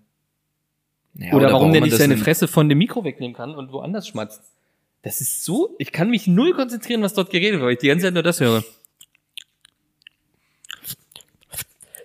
Ja, 1.14 1.32
oder, 1.34 1.52
warum 1.52 1.72
der 1.72 1.80
man 1.80 1.88
nicht 1.90 1.98
seine 1.98 2.14
in- 2.14 2.20
Fresse 2.20 2.48
von 2.48 2.68
dem 2.68 2.78
Mikro 2.78 3.04
wegnehmen 3.04 3.34
kann 3.36 3.54
und 3.54 3.72
woanders 3.72 4.08
schmatzt. 4.08 4.42
Das 5.04 5.20
ist 5.20 5.44
so, 5.44 5.76
ich 5.78 5.92
kann 5.92 6.08
mich 6.08 6.26
null 6.26 6.54
konzentrieren, 6.54 7.02
was 7.02 7.12
dort 7.12 7.30
geredet 7.30 7.60
wird, 7.60 7.66
weil 7.66 7.72
ich 7.74 7.78
die 7.78 7.88
ganze 7.88 8.06
Zeit 8.06 8.14
nur 8.14 8.22
das 8.22 8.40
höre. 8.40 8.64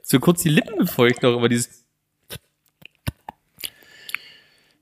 So 0.04 0.20
kurz 0.20 0.44
die 0.44 0.50
Lippen 0.50 0.78
befeucht 0.78 1.24
noch 1.24 1.38
über 1.38 1.48
dieses. 1.48 1.79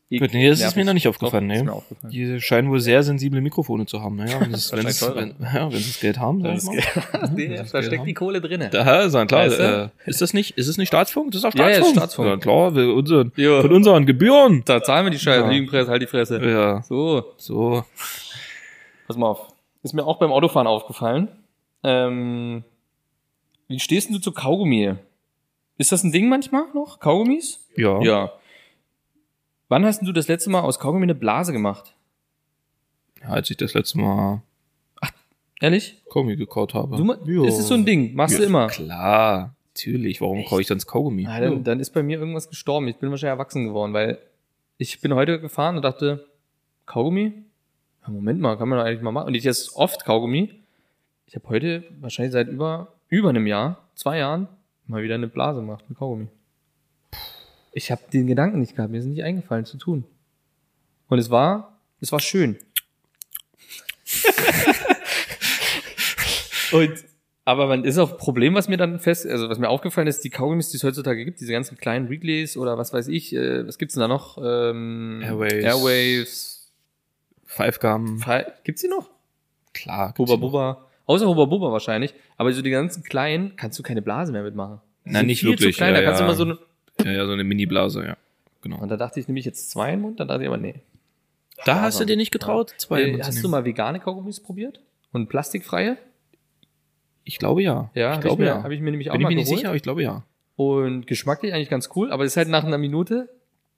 Gut, 0.09 0.33
nee, 0.33 0.47
das 0.49 0.61
ist 0.61 0.77
mir 0.77 0.85
noch 0.85 0.93
nicht 0.93 1.09
aufgefallen. 1.09 1.49
Doch, 1.49 1.63
mir 1.65 1.73
aufgefallen. 1.73 2.11
Die 2.13 2.39
scheinen 2.39 2.69
wohl 2.69 2.79
sehr 2.79 3.03
sensible 3.03 3.41
Mikrofone 3.41 3.85
zu 3.85 4.01
haben. 4.01 4.15
Naja, 4.15 4.39
wenn 4.39 4.55
sie 4.55 4.71
wenn 4.71 5.35
ja, 5.53 5.69
das 5.69 5.99
Geld 5.99 6.17
haben, 6.17 6.41
sag 6.43 6.55
ich 6.75 6.95
mal. 6.95 7.57
Das 7.57 7.71
da 7.73 7.83
steckt 7.83 8.07
die 8.07 8.13
Kohle 8.13 8.39
drinne. 8.39 8.69
Da 8.69 9.01
ist 9.01 9.13
er, 9.13 9.25
klar. 9.25 9.47
Weißt 9.47 9.59
du? 9.59 9.91
Äh, 10.05 10.09
ist 10.09 10.21
das 10.21 10.33
nicht, 10.33 10.57
ist 10.57 10.67
es 10.69 10.77
nicht 10.77 10.87
Staatsfunk? 10.87 11.31
Das 11.31 11.39
ist 11.41 11.45
auch 11.45 11.53
Ja, 11.55 11.67
ja, 11.67 11.73
Staatsfunk. 11.75 11.95
Staatsfunk. 11.97 12.27
Ja, 12.29 12.37
klar, 12.37 12.75
wir, 12.75 12.93
unseren, 12.93 13.33
Ja. 13.35 13.61
von 13.61 13.71
unseren 13.73 14.05
Gebühren. 14.05 14.61
Da 14.65 14.81
zahlen 14.81 15.05
wir 15.05 15.11
die 15.11 15.19
Scheiße, 15.19 15.41
Ja. 15.41 15.49
Liegenpresse, 15.49 15.91
halt 15.91 16.01
die 16.01 16.07
Fresse. 16.07 16.39
Ja, 16.41 16.81
So, 16.83 17.25
so. 17.35 17.83
pass 19.07 19.17
mal 19.17 19.27
auf. 19.27 19.47
Ist 19.83 19.93
mir 19.93 20.05
auch 20.05 20.19
beim 20.19 20.31
Autofahren 20.31 20.67
aufgefallen. 20.67 21.27
Ähm, 21.83 22.63
wie 23.67 23.79
stehst 23.79 24.07
denn 24.07 24.15
du 24.15 24.21
zu 24.21 24.31
Kaugummi? 24.31 24.93
Ist 25.77 25.91
das 25.91 26.03
ein 26.03 26.13
Ding 26.13 26.29
manchmal 26.29 26.63
noch? 26.73 26.99
Kaugummis? 27.01 27.59
Ja. 27.75 28.01
Ja. 28.01 28.31
Wann 29.69 29.85
hast 29.85 29.99
denn 29.99 30.05
du 30.07 30.13
das 30.13 30.27
letzte 30.27 30.49
Mal 30.49 30.61
aus 30.61 30.79
Kaugummi 30.79 31.03
eine 31.03 31.15
Blase 31.15 31.51
gemacht? 31.53 31.93
Ja, 33.21 33.29
Als 33.29 33.49
ich 33.49 33.57
das 33.57 33.73
letzte 33.73 33.97
Mal 33.99 34.41
Ehrlich? 35.59 36.03
Kaugummi 36.09 36.35
gekaut 36.35 36.73
habe. 36.75 36.97
Du, 36.97 37.43
das 37.45 37.57
ist 37.57 37.67
so 37.67 37.73
ein 37.73 37.85
Ding. 37.85 38.13
Machst 38.13 38.37
du 38.37 38.41
Ja, 38.43 38.47
immer. 38.47 38.67
Klar, 38.67 39.55
natürlich. 39.73 40.21
Warum 40.21 40.45
kaue 40.45 40.61
ich 40.61 40.67
sonst 40.67 40.85
Kaugummi? 40.85 41.25
Ah, 41.27 41.39
dann, 41.39 41.63
dann 41.63 41.79
ist 41.79 41.91
bei 41.91 42.03
mir 42.03 42.19
irgendwas 42.19 42.47
gestorben. 42.49 42.87
Ich 42.87 42.97
bin 42.97 43.09
wahrscheinlich 43.09 43.33
erwachsen 43.33 43.65
geworden, 43.65 43.91
weil 43.93 44.19
ich 44.77 45.01
bin 45.01 45.15
heute 45.15 45.39
gefahren 45.39 45.75
und 45.75 45.81
dachte, 45.81 46.27
Kaugummi? 46.85 47.33
Ja, 48.03 48.09
Moment 48.13 48.39
mal, 48.39 48.55
kann 48.57 48.69
man 48.69 48.77
doch 48.77 48.85
eigentlich 48.85 49.01
mal 49.01 49.11
machen. 49.11 49.27
Und 49.27 49.33
ich 49.33 49.45
esse 49.47 49.75
oft 49.75 50.05
Kaugummi. 50.05 50.53
Ich 51.25 51.35
habe 51.35 51.49
heute 51.49 51.83
wahrscheinlich 51.99 52.33
seit 52.33 52.47
über, 52.49 52.93
über 53.09 53.29
einem 53.29 53.47
Jahr, 53.47 53.83
zwei 53.95 54.19
Jahren, 54.19 54.47
mal 54.85 55.01
wieder 55.01 55.15
eine 55.15 55.27
Blase 55.27 55.61
gemacht 55.61 55.85
mit 55.89 55.97
Kaugummi. 55.97 56.27
Ich 57.77 57.91
habe 57.91 58.01
den 58.11 58.25
Gedanken 58.25 58.59
nicht 58.59 58.75
gehabt, 58.75 58.91
mir 58.91 58.97
ist 58.97 59.05
nicht 59.05 59.23
eingefallen 59.23 59.65
zu 59.65 59.77
tun. 59.77 60.03
Und 61.09 61.19
es 61.19 61.29
war, 61.29 61.79
es 62.01 62.11
war 62.11 62.19
schön. 62.19 62.57
Und 66.71 67.05
aber 67.45 67.67
man 67.67 67.85
ist 67.85 67.99
auch 67.99 68.17
Problem, 68.17 68.55
was 68.55 68.67
mir 68.67 68.77
dann 68.77 68.99
fest, 68.99 69.27
also 69.27 69.47
was 69.47 69.59
mir 69.59 69.69
aufgefallen 69.69 70.07
ist, 70.07 70.23
die 70.23 70.31
Kaugummis, 70.31 70.71
die 70.71 70.77
es 70.77 70.83
heutzutage 70.83 71.23
gibt, 71.23 71.39
diese 71.39 71.51
ganzen 71.51 71.77
kleinen 71.77 72.09
Wrigley's 72.09 72.57
oder 72.57 72.79
was 72.79 72.93
weiß 72.93 73.09
ich, 73.09 73.35
äh, 73.35 73.67
was 73.67 73.77
gibt's 73.77 73.93
denn 73.93 74.01
da 74.01 74.07
noch? 74.07 74.39
Ähm, 74.43 75.21
Airwaves. 75.23 75.63
Airwaves. 75.63 76.73
Five 77.45 77.79
Gum. 77.79 78.23
Gibt's 78.63 78.81
die 78.81 78.87
noch? 78.87 79.11
Klar. 79.75 80.15
noch. 80.17 80.25
Bubba. 80.25 80.87
Außer 81.05 81.27
Hubba 81.27 81.45
Bubba 81.45 81.71
wahrscheinlich. 81.71 82.15
Aber 82.37 82.51
so 82.51 82.63
die 82.63 82.71
ganzen 82.71 83.03
kleinen 83.03 83.55
kannst 83.55 83.77
du 83.77 83.83
keine 83.83 84.01
Blase 84.01 84.31
mehr 84.31 84.41
mitmachen. 84.41 84.81
Die 85.05 85.11
Nein, 85.11 85.19
sind 85.21 85.27
nicht 85.27 85.41
viel 85.41 85.51
wirklich, 85.51 85.75
Zu 85.75 85.77
klein, 85.77 85.93
ja, 85.93 86.01
da 86.01 86.07
kannst 86.07 86.19
ja. 86.19 86.25
du 86.25 86.31
immer 86.31 86.37
so 86.37 86.43
eine, 86.43 86.57
Ja, 87.03 87.11
ja, 87.11 87.25
so 87.25 87.33
eine 87.33 87.43
Mini-Blase, 87.43 88.05
ja. 88.05 88.17
Genau. 88.61 88.79
und 88.79 88.89
da 88.89 88.97
dachte 88.97 89.19
ich 89.19 89.27
nämlich 89.27 89.45
jetzt 89.45 89.69
zwei 89.69 89.93
im 89.93 90.01
Mund, 90.01 90.19
dann 90.19 90.27
dachte 90.27 90.41
ich 90.41 90.47
aber 90.47 90.57
nee. 90.57 90.81
Da 91.65 91.81
hast 91.81 91.99
du 91.99 92.05
dir 92.05 92.17
nicht 92.17 92.31
getraut, 92.31 92.73
zwei 92.77 93.03
Äh, 93.03 93.11
Mund 93.11 93.23
hast 93.23 93.43
du 93.43 93.49
mal 93.49 93.65
vegane 93.65 93.99
Kaugummis 93.99 94.39
probiert? 94.39 94.81
Und 95.11 95.29
plastikfreie? 95.29 95.97
Ich 97.23 97.39
glaube 97.39 97.61
ja. 97.61 97.89
Ja, 97.93 98.15
ich 98.15 98.21
glaube 98.21 98.43
ich 98.43 98.47
ja. 98.49 98.63
Habe 98.63 98.73
ich 98.73 98.81
mir 98.81 98.91
nämlich 98.91 99.09
auch 99.09 99.13
Bin 99.13 99.21
ich 99.21 99.25
mal 99.25 99.29
mir 99.29 99.35
nicht 99.35 99.47
sicher, 99.47 99.67
aber 99.67 99.75
ich 99.75 99.83
glaube 99.83 100.03
ja. 100.03 100.23
Und 100.55 101.07
geschmacklich 101.07 101.53
eigentlich 101.53 101.69
ganz 101.69 101.89
cool, 101.95 102.11
aber 102.11 102.25
ist 102.25 102.35
halt 102.37 102.47
nach 102.49 102.63
einer 102.63 102.77
Minute, 102.77 103.29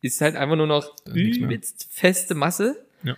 ist 0.01 0.21
halt 0.21 0.35
einfach 0.35 0.55
nur 0.55 0.67
noch 0.67 0.95
übelst 1.05 1.87
feste 1.91 2.35
Masse. 2.35 2.83
Ja. 3.03 3.15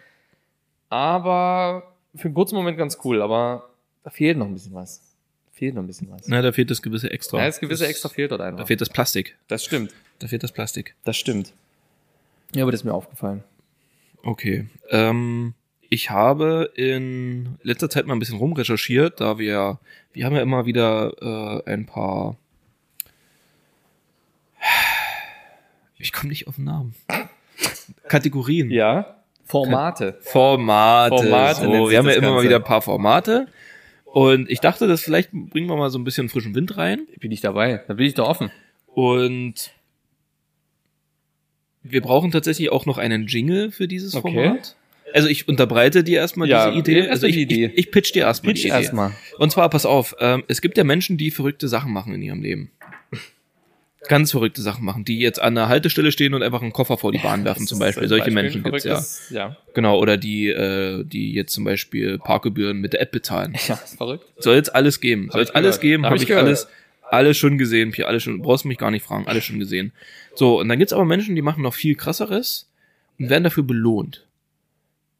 Aber 0.90 1.94
für 2.16 2.26
einen 2.26 2.34
kurzen 2.34 2.56
Moment 2.56 2.78
ganz 2.78 2.98
cool, 3.04 3.22
aber 3.22 3.70
da 4.04 4.10
fehlt 4.10 4.38
noch 4.38 4.48
ein 4.48 4.54
bisschen 4.54 4.74
was. 4.74 5.11
Fehlt 5.62 5.76
noch 5.76 5.84
ein 5.84 5.86
bisschen 5.88 6.10
was. 6.10 6.28
Na, 6.28 6.42
da 6.42 6.52
fehlt 6.52 6.72
das 6.72 6.82
gewisse 6.82 7.12
Extra. 7.12 7.38
Ja, 7.38 7.46
das 7.46 7.60
gewisse 7.60 7.86
Extra 7.86 8.10
fehlt 8.10 8.32
dort 8.32 8.42
Da 8.42 8.46
einfach. 8.46 8.66
fehlt 8.66 8.82
das 8.82 8.90
Plastik. 8.90 9.38
Das 9.48 9.64
stimmt. 9.64 9.94
Da 10.18 10.26
fehlt 10.26 10.42
das 10.42 10.52
Plastik. 10.52 10.96
Das 11.04 11.16
stimmt. 11.18 11.54
Ja, 12.56 12.64
aber 12.64 12.72
das 12.72 12.82
ist 12.82 12.86
mir 12.86 12.96
aufgefallen. 12.96 13.44
Okay. 14.24 14.66
Ähm, 14.90 15.54
ich 15.88 16.10
habe 16.10 16.72
in 16.74 17.60
letzter 17.62 17.92
Zeit 17.92 18.08
mal 18.08 18.14
ein 18.14 18.20
bisschen 18.20 18.40
rumrecherchiert, 18.40 19.22
da 19.22 19.38
wir, 19.38 19.78
wir 20.14 20.26
haben 20.26 20.36
ja 20.36 20.42
immer 20.42 20.66
wieder 20.66 21.62
äh, 21.68 21.72
ein 21.72 21.86
paar. 21.86 22.38
Ich 26.00 26.12
komme 26.12 26.30
nicht 26.30 26.48
auf 26.48 26.56
den 26.56 26.64
Namen. 26.66 26.96
Kategorien. 28.08 28.72
Ja. 28.72 29.18
Formate. 29.46 30.18
Formate. 30.22 31.16
Formate 31.18 31.62
so. 31.66 31.92
Wir 31.92 32.00
haben 32.00 32.08
ja 32.08 32.16
das 32.16 32.24
immer 32.24 32.32
mal 32.32 32.42
wieder 32.42 32.56
ein 32.56 32.64
paar 32.64 32.82
Formate. 32.82 33.46
Und 34.14 34.50
ich 34.50 34.60
dachte, 34.60 34.88
das 34.88 35.02
vielleicht 35.02 35.32
bringen 35.32 35.68
wir 35.68 35.78
mal 35.78 35.90
so 35.90 35.98
ein 35.98 36.04
bisschen 36.04 36.28
frischen 36.30 36.54
Wind 36.54 36.78
rein. 36.78 37.08
Bin 37.20 37.32
ich 37.32 37.42
dabei? 37.42 37.84
Da 37.88 37.94
bin 37.94 38.06
ich 38.06 38.14
doch 38.14 38.28
offen. 38.28 38.52
Und 38.88 39.72
wir 41.84 42.02
brauchen 42.02 42.32
tatsächlich 42.32 42.72
auch 42.72 42.86
noch 42.86 42.98
einen 42.98 43.28
Jingle 43.28 43.72
für 43.72 43.88
dieses 43.88 44.14
Okay. 44.16 44.34
Format. 44.34 44.76
Also 45.14 45.28
ich 45.28 45.48
unterbreite 45.48 46.04
dir 46.04 46.20
erstmal 46.20 46.48
Ja, 46.48 46.70
diese 46.70 46.80
Idee. 46.80 47.08
Also 47.10 47.28
ich, 47.28 47.36
Idee. 47.38 47.66
ich, 47.68 47.78
ich 47.78 47.92
pitch 47.92 48.14
dir 48.14 48.24
erstmal 48.24 48.54
Pitch 48.54 48.64
die 48.64 48.68
Idee. 48.70 48.78
erstmal. 48.78 49.12
Und 49.38 49.52
zwar, 49.52 49.70
pass 49.70 49.86
auf, 49.86 50.16
ähm, 50.20 50.44
es 50.48 50.62
gibt 50.62 50.78
ja 50.78 50.84
Menschen, 50.84 51.18
die 51.18 51.32
verrückte 51.32 51.68
Sachen 51.68 51.92
machen 51.92 52.14
in 52.14 52.22
ihrem 52.22 52.42
Leben. 52.42 52.72
Ganz 54.08 54.32
verrückte 54.32 54.62
Sachen 54.62 54.84
machen, 54.84 55.06
die 55.06 55.20
jetzt 55.20 55.40
an 55.40 55.54
der 55.54 55.68
Haltestelle 55.68 56.12
stehen 56.12 56.34
und 56.34 56.42
einfach 56.42 56.62
einen 56.62 56.74
Koffer 56.74 56.98
vor 56.98 57.12
die 57.12 57.20
Bahn 57.20 57.46
werfen 57.46 57.68
zum 57.68 57.78
Beispiel. 57.78 58.08
Solche 58.08 58.32
Menschen 58.32 58.64
gibt's 58.64 58.84
ja. 58.84 59.02
Ja. 59.30 59.58
Genau, 59.76 60.00
oder 60.00 60.18
die, 60.18 60.48
äh, 60.48 61.04
die 61.04 61.34
jetzt 61.34 61.54
zum 61.54 61.64
Beispiel 61.64 62.18
Parkgebühren 62.18 62.78
mit 62.80 62.94
der 62.94 63.02
App 63.02 63.12
bezahlen. 63.12 63.56
Ja, 63.68 63.76
ist 63.76 63.98
verrückt. 63.98 64.26
Soll 64.38 64.56
jetzt 64.56 64.74
alles 64.74 65.02
geben. 65.02 65.30
Soll 65.32 65.42
jetzt 65.42 65.56
alles 65.56 65.80
geben, 65.80 66.04
Hab 66.04 66.10
habe 66.10 66.18
ich 66.18 66.24
ich 66.24 66.28
gehört. 66.30 66.46
alles, 66.46 66.68
alles 67.04 67.38
schon 67.38 67.58
gesehen, 67.60 67.92
Pierre, 67.92 68.10
alles 68.10 68.24
schon, 68.24 68.42
brauchst 68.42 68.66
mich 68.66 68.78
gar 68.80 68.90
nicht 68.90 69.06
fragen, 69.06 69.28
alles 69.28 69.46
schon 69.46 69.60
gesehen. 69.60 69.92
So, 70.36 70.60
und 70.60 70.68
dann 70.70 70.80
gibt's 70.80 70.94
aber 70.94 71.06
Menschen, 71.06 71.36
die 71.36 71.42
machen 71.44 71.62
noch 71.62 71.74
viel 71.76 71.96
krasseres 71.96 72.70
und 73.20 73.30
werden 73.30 73.44
dafür 73.44 73.64
belohnt. 73.64 74.26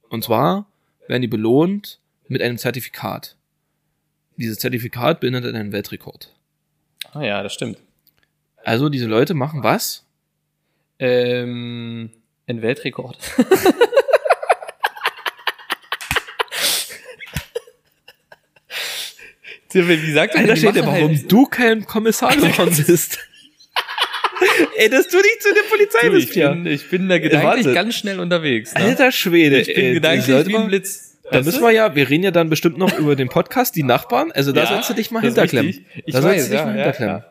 Und 0.10 0.24
zwar 0.24 0.66
werden 1.08 1.22
die 1.22 1.28
belohnt 1.28 2.00
mit 2.28 2.42
einem 2.42 2.58
Zertifikat. 2.58 3.36
Dieses 4.38 4.58
Zertifikat 4.58 5.20
beinhaltet 5.20 5.54
einen 5.54 5.72
Weltrekord. 5.72 6.34
Ah 7.14 7.22
ja, 7.22 7.44
das 7.44 7.54
stimmt. 7.54 7.78
Also 8.64 8.90
diese 8.90 9.06
Leute 9.08 9.34
machen 9.34 9.64
was? 9.64 10.06
Ähm, 11.00 12.12
ein 12.48 12.62
Weltrekord. 12.62 13.18
Wie 19.74 20.12
sagt 20.12 20.36
Alter, 20.36 20.56
steht 20.56 20.76
ja, 20.76 20.86
warum 20.86 21.28
du 21.28 21.46
kein 21.46 21.86
Kommissar 21.86 22.36
geworden 22.36 22.84
bist. 22.86 23.20
Ey, 24.76 24.90
dass 24.90 25.08
du 25.08 25.18
nicht 25.18 25.42
zu 25.42 25.54
der 25.54 25.62
Polizei 25.70 26.08
Du, 26.08 26.12
bist, 26.14 26.30
ich, 26.30 26.34
bin, 26.34 26.66
ich 26.66 26.90
bin 26.90 27.08
da 27.10 27.20
gedanklich 27.20 27.48
Wahnsinn. 27.66 27.74
ganz 27.74 27.96
schnell 27.96 28.20
unterwegs. 28.20 28.74
Ne? 28.74 28.82
Alter 28.82 29.12
Schwede. 29.12 29.62
ich 29.62 29.68
bin 29.74 29.86
ey, 29.86 29.94
gedanklich 29.94 30.26
sollte 30.26 30.50
wie 30.50 30.56
ein 30.58 30.68
Blitz. 30.68 31.18
Da 31.32 31.42
müssen 31.42 31.62
wir 31.62 31.72
ja, 31.72 31.96
wir 31.96 32.10
reden 32.10 32.24
ja 32.24 32.32
dann 32.32 32.50
bestimmt 32.50 32.78
noch 32.78 32.98
über 32.98 33.16
den 33.16 33.30
Podcast, 33.30 33.76
die 33.76 33.84
Nachbarn. 33.84 34.32
Also 34.34 34.52
da 34.52 34.64
Ja, 34.64 34.68
sollst 34.68 34.90
du 34.90 34.94
dich 34.96 35.12
mal 35.12 35.22
hinterklemmen. 35.22 35.86
Ich 36.06 36.14
da 36.14 36.22
sollst 36.22 36.38
weiß, 36.38 36.46
du 36.46 36.52
dich 36.52 36.60
ja, 36.60 36.66
mal 36.66 36.74
hinterklemmen. 36.74 37.16
ja. 37.18 37.31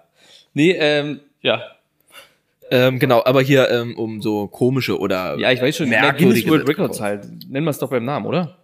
Nee, 0.55 0.73
ähm, 0.73 1.21
ja, 1.43 1.63
Ähm, 2.73 2.99
genau, 3.01 3.23
aber 3.25 3.43
hier 3.43 3.69
ähm, 3.71 3.97
um 3.97 4.23
so 4.23 4.47
komische 4.47 4.99
oder 4.99 5.37
Ja, 5.39 5.51
ich 5.51 5.61
weiß 5.61 5.77
schon. 5.77 5.89
Na, 5.91 6.13
Guinness 6.13 6.47
World. 6.47 6.69
Records 6.69 7.01
halt. 7.01 7.27
Nennen 7.49 7.65
wir 7.67 7.71
es 7.71 7.79
doch 7.79 7.91
beim 7.91 8.05
Namen, 8.05 8.27
oder? 8.27 8.59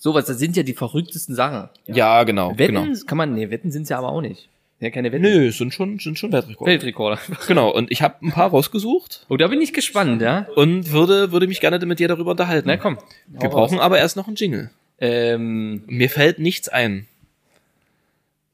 Sowas, 0.00 0.26
das 0.26 0.38
sind 0.38 0.56
ja 0.56 0.62
die 0.62 0.72
verrücktesten 0.74 1.34
Sachen. 1.34 1.68
Ja, 1.86 2.22
genau, 2.24 2.56
Wetten 2.56 2.74
genau. 2.74 2.98
kann 3.06 3.18
man, 3.18 3.34
nee, 3.34 3.50
Wetten 3.50 3.70
sind's 3.70 3.90
ja 3.90 3.98
aber 3.98 4.10
auch 4.10 4.20
nicht. 4.22 4.48
Ja, 4.80 4.90
keine 4.90 5.10
Wetten. 5.10 5.22
Nö, 5.22 5.48
es 5.48 5.58
sind 5.58 5.74
schon 5.74 5.98
sind 5.98 6.18
schon 6.18 6.32
Weltrekorde. 6.32 6.70
Weltrekorder. 6.70 7.18
Genau, 7.48 7.68
und 7.74 7.90
ich 7.90 8.00
habe 8.00 8.14
ein 8.24 8.30
paar 8.30 8.50
rausgesucht 8.50 9.26
Oh, 9.28 9.36
da 9.36 9.48
bin 9.48 9.60
ich 9.60 9.72
gespannt, 9.72 10.22
ja? 10.22 10.46
und 10.54 10.92
würde 10.92 11.32
würde 11.32 11.48
mich 11.48 11.60
gerne 11.60 11.84
mit 11.84 11.98
dir 11.98 12.06
darüber 12.08 12.30
unterhalten. 12.30 12.68
Na 12.68 12.76
komm. 12.76 12.96
Wir 13.26 13.48
brauchen 13.48 13.80
aber 13.80 13.98
erst 13.98 14.16
noch 14.16 14.28
einen 14.28 14.36
Jingle. 14.36 14.70
Ähm, 15.00 15.82
Mir 15.86 16.08
fällt 16.08 16.38
nichts 16.38 16.68
ein. 16.68 17.06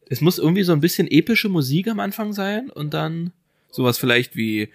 Es 0.08 0.20
muss 0.20 0.38
irgendwie 0.38 0.62
so 0.64 0.72
ein 0.72 0.80
bisschen 0.80 1.06
epische 1.10 1.48
Musik 1.48 1.88
am 1.88 2.00
Anfang 2.00 2.32
sein 2.32 2.70
und 2.70 2.94
dann 2.94 3.32
sowas 3.70 3.98
vielleicht 3.98 4.36
wie 4.36 4.70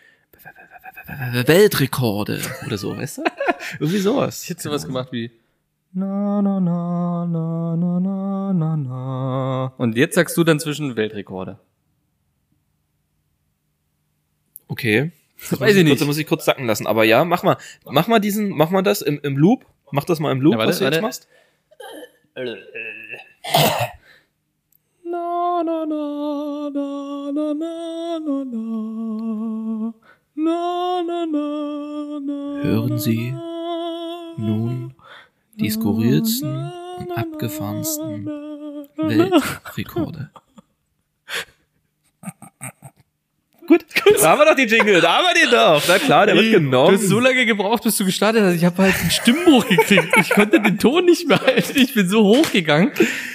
Weltrekorde 1.45 2.41
oder 2.65 2.77
so, 2.77 2.95
weißt 2.97 3.19
du? 3.19 3.23
Irgendwie 3.79 3.99
sowas. 3.99 4.43
ich 4.43 4.49
hätte 4.49 4.61
sowas 4.61 4.85
gemacht 4.85 5.11
wie 5.11 5.31
na, 5.91 6.41
na, 6.41 6.59
na, 6.59 7.25
na, 7.25 7.75
na, 7.75 7.99
na, 7.99 8.53
na, 8.53 8.77
na. 8.77 9.73
Und 9.77 9.97
jetzt 9.97 10.13
sagst 10.15 10.37
du 10.37 10.43
dann 10.43 10.59
zwischen 10.59 10.95
Weltrekorde. 10.95 11.59
Okay. 14.67 15.11
Das 15.49 15.59
weiß 15.59 15.75
ich 15.75 15.83
nicht. 15.83 15.99
da 15.99 16.05
muss 16.05 16.19
ich 16.19 16.27
kurz 16.27 16.45
sacken 16.45 16.67
lassen. 16.67 16.85
Aber 16.85 17.05
ja, 17.05 17.25
mach 17.25 17.41
mal, 17.41 17.57
mach 17.85 18.07
mal 18.07 18.19
diesen, 18.19 18.49
mach 18.49 18.69
mal 18.69 18.83
das 18.83 19.01
im, 19.01 19.19
im 19.23 19.35
Loop. 19.35 19.65
Mach 19.91 20.03
das 20.03 20.19
mal 20.19 20.31
im 20.31 20.41
Loop, 20.41 20.53
Ja, 20.53 20.59
warte, 20.59 20.69
was 20.69 20.77
du 20.79 20.83
jetzt 20.85 21.01
warte. 21.01 21.01
machst. 21.01 21.27
Na, 25.11 25.63
na, 25.63 25.85
na, 25.85 26.69
na, 26.69 27.31
na, 27.31 27.53
na, 27.53 28.19
na, 28.19 28.43
na. 28.45 29.93
Na, 30.35 31.01
na, 31.03 31.25
na, 31.25 32.19
na, 32.19 32.63
Hören 32.63 32.97
Sie 32.99 33.33
nun 34.37 34.93
die 35.59 35.69
skurrilsten 35.69 36.71
und 36.99 37.11
abgefahrensten 37.17 38.25
Weltrekorde. 38.95 40.29
Gut, 43.69 43.86
da 44.19 44.29
haben 44.32 44.39
wir 44.39 44.45
doch 44.45 44.55
die 44.55 44.63
Jingle, 44.63 44.99
da 44.99 45.17
haben 45.17 45.25
wir 45.25 45.43
den 45.43 45.51
doch. 45.51 45.84
Na 45.88 45.99
klar, 45.99 46.25
der 46.25 46.34
wird 46.36 46.47
Du 46.47 46.51
genommen. 46.53 46.95
hast 46.95 47.08
so 47.08 47.19
lange 47.19 47.45
gebraucht, 47.45 47.84
bis 47.84 47.97
du 47.97 48.03
gestartet 48.05 48.41
hast. 48.41 48.55
Ich 48.55 48.65
habe 48.65 48.82
halt 48.82 48.95
einen 48.99 49.12
Stimmbruch 49.12 49.67
gekriegt. 49.67 50.08
Ich 50.19 50.32
konnte 50.32 50.60
den 50.60 50.79
Ton 50.79 51.05
nicht 51.05 51.27
mehr 51.27 51.39
halten. 51.39 51.77
Ich 51.77 51.93
bin 51.93 52.10
so 52.10 52.23
hochgegangen. 52.23 52.91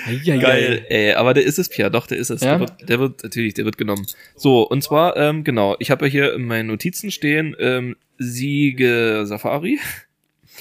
Eieiei. 0.08 0.38
Geil, 0.38 0.86
ey, 0.88 1.12
aber 1.14 1.34
der 1.34 1.44
ist 1.44 1.60
es, 1.60 1.68
Pierre, 1.68 1.92
doch, 1.92 2.08
der 2.08 2.18
ist 2.18 2.30
es. 2.30 2.40
Ja? 2.40 2.58
Der, 2.58 2.60
wird, 2.60 2.88
der 2.88 2.98
wird, 2.98 3.22
natürlich, 3.22 3.54
der 3.54 3.64
wird 3.64 3.78
genommen. 3.78 4.04
So, 4.34 4.62
und 4.68 4.82
zwar, 4.82 5.16
ähm, 5.16 5.44
genau, 5.44 5.76
ich 5.78 5.92
habe 5.92 6.06
ja 6.06 6.10
hier 6.10 6.34
in 6.34 6.46
meinen 6.46 6.66
Notizen 6.66 7.12
stehen, 7.12 7.54
ähm, 7.60 7.94
Siege 8.18 9.22
Safari. 9.26 9.78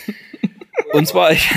und 0.94 1.08
zwar, 1.08 1.32
ich, 1.32 1.50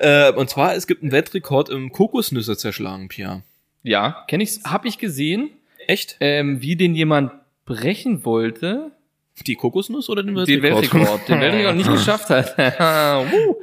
äh, 0.00 0.32
und 0.32 0.50
zwar, 0.50 0.74
es 0.74 0.86
gibt 0.86 1.02
einen 1.02 1.12
Weltrekord 1.12 1.68
im 1.68 1.92
Kokosnüsse 1.92 2.56
zerschlagen, 2.56 3.08
Pierre. 3.08 3.42
Ja, 3.84 4.24
kenne 4.28 4.42
ich, 4.42 4.58
habe 4.66 4.88
ich 4.88 4.98
gesehen, 4.98 5.50
Echt? 5.88 6.16
ähm, 6.20 6.62
wie 6.62 6.76
den 6.76 6.94
jemand 6.94 7.32
brechen 7.64 8.24
wollte, 8.24 8.92
Die 9.46 9.54
Kokosnuss 9.56 10.08
oder 10.08 10.22
den 10.22 10.34
den 10.36 10.62
Weltrekord? 10.62 10.82
Weltrekord, 10.92 11.28
den 11.28 11.40
Weltrekord 11.40 11.76
nicht 11.76 11.90
geschafft 11.90 12.30
hat. 12.30 12.56
Wuh. 13.32 13.56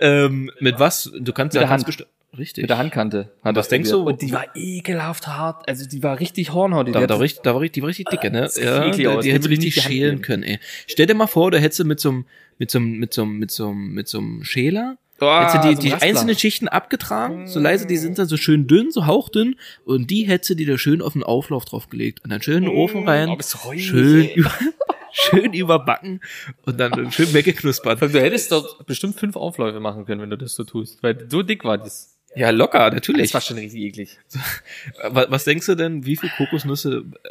ähm, 0.00 0.50
mit 0.60 0.78
was? 0.78 1.10
Du 1.18 1.32
kannst 1.32 1.54
Mit 1.54 1.62
ja 1.62 1.66
der 1.66 1.70
Hand. 1.70 1.84
ganz 1.86 1.96
besti- 1.96 2.06
Richtig. 2.36 2.62
Mit 2.62 2.70
der 2.70 2.78
Handkante. 2.78 3.32
Hat 3.42 3.56
Was 3.56 3.68
denkst 3.68 3.90
probiert. 3.90 4.06
du? 4.06 4.10
Und 4.12 4.22
die 4.22 4.32
war 4.32 4.44
ekelhaft 4.54 5.26
hart. 5.26 5.66
Also 5.66 5.88
die 5.88 6.02
war 6.02 6.20
richtig 6.20 6.52
hornhaut. 6.52 6.86
Die 6.86 6.92
Da, 6.92 7.06
da, 7.06 7.14
war 7.14 7.20
richtig, 7.22 7.42
da 7.42 7.54
war 7.54 7.60
richtig, 7.62 7.74
die 7.74 7.82
war 7.82 7.88
richtig 7.88 8.08
dicke, 8.10 8.30
ne? 8.30 8.42
das 8.42 8.56
Ja, 8.58 8.90
die, 8.90 9.06
aus. 9.08 9.22
die 9.24 9.30
ich 9.30 9.34
richtig 9.36 9.58
nicht 9.58 9.76
die 9.76 9.80
schälen 9.80 10.20
können, 10.20 10.42
ey. 10.42 10.58
Stell 10.86 11.06
dir 11.06 11.14
mal 11.14 11.26
vor, 11.26 11.50
du 11.50 11.58
hättest 11.58 11.82
mit 11.84 11.98
so 12.00 12.10
einem, 12.10 12.26
mit 12.58 12.70
so 12.70 12.78
einem, 12.78 12.98
mit 12.98 13.14
so 13.14 13.22
einem, 13.22 13.38
mit 13.38 13.50
so 13.50 13.68
einem, 13.70 13.94
mit 13.94 14.08
so 14.08 14.18
einem 14.18 14.44
Schäler, 14.44 14.98
Hättest 15.20 15.56
du 15.56 15.68
die, 15.68 15.74
so 15.74 15.82
die 15.82 15.94
einzelnen 15.94 16.38
Schichten 16.38 16.68
abgetragen, 16.68 17.48
so 17.48 17.58
leise, 17.58 17.86
die 17.86 17.96
sind 17.96 18.18
dann 18.18 18.28
so 18.28 18.36
schön 18.36 18.66
dünn, 18.68 18.90
so 18.92 19.06
hauchdünn, 19.06 19.56
und 19.84 20.10
die 20.10 20.22
hättest 20.22 20.50
du 20.50 20.54
dir 20.54 20.66
da 20.66 20.78
schön 20.78 21.02
auf 21.02 21.14
den 21.14 21.24
Auflauf 21.24 21.64
draufgelegt, 21.64 22.22
und 22.22 22.30
dann 22.30 22.40
schön 22.40 22.58
in 22.58 22.64
den 22.64 22.74
Ofen 22.74 23.08
rein, 23.08 23.28
oh, 23.30 23.72
schön, 23.76 24.28
über, 24.30 24.52
schön 25.12 25.52
überbacken, 25.52 26.20
und 26.66 26.78
dann 26.78 27.10
schön 27.12 27.32
weggeknuspert. 27.32 28.00
Du 28.00 28.20
hättest 28.20 28.52
doch 28.52 28.84
bestimmt 28.84 29.18
fünf 29.18 29.34
Aufläufe 29.34 29.80
machen 29.80 30.04
können, 30.06 30.20
wenn 30.20 30.30
du 30.30 30.38
das 30.38 30.54
so 30.54 30.62
tust. 30.62 31.02
Weil 31.02 31.28
so 31.28 31.42
dick 31.42 31.64
war 31.64 31.78
das. 31.78 32.16
Ja, 32.36 32.50
locker, 32.50 32.90
natürlich. 32.90 33.32
Das 33.32 33.34
war 33.34 33.40
schon 33.40 33.56
richtig 33.56 33.80
eklig. 33.82 34.18
Was, 35.10 35.30
was 35.30 35.44
denkst 35.44 35.66
du 35.66 35.74
denn, 35.74 36.04
wie 36.04 36.16
viel 36.16 36.28
Kokosnüsse 36.36 37.04
äh, 37.24 37.28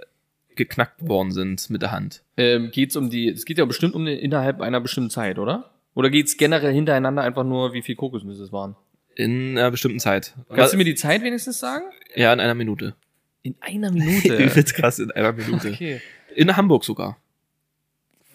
geknackt 0.56 1.08
worden 1.08 1.32
sind 1.32 1.70
mit 1.70 1.84
der 1.84 1.92
Hand? 1.92 2.24
Ähm, 2.36 2.72
geht's 2.72 2.96
um 2.96 3.10
die, 3.10 3.30
es 3.30 3.46
geht 3.46 3.60
ja 3.60 3.66
bestimmt 3.66 3.94
um 3.94 4.06
den, 4.06 4.18
innerhalb 4.18 4.60
einer 4.60 4.82
bestimmten 4.82 5.12
Zeit, 5.12 5.38
oder? 5.38 5.77
Oder 5.98 6.12
geht's 6.12 6.38
generell 6.38 6.74
hintereinander 6.74 7.24
einfach 7.24 7.44
nur, 7.44 7.74
wie 7.74 7.82
viel 7.82 7.96
Kokosnüsse 7.96 8.44
es 8.44 8.52
waren? 8.52 8.76
In 9.16 9.58
einer 9.58 9.72
bestimmten 9.72 10.00
Zeit. 10.00 10.36
Kannst 10.54 10.74
du 10.74 10.78
mir 10.78 10.84
die 10.84 10.94
Zeit 10.94 11.24
wenigstens 11.24 11.60
sagen? 11.60 11.86
ja, 12.16 12.32
in 12.32 12.40
einer 12.40 12.54
Minute. 12.54 12.94
In 13.42 13.56
einer 13.62 13.92
Minute. 13.92 14.36
Übelst 14.44 14.76
krass, 14.76 15.00
in 15.00 15.10
einer 15.12 15.34
Minute. 15.34 15.70
okay. 15.70 16.02
In 16.36 16.56
Hamburg 16.56 16.84
sogar. 16.84 17.18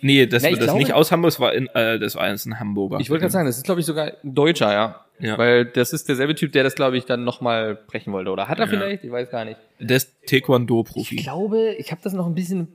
Nee, 0.01 0.27
das, 0.27 0.43
Na, 0.43 0.49
ich 0.49 0.57
das 0.57 0.65
glaube- 0.65 0.81
nicht 0.81 0.93
aus 0.93 1.13
Hamburg, 1.13 1.29
das 1.31 1.39
war 1.39 1.55
in, 1.55 1.69
äh, 1.69 2.01
das 2.01 2.17
war 2.17 2.29
jetzt 2.29 2.47
ein 2.47 2.59
Hamburger. 2.59 2.99
Ich 2.99 3.09
wollte 3.11 3.21
gerade 3.21 3.33
sagen, 3.33 3.47
das 3.47 3.57
ist, 3.59 3.65
glaube 3.65 3.81
ich, 3.81 3.87
sogar 3.87 4.07
ein 4.25 4.35
Deutscher, 4.35 4.73
ja. 4.73 5.05
Ja. 5.21 5.39
Weil 5.39 5.65
das 5.67 5.93
ist 5.93 6.09
derselbe 6.09 6.35
Typ, 6.35 6.51
der 6.51 6.65
das, 6.65 6.75
glaube 6.75 6.97
ich, 6.97 7.05
dann 7.05 7.23
nochmal 7.23 7.77
brechen 7.77 8.13
wollte. 8.13 8.33
Oder 8.33 8.49
hat 8.49 8.59
er 8.59 8.65
Ja. 8.65 8.71
vielleicht? 8.71 9.05
Ich 9.05 9.13
weiß 9.13 9.31
gar 9.31 9.45
nicht. 9.45 9.61
Der 9.79 9.99
ist 9.99 10.13
Taekwondo-Profi. 10.27 11.15
Ich 11.15 11.23
glaube, 11.23 11.75
ich 11.79 11.93
habe 11.93 12.01
das 12.03 12.13
noch 12.13 12.27
ein 12.27 12.35
bisschen 12.35 12.67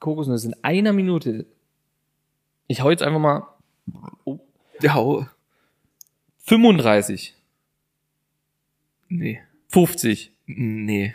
Kokosnüsse 0.00 0.48
in 0.48 0.54
einer 0.62 0.94
Minute. 0.94 1.44
Ich 2.68 2.80
hau 2.82 2.88
jetzt 2.90 3.02
einfach 3.02 3.20
mal 3.20 3.46
Ja, 4.80 4.94
hau- 4.94 5.26
35, 6.44 7.34
nee. 9.08 9.40
50, 9.68 10.32
Nee. 10.46 11.14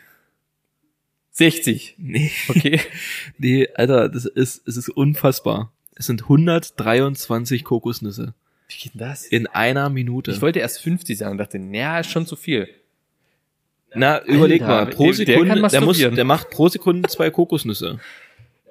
60. 1.32 1.96
Nee. 1.98 2.32
Okay. 2.50 2.80
Nee, 3.38 3.68
Alter, 3.76 4.10
das 4.10 4.26
ist, 4.26 4.68
es 4.68 4.78
ist 4.78 4.90
unfassbar. 4.90 5.72
Es 5.96 6.08
sind 6.08 6.24
123 6.24 7.64
Kokosnüsse. 7.64 8.34
Wie 8.70 8.76
geht 8.78 8.94
denn 8.96 9.00
das? 9.00 9.26
In 9.26 9.46
einer 9.48 9.90
Minute. 9.90 10.32
Ich 10.32 10.42
wollte 10.42 10.60
erst 10.60 10.82
50 10.82 11.18
sagen 11.18 11.34
und 11.34 11.38
dachte, 11.38 11.60
naja, 11.60 12.00
ist 12.00 12.10
schon 12.10 12.26
zu 12.26 12.36
viel. 12.36 12.68
Na, 13.94 14.24
überleg 14.26 14.62
Alter, 14.64 14.86
mal, 14.86 14.92
pro 14.92 15.04
der- 15.12 15.26
der 15.26 15.36
Sekunde, 15.36 15.70
der, 15.70 15.82
muss, 15.82 15.98
der 16.00 16.26
macht 16.26 16.50
pro 16.50 16.68
Sekunde 16.70 17.08
zwei 17.10 17.30
Kokosnüsse. 17.30 18.00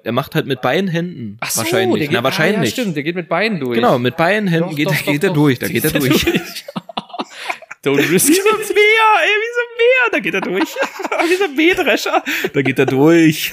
Der 0.05 0.11
macht 0.13 0.35
halt 0.35 0.45
mit 0.45 0.61
beiden 0.61 0.89
Händen. 0.89 1.37
wahrscheinlich. 1.39 1.99
der 1.99 2.07
geht, 2.07 2.11
Na, 2.17 2.23
wahrscheinlich. 2.23 2.59
Ah, 2.59 2.63
ja, 2.63 2.69
stimmt, 2.69 2.95
der 2.95 3.03
geht 3.03 3.15
mit 3.15 3.27
beiden 3.27 3.59
durch. 3.59 3.75
Genau, 3.75 3.99
mit 3.99 4.15
beiden 4.15 4.47
Händen 4.47 4.69
Doch, 4.69 4.75
geht, 4.75 4.87
doch, 4.87 4.93
er- 4.93 5.11
geht 5.13 5.23
doch, 5.23 5.27
er 5.29 5.33
doch. 5.33 5.35
durch, 5.35 5.59
da 5.59 5.67
geht 5.67 5.83
er 5.83 5.91
durch. 5.99 6.25
Don't 7.83 8.09
risk 8.11 8.27
Wie 8.29 8.33
so 8.33 8.49
ein 8.49 8.57
Meer, 8.57 9.07
ey, 9.21 9.29
wie 9.29 9.53
so 9.53 9.61
ein 9.61 9.77
Meer, 9.77 10.11
da 10.11 10.19
geht 10.19 10.33
er 10.33 10.41
durch. 10.41 10.63
wie 11.29 11.35
so 11.35 11.43
ein 11.45 11.55
Mähdrescher, 11.55 12.23
da 12.53 12.61
geht 12.61 12.79
er 12.79 12.85
durch. 12.85 13.51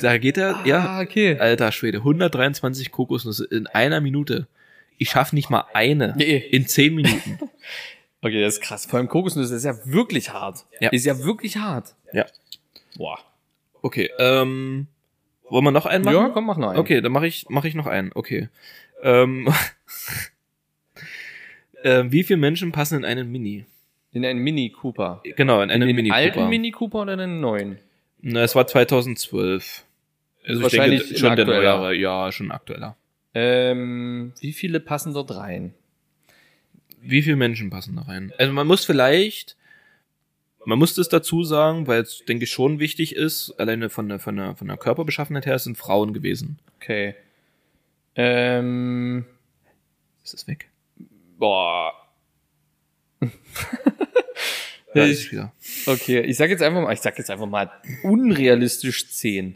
da 0.00 0.18
geht 0.18 0.36
er, 0.38 0.60
ja, 0.64 0.78
Ah, 0.80 1.00
okay. 1.00 1.38
alter 1.38 1.72
Schwede, 1.72 1.98
123 1.98 2.90
Kokosnüsse 2.90 3.44
in 3.50 3.66
einer 3.66 4.00
Minute. 4.00 4.46
Ich 4.98 5.10
schaff 5.10 5.32
nicht 5.32 5.50
mal 5.50 5.64
eine 5.74 6.14
Nee. 6.16 6.36
in 6.36 6.66
zehn 6.66 6.94
Minuten. 6.94 7.38
Okay, 8.24 8.40
das 8.40 8.54
ist 8.54 8.60
krass. 8.60 8.86
Vor 8.86 9.00
allem 9.00 9.08
Kokosnüsse 9.08 9.56
ist 9.56 9.64
ja 9.64 9.74
wirklich 9.84 10.32
hart. 10.32 10.64
Ja. 10.78 10.90
Ist 10.90 11.04
ja 11.04 11.18
wirklich 11.24 11.56
hart. 11.56 11.96
Ja. 12.12 12.24
Boah. 12.96 13.18
Okay, 13.82 14.10
ähm, 14.18 14.86
wollen 15.50 15.64
wir 15.64 15.70
noch 15.70 15.86
einen 15.86 16.04
machen? 16.04 16.16
Ja, 16.16 16.28
komm, 16.30 16.46
mach 16.46 16.56
noch 16.56 16.70
einen. 16.70 16.78
Okay, 16.78 17.00
dann 17.00 17.12
mache 17.12 17.26
ich, 17.26 17.46
mach 17.48 17.64
ich 17.64 17.74
noch 17.74 17.86
einen. 17.86 18.10
Okay. 18.14 18.48
Ähm, 19.02 19.52
ähm, 21.84 22.10
wie 22.12 22.22
viele 22.22 22.38
Menschen 22.38 22.72
passen 22.72 22.96
in 22.98 23.04
einen 23.04 23.30
Mini? 23.30 23.66
In 24.12 24.24
einen 24.24 24.40
Mini 24.40 24.70
Cooper. 24.70 25.22
Genau, 25.36 25.56
in 25.60 25.64
In 25.64 25.70
einen 25.70 25.88
den 25.88 25.96
Mini 25.96 26.10
alten 26.10 26.34
Cooper. 26.34 26.48
Mini 26.48 26.70
Cooper 26.70 27.02
oder 27.02 27.12
in 27.14 27.18
den 27.18 27.40
neuen? 27.40 27.78
Na, 28.20 28.42
es 28.42 28.54
war 28.54 28.66
2012. 28.66 29.84
Also 30.46 30.62
Wahrscheinlich 30.62 31.02
ich 31.02 31.06
denke, 31.08 31.20
schon 31.20 31.36
der 31.36 31.44
neuere, 31.44 31.94
ja, 31.94 32.30
schon 32.32 32.50
aktueller. 32.50 32.96
Ähm, 33.34 34.32
wie 34.40 34.52
viele 34.52 34.80
passen 34.80 35.14
dort 35.14 35.34
rein? 35.34 35.74
Wie 37.00 37.22
viele 37.22 37.36
Menschen 37.36 37.70
passen 37.70 37.96
da 37.96 38.02
rein? 38.02 38.32
Also 38.38 38.52
man 38.52 38.66
muss 38.66 38.84
vielleicht, 38.84 39.56
man 40.64 40.78
muss 40.78 40.94
das 40.94 41.08
dazu 41.08 41.44
sagen, 41.44 41.86
weil 41.86 42.02
es, 42.02 42.24
denke 42.26 42.44
ich, 42.44 42.50
schon 42.50 42.78
wichtig 42.78 43.16
ist, 43.16 43.52
alleine 43.58 43.90
von 43.90 44.08
der, 44.08 44.18
von 44.18 44.36
der, 44.36 44.56
von 44.56 44.68
der 44.68 44.76
Körperbeschaffenheit 44.76 45.46
her, 45.46 45.56
es 45.56 45.64
sind 45.64 45.76
Frauen 45.76 46.12
gewesen. 46.12 46.58
Okay. 46.76 47.14
Ähm, 48.14 49.24
Ist 50.22 50.34
es 50.34 50.46
weg? 50.46 50.68
boah. 51.38 51.92
Ja, 54.94 55.06
wieder. 55.06 55.54
Okay, 55.86 56.20
ich 56.20 56.36
sag 56.36 56.50
jetzt 56.50 56.62
einfach 56.62 56.82
mal, 56.82 56.92
ich 56.92 57.00
sag 57.00 57.16
jetzt 57.16 57.30
einfach 57.30 57.46
mal 57.46 57.70
unrealistisch 58.02 59.08
10. 59.08 59.54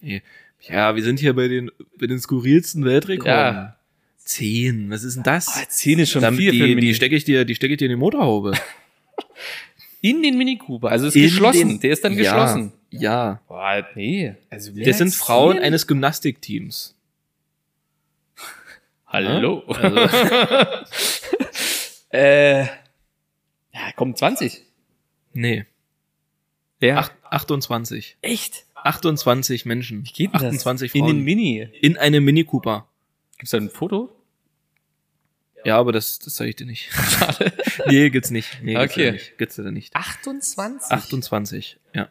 Nee. 0.00 0.22
Ja, 0.62 0.96
wir 0.96 1.02
sind 1.02 1.20
hier 1.20 1.34
bei 1.34 1.48
den, 1.48 1.70
bei 1.98 2.06
den 2.06 2.18
skurrilsten 2.18 2.86
Weltrekorden. 2.86 3.34
Ja. 3.34 3.76
Zehn, 4.16 4.88
was 4.90 5.02
ist 5.04 5.16
denn 5.16 5.22
das? 5.22 5.48
Ah, 5.48 5.68
10 5.68 5.98
ist 5.98 6.10
schon 6.10 6.22
Dann, 6.22 6.34
viel 6.34 6.52
die, 6.52 6.76
die 6.76 6.94
stecke 6.94 7.14
ich 7.14 7.24
dir, 7.24 7.44
die 7.44 7.54
stecke 7.54 7.74
ich 7.74 7.78
dir 7.78 7.86
in 7.86 7.90
die 7.90 7.96
Motorhaube. 7.96 8.52
In 10.02 10.22
den 10.22 10.38
Mini 10.38 10.56
Cooper, 10.56 10.88
also 10.88 11.06
ist 11.08 11.16
In 11.16 11.22
geschlossen. 11.24 11.68
den- 11.68 11.80
der 11.80 11.90
ist 11.92 12.04
dann 12.04 12.14
Ja. 12.14 12.18
geschlossen. 12.22 12.72
Ja. 12.90 13.40
Boah, 13.48 13.86
nee. 13.94 14.34
Also 14.48 14.72
Das 14.74 14.98
sind 14.98 15.14
Frauen 15.14 15.56
zehn? 15.56 15.64
eines 15.64 15.86
Gymnastikteams. 15.86 16.96
Hallo. 19.06 19.62
Ja, 19.68 19.74
also- 19.76 20.84
äh, 22.10 22.62
ja, 22.64 23.92
komm, 23.96 24.14
20. 24.16 24.62
Nee. 25.32 25.66
Wer? 26.80 26.98
Acht, 26.98 27.12
28. 27.28 28.16
echt? 28.22 28.64
28 28.74 29.66
Menschen. 29.66 30.04
Wie 30.06 30.12
geht 30.12 30.28
denn 30.34 30.46
28 30.46 30.90
das? 30.90 30.94
In 30.94 31.00
Frauen. 31.04 31.16
den 31.16 31.24
Mini. 31.24 31.68
In 31.82 31.98
einem 31.98 32.24
Mini 32.24 32.44
Cooper. 32.44 32.86
Gibt's 33.36 33.50
da 33.50 33.58
ein 33.58 33.68
Foto? 33.68 34.10
Ja, 35.64 35.76
aber 35.78 35.92
das, 35.92 36.18
das 36.18 36.34
zeige 36.36 36.50
ich 36.50 36.56
dir 36.56 36.66
nicht. 36.66 36.90
Schade. 36.92 37.52
nee, 37.86 38.10
gibt's 38.10 38.30
nicht. 38.30 38.62
Nee, 38.62 38.74
gibt's 38.74 38.92
Okay. 38.94 39.12
nicht. 39.12 39.38
Gibt's 39.38 39.56
leider 39.58 39.72
nicht. 39.72 39.94
28? 39.94 40.90
28, 40.90 41.78
ja. 41.94 42.08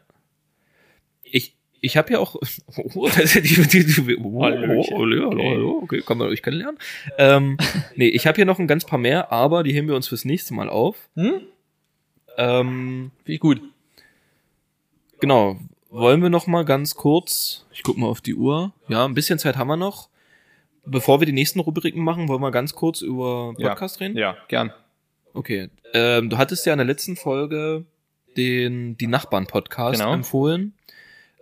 Ich, 1.22 1.56
ich 1.80 1.96
habe 1.96 2.12
ja 2.12 2.18
auch. 2.20 2.36
Oh, 2.94 3.08
das 3.08 3.34
ist 3.36 3.44
die, 3.44 3.66
die, 3.84 3.84
die, 3.86 4.16
oh, 4.18 4.42
Hallöchen. 4.44 4.76
oh, 4.76 4.98
hallo, 5.00 5.30
hallo, 5.30 5.42
hallo, 5.50 5.80
okay, 5.82 6.00
kann 6.02 6.18
man 6.18 6.28
euch 6.28 6.42
kennenlernen. 6.42 6.78
Ähm, 7.18 7.56
nee, 7.96 8.08
ich 8.08 8.26
habe 8.26 8.36
hier 8.36 8.44
noch 8.46 8.58
ein 8.58 8.66
ganz 8.68 8.84
paar 8.84 8.98
mehr, 8.98 9.32
aber 9.32 9.62
die 9.64 9.72
heben 9.72 9.88
wir 9.88 9.96
uns 9.96 10.08
fürs 10.08 10.24
nächste 10.24 10.54
Mal 10.54 10.68
auf. 10.68 10.96
Hm? 11.16 11.40
Ähm, 12.36 13.10
Wie 13.24 13.38
gut. 13.38 13.60
genau. 15.20 15.58
Wollen 15.90 16.22
wir 16.22 16.30
noch 16.30 16.46
mal 16.46 16.64
ganz 16.64 16.94
kurz, 16.94 17.66
ich 17.72 17.82
guck 17.82 17.98
mal 17.98 18.06
auf 18.06 18.20
die 18.20 18.36
Uhr. 18.36 18.72
Ja, 18.86 19.04
ein 19.04 19.14
bisschen 19.14 19.40
Zeit 19.40 19.56
haben 19.56 19.66
wir 19.66 19.76
noch. 19.76 20.08
Bevor 20.86 21.20
wir 21.20 21.26
die 21.26 21.32
nächsten 21.32 21.60
Rubriken 21.60 22.02
machen, 22.02 22.28
wollen 22.28 22.40
wir 22.40 22.50
ganz 22.50 22.74
kurz 22.74 23.00
über 23.02 23.54
Podcast 23.54 24.00
reden? 24.00 24.16
Ja, 24.16 24.36
gern. 24.48 24.72
Okay. 25.34 25.68
Ähm, 25.92 26.30
du 26.30 26.38
hattest 26.38 26.66
ja 26.66 26.72
in 26.72 26.78
der 26.78 26.86
letzten 26.86 27.16
Folge 27.16 27.84
den 28.36 28.96
die 28.96 29.06
Nachbarn 29.06 29.46
Podcast 29.46 29.98
Genau. 30.00 30.12
empfohlen. 30.14 30.74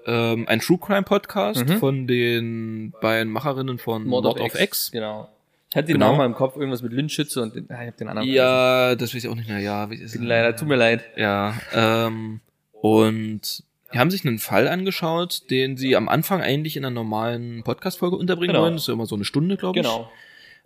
Ähm, 0.06 0.46
ein 0.48 0.60
True 0.60 0.78
Crime 0.78 1.02
Podcast 1.02 1.66
Mhm. 1.68 1.78
von 1.78 2.06
den 2.06 2.94
beiden 3.00 3.32
Macherinnen 3.32 3.78
von 3.78 4.04
Mord, 4.06 4.24
of 4.26 4.58
X. 4.58 4.90
Genau. 4.90 5.28
Ich 5.70 5.76
hatte 5.76 5.86
den 5.88 5.94
Genau. 5.94 6.06
Namen 6.06 6.18
mal 6.18 6.26
im 6.26 6.34
Kopf, 6.34 6.56
irgendwas 6.56 6.80
mit 6.82 6.92
Lynchschütze 6.92 7.42
und 7.42 7.54
den, 7.54 7.70
ah, 7.70 7.82
ich 7.82 7.88
hab 7.88 7.96
den 7.98 8.08
anderen 8.08 8.26
Ja, 8.28 8.94
das 8.94 9.14
weiß 9.14 9.24
ich 9.24 9.28
auch 9.30 9.34
nicht 9.34 9.48
mehr. 9.50 9.58
Ja, 9.58 9.90
wie 9.90 9.94
ist 9.96 10.12
vergessen. 10.12 10.24
Leider, 10.26 10.56
tut 10.56 10.66
mir 10.68 10.76
leid. 10.76 11.04
Ja, 11.16 11.54
ähm, 11.74 12.40
und 12.72 13.62
die 13.92 13.98
haben 13.98 14.10
sich 14.10 14.24
einen 14.24 14.38
Fall 14.38 14.68
angeschaut, 14.68 15.50
den 15.50 15.76
sie 15.76 15.96
am 15.96 16.08
Anfang 16.08 16.42
eigentlich 16.42 16.76
in 16.76 16.84
einer 16.84 16.94
normalen 16.94 17.62
Podcast-Folge 17.62 18.16
unterbringen 18.16 18.52
Genau. 18.52 18.62
wollen. 18.64 18.74
Das 18.74 18.82
ist 18.82 18.88
ja 18.88 18.94
immer 18.94 19.06
so 19.06 19.14
eine 19.14 19.24
Stunde, 19.24 19.56
glaube 19.56 19.78
ich. 19.78 19.84
Genau. 19.84 20.10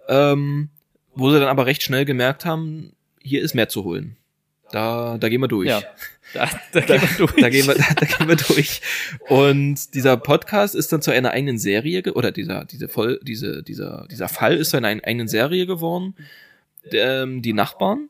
Ähm, 0.09 0.71
wo 1.15 1.31
sie 1.31 1.39
dann 1.39 1.49
aber 1.49 1.67
recht 1.67 1.83
schnell 1.83 2.05
gemerkt 2.05 2.45
haben, 2.45 2.93
hier 3.21 3.43
ist 3.43 3.55
mehr 3.55 3.69
zu 3.69 3.85
holen. 3.85 4.17
Da, 4.73 5.19
da 5.19 5.29
gehen 5.29 5.41
wir 5.41 5.49
durch. 5.49 5.69
Ja. 5.69 5.83
Da, 6.35 6.49
da, 6.73 6.81
gehen 6.81 7.03
wir 7.03 7.27
durch. 7.27 7.37
Da 7.43 7.51
gehen 7.51 7.67
wir, 7.67 7.75
da, 7.75 7.85
da 7.95 8.07
gehen 8.07 8.27
wir 8.27 8.37
durch. 8.37 8.81
Und 9.29 9.93
dieser 9.93 10.17
Podcast 10.17 10.75
ist 10.75 10.91
dann 10.91 11.03
zu 11.03 11.11
einer 11.11 11.33
eigenen 11.33 11.59
Serie, 11.59 12.03
oder 12.15 12.33
dieser, 12.33 12.65
diese 12.65 12.89
voll, 12.89 13.21
diese, 13.23 13.63
dieser, 13.63 14.07
dieser 14.11 14.31
Fall 14.31 14.57
ist 14.57 14.71
zu 14.71 14.79
einer 14.79 14.89
eigenen 14.89 15.29
Serie 15.29 15.67
geworden. 15.67 16.15
Ähm, 16.91 17.43
die 17.43 17.53
Nachbarn 17.53 18.09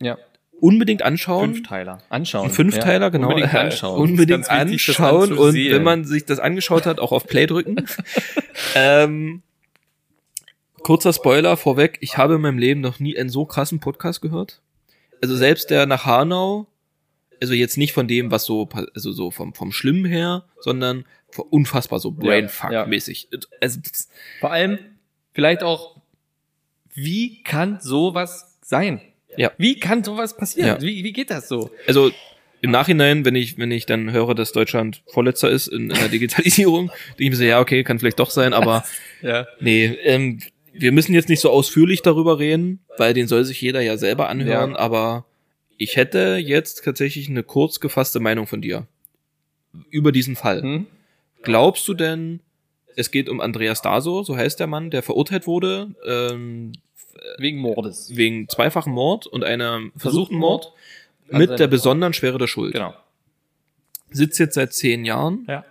ja. 0.00 0.18
Unbedingt 0.62 1.02
anschauen. 1.02 1.54
Fünfteiler. 1.54 1.98
Anschauen. 2.08 2.48
Fünfteiler, 2.50 3.06
ja. 3.06 3.08
genau. 3.08 3.28
Unbedingt 3.30 3.54
anschauen. 3.54 4.00
Unbedingt 4.00 4.48
wichtig, 4.48 4.88
anschauen 4.88 5.32
und 5.32 5.38
anzusehen. 5.38 5.74
wenn 5.74 5.82
man 5.82 6.04
sich 6.04 6.24
das 6.24 6.38
angeschaut 6.38 6.86
hat, 6.86 7.00
auch 7.00 7.10
auf 7.10 7.26
Play 7.26 7.46
drücken. 7.46 7.84
ähm, 8.76 9.42
kurzer 10.82 11.12
Spoiler 11.12 11.56
vorweg, 11.56 11.98
ich 12.00 12.16
habe 12.16 12.36
in 12.36 12.40
meinem 12.40 12.58
Leben 12.58 12.80
noch 12.80 13.00
nie 13.00 13.18
einen 13.18 13.28
so 13.28 13.44
krassen 13.44 13.80
Podcast 13.80 14.22
gehört. 14.22 14.62
Also 15.20 15.36
selbst 15.36 15.70
der 15.70 15.86
nach 15.86 16.06
Hanau, 16.06 16.68
also 17.40 17.54
jetzt 17.54 17.76
nicht 17.76 17.92
von 17.92 18.06
dem, 18.06 18.30
was 18.30 18.44
so, 18.44 18.68
also 18.94 19.10
so 19.10 19.32
vom, 19.32 19.54
vom 19.54 19.72
Schlimmen 19.72 20.04
her, 20.04 20.44
sondern 20.60 21.04
unfassbar 21.50 21.98
so 21.98 22.10
Brainfuck-mäßig. 22.12 23.28
Also, 23.60 23.80
das- 23.80 24.08
Vor 24.38 24.52
allem 24.52 24.78
vielleicht 25.32 25.64
auch, 25.64 25.96
wie 26.94 27.42
kann 27.42 27.80
sowas 27.80 28.58
sein? 28.62 29.00
Ja. 29.36 29.52
Wie 29.58 29.78
kann 29.78 30.04
sowas 30.04 30.36
passieren? 30.36 30.68
Ja. 30.68 30.82
Wie, 30.82 31.04
wie 31.04 31.12
geht 31.12 31.30
das 31.30 31.48
so? 31.48 31.70
also 31.86 32.10
im 32.60 32.70
Nachhinein, 32.70 33.24
wenn 33.24 33.34
ich, 33.34 33.58
wenn 33.58 33.72
ich 33.72 33.86
dann 33.86 34.12
höre, 34.12 34.34
dass 34.36 34.52
Deutschland 34.52 35.02
Vorletzter 35.08 35.50
ist 35.50 35.66
in, 35.66 35.90
in 35.90 35.98
der 35.98 36.08
Digitalisierung, 36.08 36.88
denke 37.18 37.24
ich 37.24 37.30
mir 37.30 37.36
so, 37.36 37.44
ja, 37.44 37.60
okay, 37.60 37.82
kann 37.82 37.98
vielleicht 37.98 38.20
doch 38.20 38.30
sein, 38.30 38.52
aber 38.52 38.84
Ja. 39.22 39.46
Nee, 39.60 39.86
ähm, 40.04 40.40
wir 40.72 40.92
müssen 40.92 41.12
jetzt 41.14 41.28
nicht 41.28 41.40
so 41.40 41.50
ausführlich 41.50 42.02
darüber 42.02 42.38
reden, 42.38 42.80
weil 42.98 43.14
den 43.14 43.26
soll 43.28 43.44
sich 43.44 43.60
jeder 43.60 43.80
ja 43.80 43.96
selber 43.96 44.28
anhören, 44.28 44.72
Ja. 44.72 44.78
aber 44.78 45.26
ich 45.76 45.96
hätte 45.96 46.36
jetzt 46.36 46.84
tatsächlich 46.84 47.28
eine 47.28 47.42
kurz 47.42 47.80
gefasste 47.80 48.20
Meinung 48.20 48.46
von 48.46 48.60
dir 48.62 48.86
über 49.90 50.12
diesen 50.12 50.36
Fall. 50.36 50.62
Hm? 50.62 50.86
Glaubst 51.42 51.88
du 51.88 51.94
denn, 51.94 52.40
es 52.94 53.10
geht 53.10 53.28
um 53.28 53.40
Andreas 53.40 53.82
Daso, 53.82 54.22
so 54.22 54.36
heißt 54.36 54.60
der 54.60 54.66
Mann, 54.66 54.90
der 54.90 55.02
verurteilt 55.02 55.46
wurde, 55.46 55.94
ähm, 56.06 56.72
Wegen 57.38 57.58
Mordes. 57.58 58.14
wegen 58.16 58.48
zweifachen 58.48 58.92
Mord 58.92 59.26
und 59.26 59.44
einem 59.44 59.92
versuchten 59.96 60.36
Mord 60.36 60.72
mit 61.28 61.58
der 61.58 61.66
besonderen 61.66 62.12
Schwere 62.12 62.38
der 62.38 62.46
Schuld. 62.46 62.72
Genau. 62.72 62.94
Sitzt 64.10 64.38
jetzt 64.38 64.54
seit 64.54 64.72
zehn 64.74 65.04
Jahren 65.04 65.46
Ja. 65.48 65.64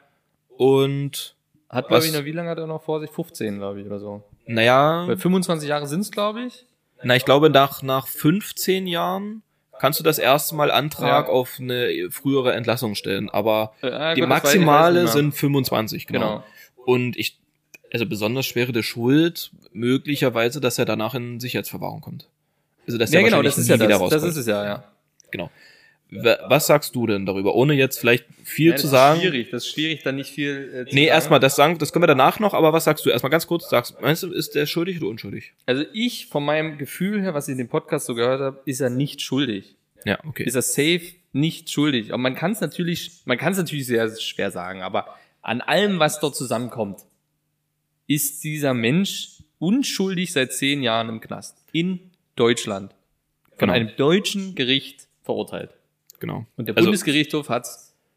und 0.58 1.36
Hat, 1.70 1.88
glaube 1.88 2.06
ich, 2.06 2.14
noch, 2.14 2.26
wie 2.26 2.32
lange 2.32 2.50
hat 2.50 2.58
er 2.58 2.68
noch 2.68 2.82
vor 2.84 3.00
sich? 3.00 3.10
15, 3.12 3.58
glaube 3.60 3.80
ich, 3.82 3.86
oder 3.88 4.00
so. 4.00 4.24
naja, 4.48 5.04
Weil 5.08 5.18
25 5.18 5.70
Jahre 5.70 5.88
sind's, 5.88 6.12
glaube 6.12 6.44
ich. 6.44 6.66
Na, 7.04 7.16
ich 7.16 7.26
glaube, 7.26 7.50
nach, 7.50 7.82
nach 7.82 8.08
15 8.08 8.88
Jahren 8.88 9.42
kannst 9.80 10.00
du 10.00 10.04
das 10.04 10.20
erste 10.20 10.54
Mal 10.56 10.70
Antrag 10.70 11.28
Ja. 11.28 11.32
auf 11.34 11.58
eine 11.60 12.10
frühere 12.12 12.54
Entlassung 12.54 12.94
stellen. 12.96 13.30
Aber 13.30 13.74
ah, 13.82 14.14
die 14.14 14.22
weiß 14.22 14.30
maximale 14.30 15.08
sind 15.08 15.34
25, 15.34 16.06
genau. 16.08 16.20
Genau. 16.20 16.44
Und 16.86 17.16
ich, 17.18 17.40
also 17.92 18.06
besonders 18.06 18.46
schwere 18.46 18.72
der 18.72 18.84
Schuld, 18.84 19.52
möglicherweise, 19.74 20.62
dass 20.62 20.78
er 20.80 20.86
danach 20.86 21.14
in 21.16 21.40
Sicherheitsverwahrung 21.40 22.02
kommt. 22.02 22.28
Also, 22.88 22.98
dass 22.98 23.12
Ja, 23.12 23.20
er 23.20 23.26
genau, 23.26 23.42
das 23.42 23.58
ist 23.58 23.68
ja 23.68 23.76
wieder 23.76 23.88
das. 23.88 24.00
Das 24.00 24.02
rauskommt. 24.14 24.32
ist 24.32 24.38
es 24.38 24.46
ja, 24.48 24.64
ja. 24.66 24.84
Genau. 25.32 25.50
Wa- 26.14 26.38
Was 26.50 26.68
sagst 26.68 26.94
du 26.96 27.08
denn 27.08 27.26
darüber? 27.26 27.56
Ohne 27.56 27.74
jetzt 27.74 27.98
vielleicht 28.00 28.26
viel 28.44 28.72
Ja, 28.72 28.76
zu 28.76 28.84
das 28.84 28.92
sagen. 28.92 29.16
ist 29.22 29.22
schwierig, 29.28 29.50
das 29.50 29.64
ist 29.66 29.72
schwierig, 29.72 30.04
da 30.04 30.12
nicht 30.12 30.30
viel 30.32 30.84
äh, 30.86 30.90
zu 30.90 30.96
Nee, 30.96 31.06
erstmal, 31.06 31.40
das 31.40 31.56
sagen, 31.56 31.78
das 31.78 31.94
können 31.94 32.04
wir 32.04 32.08
danach 32.08 32.40
noch, 32.40 32.54
aber 32.54 32.74
was 32.74 32.84
sagst 32.84 33.06
du? 33.06 33.10
Erstmal 33.10 33.30
ganz 33.30 33.48
kurz, 33.48 33.70
sagst, 33.70 34.02
meinst 34.02 34.24
du, 34.24 34.32
ist 34.34 34.56
der 34.56 34.66
schuldig 34.66 35.00
oder 35.00 35.10
unschuldig? 35.10 35.54
Also 35.66 35.86
ich, 35.94 36.26
von 36.28 36.44
meinem 36.44 36.78
Gefühl 36.78 37.22
her, 37.22 37.34
was 37.34 37.48
ich 37.48 37.54
in 37.54 37.60
dem 37.60 37.70
Podcast 37.70 38.08
so 38.08 38.16
gehört 38.16 38.42
habe, 38.42 38.60
ist 38.66 38.82
er 38.82 38.90
nicht 38.90 39.22
schuldig. 39.22 39.76
Ja, 40.04 40.20
okay. 40.26 40.44
Ist 40.44 40.56
er 40.56 40.62
safe 40.64 41.02
nicht 41.32 41.72
schuldig. 41.72 42.10
Aber 42.12 42.18
man 42.22 42.36
kann 42.36 42.52
es 42.52 42.60
natürlich, 42.60 43.22
man 43.24 43.38
kann 43.38 43.54
es 43.54 43.58
natürlich 43.60 43.86
sehr 43.86 44.14
schwer 44.20 44.52
sagen, 44.52 44.82
aber 44.82 45.06
an 45.42 45.62
allem, 45.62 46.00
was 46.00 46.20
dort 46.20 46.36
zusammenkommt, 46.36 47.00
ist 48.14 48.44
dieser 48.44 48.74
Mensch 48.74 49.44
unschuldig 49.60 50.32
seit 50.34 50.54
zehn 50.54 50.82
Jahren 50.84 51.10
im 51.10 51.22
Knast. 51.22 51.58
In 51.72 52.00
Deutschland. 52.36 52.94
Von 53.50 53.58
Genau. 53.58 53.74
einem 53.74 53.92
deutschen 53.96 54.56
Gericht 54.56 55.08
verurteilt. 55.24 55.72
genau. 56.20 56.46
Und 56.58 56.68
der 56.68 56.76
Also- 56.78 56.88
Bundesgerichtshof 56.88 57.50
hat 57.50 57.68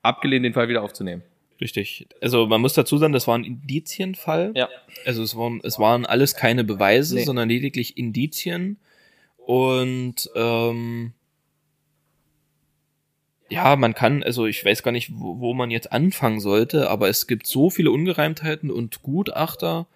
abgelehnt, 0.03 0.45
den 0.45 0.53
Fall 0.53 0.68
wieder 0.68 0.82
aufzunehmen. 0.82 1.22
Richtig. 1.61 2.07
Also 2.20 2.47
man 2.47 2.61
muss 2.61 2.74
dazu 2.74 2.99
sagen, 2.99 3.12
das 3.14 3.26
war 3.26 3.38
ein 3.38 3.45
Indizienfall. 3.45 4.53
Ja. 4.55 4.68
Also 5.07 5.22
es 5.22 5.36
waren, 5.36 5.61
es 5.64 5.78
waren 5.78 6.05
alles 6.05 6.34
keine 6.34 6.64
Beweise, 6.64 7.14
Nee. 7.16 7.24
sondern 7.24 7.49
lediglich 7.49 7.97
Indizien. 7.97 8.78
Und 9.38 10.28
ähm, 10.34 11.12
ja, 13.55 13.76
man 13.76 13.94
kann, 13.94 14.22
also 14.22 14.46
ich 14.46 14.64
weiß 14.64 14.82
gar 14.82 14.92
nicht, 14.92 15.11
wo, 15.14 15.40
wo 15.40 15.55
man 15.55 15.70
jetzt 15.70 15.92
anfangen 15.92 16.40
sollte, 16.40 16.90
aber 16.90 17.09
es 17.09 17.26
gibt 17.26 17.46
so 17.46 17.70
viele 17.70 17.90
Ungereimtheiten 17.90 18.70
und 18.70 19.02
Gutachter, 19.02 19.86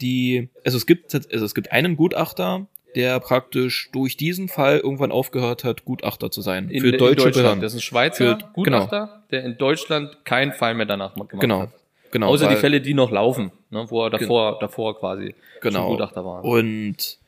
die, 0.00 0.48
also 0.64 0.76
es 0.76 0.86
gibt, 0.86 1.14
also 1.14 1.44
es 1.44 1.54
gibt 1.54 1.72
einen 1.72 1.96
Gutachter, 1.96 2.66
der 2.94 3.20
praktisch 3.20 3.90
durch 3.92 4.16
diesen 4.16 4.48
Fall 4.48 4.78
irgendwann 4.78 5.12
aufgehört 5.12 5.64
hat, 5.64 5.84
Gutachter 5.84 6.30
zu 6.30 6.40
sein. 6.40 6.70
In, 6.70 6.80
für 6.80 6.88
in 6.88 6.98
deutsche 6.98 7.16
Deutschland. 7.16 7.34
Behörden. 7.34 7.60
Das 7.62 7.72
ist 7.74 7.78
ein 7.78 7.82
Schweizer 7.82 8.38
Für- 8.38 8.52
Gutachter, 8.54 9.22
der 9.30 9.44
in 9.44 9.58
Deutschland 9.58 10.24
keinen 10.24 10.52
Fall 10.52 10.74
mehr 10.74 10.86
danach 10.86 11.14
gemacht 11.14 11.30
Genau. 11.40 11.60
hat. 11.62 11.70
Genau. 12.12 12.28
Außer 12.28 12.48
die 12.48 12.56
Fälle, 12.56 12.80
die 12.80 12.94
noch 12.94 13.10
laufen, 13.10 13.50
ne, 13.70 13.84
wo 13.88 14.04
er 14.04 14.10
davor, 14.10 14.58
davor 14.60 14.98
quasi 14.98 15.34
genau. 15.60 15.88
Gutachter 15.90 16.24
war. 16.24 16.44
Und 16.44 17.18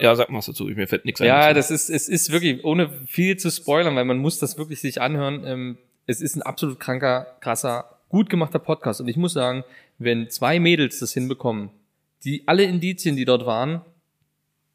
ja, 0.00 0.14
sag 0.14 0.30
mal 0.30 0.38
was 0.38 0.46
dazu, 0.46 0.64
mir 0.64 0.86
fällt 0.88 1.04
nichts 1.04 1.20
ein. 1.20 1.26
Ja, 1.26 1.52
das 1.54 1.70
ist, 1.70 1.88
es 1.90 2.08
ist 2.08 2.30
wirklich, 2.32 2.64
ohne 2.64 2.90
viel 3.06 3.36
zu 3.36 3.50
spoilern, 3.50 3.94
weil 3.96 4.04
man 4.04 4.18
muss 4.18 4.38
das 4.38 4.58
wirklich 4.58 4.80
sich 4.80 5.00
anhören, 5.00 5.44
ähm, 5.46 5.78
es 6.06 6.20
ist 6.20 6.36
ein 6.36 6.42
absolut 6.42 6.80
kranker, 6.80 7.26
krasser, 7.40 7.98
gut 8.08 8.30
gemachter 8.30 8.58
Podcast. 8.58 9.00
Und 9.00 9.08
ich 9.08 9.16
muss 9.16 9.32
sagen, 9.34 9.64
wenn 9.98 10.30
zwei 10.30 10.58
Mädels 10.60 10.98
das 11.00 11.12
hinbekommen, 11.12 11.70
die 12.24 12.42
alle 12.46 12.64
Indizien, 12.64 13.16
die 13.16 13.24
dort 13.24 13.46
waren, 13.46 13.82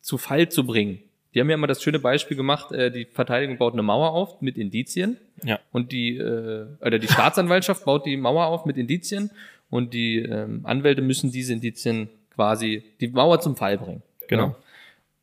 zu 0.02 0.18
Fall 0.18 0.50
zu 0.50 0.66
bringen. 0.66 1.00
Die 1.34 1.40
haben 1.40 1.50
ja 1.50 1.56
immer 1.56 1.68
das 1.68 1.82
schöne 1.82 1.98
Beispiel 2.00 2.38
gemacht, 2.38 2.72
äh, 2.72 2.92
die 2.92 3.06
Verteidigung 3.06 3.58
baut 3.58 3.74
eine 3.74 3.82
Mauer 3.82 4.12
auf 4.12 4.42
mit 4.42 4.58
Indizien 4.58 5.18
Ja. 5.44 5.60
und 5.72 5.92
die, 5.92 6.18
äh, 6.18 6.68
oder 6.82 7.00
die 7.00 7.08
Staatsanwaltschaft 7.08 7.86
baut 7.86 8.06
die 8.06 8.18
Mauer 8.18 8.46
auf 8.46 8.66
mit 8.66 8.78
Indizien 8.78 9.32
und 9.70 9.94
die 9.94 10.18
ähm, 10.20 10.62
Anwälte 10.64 11.02
müssen 11.02 11.32
diese 11.32 11.54
Indizien 11.54 12.10
quasi, 12.36 12.84
die 13.00 13.08
Mauer 13.08 13.40
zum 13.42 13.56
Fall 13.56 13.78
bringen. 13.78 14.04
Genau. 14.28 14.56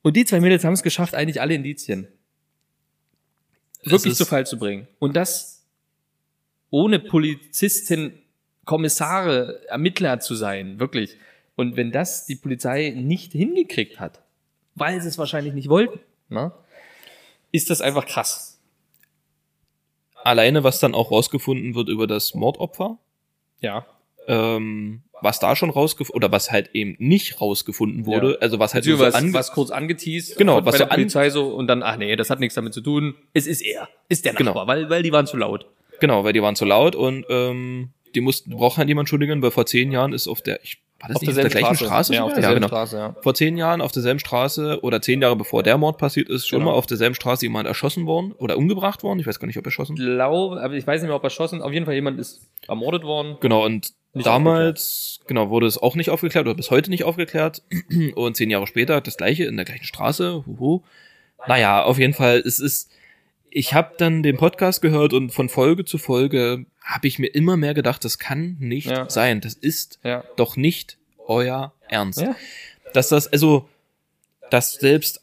Und 0.03 0.17
die 0.17 0.25
zwei 0.25 0.41
Mädels 0.41 0.65
haben 0.65 0.73
es 0.73 0.83
geschafft, 0.83 1.15
eigentlich 1.15 1.41
alle 1.41 1.55
Indizien 1.55 2.09
wirklich 3.83 4.15
zu 4.15 4.27
Fall 4.27 4.47
zu 4.47 4.59
bringen. 4.59 4.87
Und 4.99 5.17
das 5.17 5.65
ohne 6.71 6.99
Polizistin, 6.99 8.19
Kommissare, 8.65 9.67
Ermittler 9.69 10.21
zu 10.21 10.35
sein, 10.35 10.79
wirklich. 10.79 11.17
Und 11.57 11.77
wenn 11.77 11.91
das 11.91 12.27
die 12.27 12.37
Polizei 12.37 12.91
nicht 12.97 13.33
hingekriegt 13.33 13.99
hat, 13.99 14.23
weil 14.75 15.01
sie 15.01 15.09
es 15.09 15.19
wahrscheinlich 15.19 15.53
nicht 15.53 15.69
wollten, 15.69 15.99
ne, 16.29 16.53
ist 17.53 17.71
das 17.71 17.81
einfach 17.81 18.07
krass. 18.07 18.61
Alleine, 20.15 20.63
was 20.63 20.79
dann 20.79 20.95
auch 20.95 21.11
rausgefunden 21.11 21.75
wird 21.75 21.89
über 21.89 22.07
das 22.07 22.35
Mordopfer, 22.35 22.99
Ja. 23.61 23.87
Ähm, 24.31 25.03
was 25.23 25.39
da 25.39 25.55
schon 25.57 25.71
rausgefunden, 25.71 26.17
oder 26.17 26.33
was 26.33 26.51
halt 26.51 26.71
eben 26.73 26.97
nicht 26.99 27.41
rausgefunden 27.41 28.07
wurde, 28.07 28.33
Ja. 28.33 28.39
also 28.39 28.59
was 28.59 28.73
halt 28.75 28.87
nur 28.87 28.97
so 28.97 29.33
was 29.35 29.53
kurz 29.53 29.71
angeteased 29.71 30.37
Genau, 30.39 30.57
was 30.57 30.65
bei 30.65 30.71
so 30.73 30.77
der 30.79 30.93
an- 30.93 30.97
Polizei 30.97 31.31
so 31.31 31.49
und 31.55 31.67
dann, 31.67 31.83
ach 31.83 31.97
nee, 31.97 32.17
das 32.17 32.31
hat 32.31 32.41
nichts 32.41 32.55
damit 32.55 32.73
zu 32.73 32.81
tun. 32.81 33.15
Es 33.35 33.47
ist 33.47 33.61
er. 33.61 33.89
Ist 34.09 34.25
der 34.25 34.33
Genau. 34.35 34.51
Nachbar, 34.53 34.67
weil, 34.67 34.89
weil 34.89 35.03
die 35.03 35.13
waren 35.13 35.27
zu 35.27 35.37
laut. 35.37 35.67
Genau, 36.01 36.25
weil 36.25 36.33
die 36.33 36.41
waren 36.43 36.57
zu 36.57 36.65
laut 36.65 36.95
und 36.97 37.27
ähm, 37.29 37.91
die 38.15 38.21
mussten, 38.21 38.51
braucht 38.53 38.79
halt 38.79 38.89
jemand 38.89 39.05
entschuldigen, 39.07 39.43
weil 39.43 39.51
vor 39.51 39.67
zehn 39.67 39.93
Jahren 39.93 40.13
ist 40.15 40.27
auf 40.27 40.41
der, 40.41 40.61
ich, 40.65 40.81
war 41.01 41.09
das 41.09 41.21
nicht 41.21 41.31
auf 41.31 41.37
der 41.37 41.49
gleichen 41.49 41.77
Straße? 41.77 42.13
Ja, 42.13 42.19
sogar? 42.21 42.27
auf 42.27 42.35
derselben 42.35 42.55
genau. 42.57 42.69
Straße, 42.69 42.97
ja. 42.99 43.17
Vor 43.23 43.35
zehn 43.35 43.57
Jahren 43.57 43.81
auf 43.81 43.93
derselben 43.93 44.19
Straße 44.21 44.81
oder 44.83 45.01
zehn 45.01 45.21
Jahre 45.23 45.37
bevor 45.37 45.63
der 45.63 45.79
Mord 45.79 45.99
passiert 45.99 46.29
ist, 46.29 46.47
schon 46.47 46.61
Genau. 46.61 46.73
mal 46.73 46.77
auf 46.77 46.87
derselben 46.87 47.15
Straße 47.15 47.47
jemand 47.47 47.67
erschossen 47.67 48.07
worden 48.07 48.33
oder 48.33 48.57
umgebracht 48.59 49.03
worden. 49.03 49.19
Ich 49.21 49.27
weiß 49.27 49.41
gar 49.41 49.47
nicht, 49.47 49.59
ob 49.59 49.65
erschossen. 49.67 49.97
glaube, 49.97 50.61
aber 50.63 50.75
ich 50.75 50.87
weiß 50.87 51.01
nicht 51.01 51.09
mehr, 51.09 51.17
ob 51.17 51.25
erschossen. 51.25 51.63
Auf 51.63 51.73
jeden 51.73 51.87
Fall 51.87 51.95
jemand 51.95 52.19
ist 52.21 52.41
ermordet 52.69 53.03
worden. 53.05 53.37
Genau, 53.41 53.65
und 53.65 53.93
Nicht 54.13 54.27
damals, 54.27 55.21
genau, 55.27 55.51
wurde 55.51 55.67
es 55.67 55.79
auch 55.79 55.95
nicht 55.97 56.11
aufgeklärt 56.11 56.47
oder 56.47 56.55
bis 56.55 56.71
heute 56.71 56.91
nicht 56.91 57.05
aufgeklärt. 57.05 57.63
Und 58.15 58.37
zehn 58.37 58.51
Jahre 58.51 58.67
später 58.67 59.01
das 59.01 59.17
gleiche 59.17 59.45
in 59.45 59.57
der 59.57 59.65
gleichen 59.65 59.85
Straße. 59.85 60.45
Huhu. 60.47 60.83
Naja, 61.47 61.83
auf 61.85 61.99
jeden 61.99 62.13
Fall, 62.13 62.39
es 62.45 62.59
ist, 62.61 62.91
ich 63.51 63.75
habe 63.75 63.95
dann 63.99 64.23
den 64.23 64.37
Podcast 64.37 64.81
gehört 64.83 65.13
und 65.13 65.31
von 65.31 65.49
Folge 65.49 65.85
zu 65.85 65.99
Folge 65.99 66.67
habe 66.83 67.07
ich 67.09 67.19
mir 67.19 67.29
immer 67.29 67.57
mehr 67.57 67.75
gedacht, 67.75 68.05
das 68.05 68.19
kann 68.19 68.57
nicht 68.59 68.89
Ja. 68.91 69.09
sein. 69.11 69.41
Das 69.41 69.55
ist 69.55 69.99
Ja. 70.05 70.25
doch 70.37 70.57
nicht 70.57 70.99
euer 71.27 71.73
Ernst. 71.89 72.21
Ja. 72.21 72.35
Dass 72.93 73.09
das, 73.09 73.27
also, 73.33 73.69
dass 74.51 74.73
selbst, 74.73 75.23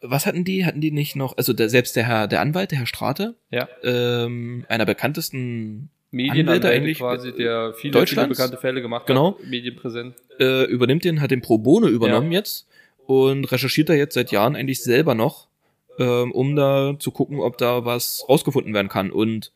was 0.00 0.26
hatten 0.26 0.44
die? 0.44 0.64
Hatten 0.66 0.80
die 0.80 0.90
nicht 0.90 1.16
noch, 1.16 1.36
also 1.36 1.52
der, 1.52 1.68
selbst 1.70 1.96
der 1.96 2.04
Herr, 2.06 2.28
der 2.28 2.40
Anwalt, 2.40 2.70
der 2.72 2.78
Herr 2.78 2.86
Strate, 2.86 3.34
ähm, 3.82 4.64
einer 4.68 4.84
bekanntesten 4.86 5.88
Medienanwälte 6.10 6.68
eigentlich, 6.68 6.98
quasi, 6.98 7.32
der 7.32 7.74
viele, 7.74 8.06
viele 8.06 8.28
bekannte 8.28 8.56
Fälle 8.56 8.82
gemacht 8.82 9.06
Genau. 9.06 9.38
hat. 9.38 9.46
Medienpräsent. 9.46 10.14
äh, 10.40 10.64
übernimmt 10.64 11.04
den, 11.04 11.20
hat 11.20 11.30
den 11.30 11.40
Pro 11.42 11.58
Bono 11.58 11.86
übernommen 11.88 12.32
jetzt 12.32 12.66
und 13.06 13.44
recherchiert 13.52 13.88
da 13.88 13.94
jetzt 13.94 14.14
seit 14.14 14.32
Jahren 14.32 14.56
eigentlich 14.56 14.82
selber 14.82 15.14
noch, 15.14 15.46
ähm, 15.98 16.32
um 16.32 16.56
da 16.56 16.94
zu 16.98 17.10
gucken, 17.10 17.40
ob 17.40 17.58
da 17.58 17.84
was 17.84 18.24
rausgefunden 18.28 18.74
werden 18.74 18.88
kann. 18.88 19.10
Und 19.10 19.52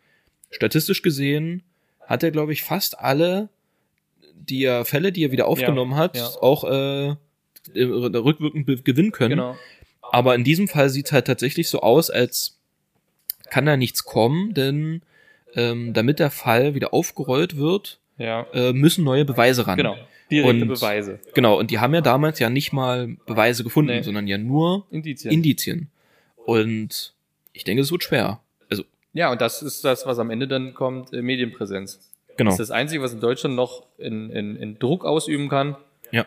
statistisch 0.51 1.03
gesehen 1.03 1.63
hat 2.07 2.23
er, 2.23 2.31
glaube 2.31 2.53
ich, 2.53 2.63
fast 2.63 2.99
alle 2.99 3.49
die 4.49 4.65
er, 4.65 4.85
Fälle, 4.85 5.13
die 5.13 5.25
er 5.25 5.33
wieder 5.33 5.47
aufgenommen 5.47 5.97
hat, 5.97 6.17
ja. 6.17 6.27
auch 6.41 6.65
äh, 6.65 7.09
äh, 7.09 7.17
rückwirkend 7.85 8.85
gewinnen 8.85 9.13
können. 9.13 9.31
Genau. 9.31 9.57
Aber 10.01 10.35
in 10.35 10.45
diesem 10.45 10.69
Fall 10.69 10.89
sieht's 10.89 11.13
halt 11.13 11.27
tatsächlich 11.27 11.69
so 11.69 11.81
aus, 11.81 12.09
als 12.11 12.57
kann 13.51 13.67
da 13.67 13.77
nichts 13.77 14.05
kommen, 14.05 14.55
denn 14.55 15.03
ähm, 15.55 15.93
damit 15.93 16.19
der 16.19 16.31
Fall 16.31 16.75
wieder 16.75 16.95
aufgerollt 16.95 17.57
wird, 17.57 17.99
Ja. 18.17 18.47
äh, 18.53 18.73
müssen 18.73 19.05
neue 19.05 19.25
Beweise 19.25 19.67
ran. 19.67 19.77
Genau. 19.77 19.97
Direkte 20.31 20.63
Und- 20.63 20.69
Beweise. 20.69 21.19
Genau, 21.35 21.59
und 21.59 21.71
die 21.71 21.79
haben 21.79 21.95
ja 21.95 22.01
damals 22.01 22.39
ja 22.39 22.51
nicht 22.51 22.73
mal 22.73 23.17
Beweise 23.27 23.65
gefunden, 23.65 23.93
Nee. 23.93 24.03
sondern 24.03 24.27
ja 24.27 24.39
nur 24.39 24.87
Indizien. 24.91 25.33
Indizien. 25.33 25.89
Und 26.49 27.13
ich 27.53 27.65
denke, 27.65 27.83
es 27.83 27.93
wird 27.93 28.05
schwer. 28.05 28.41
Also, 28.71 28.83
ja, 29.13 29.31
und 29.31 29.39
das 29.43 29.61
ist 29.61 29.85
das, 29.85 30.07
was 30.07 30.19
am 30.19 30.31
Ende 30.31 30.49
dann 30.49 30.73
kommt, 30.73 31.13
äh, 31.13 31.21
Medienpräsenz. 31.21 32.11
genau. 32.39 32.49
Das 32.49 32.59
ist 32.59 32.71
das 32.71 32.75
Einzige, 32.75 33.03
was 33.03 33.13
in 33.13 33.21
Deutschland 33.21 33.55
noch 33.55 33.85
in, 33.99 34.31
in, 34.31 34.57
in 34.57 34.79
Druck 34.79 35.05
ausüben 35.05 35.51
kann. 35.51 35.77
Ja. 36.11 36.25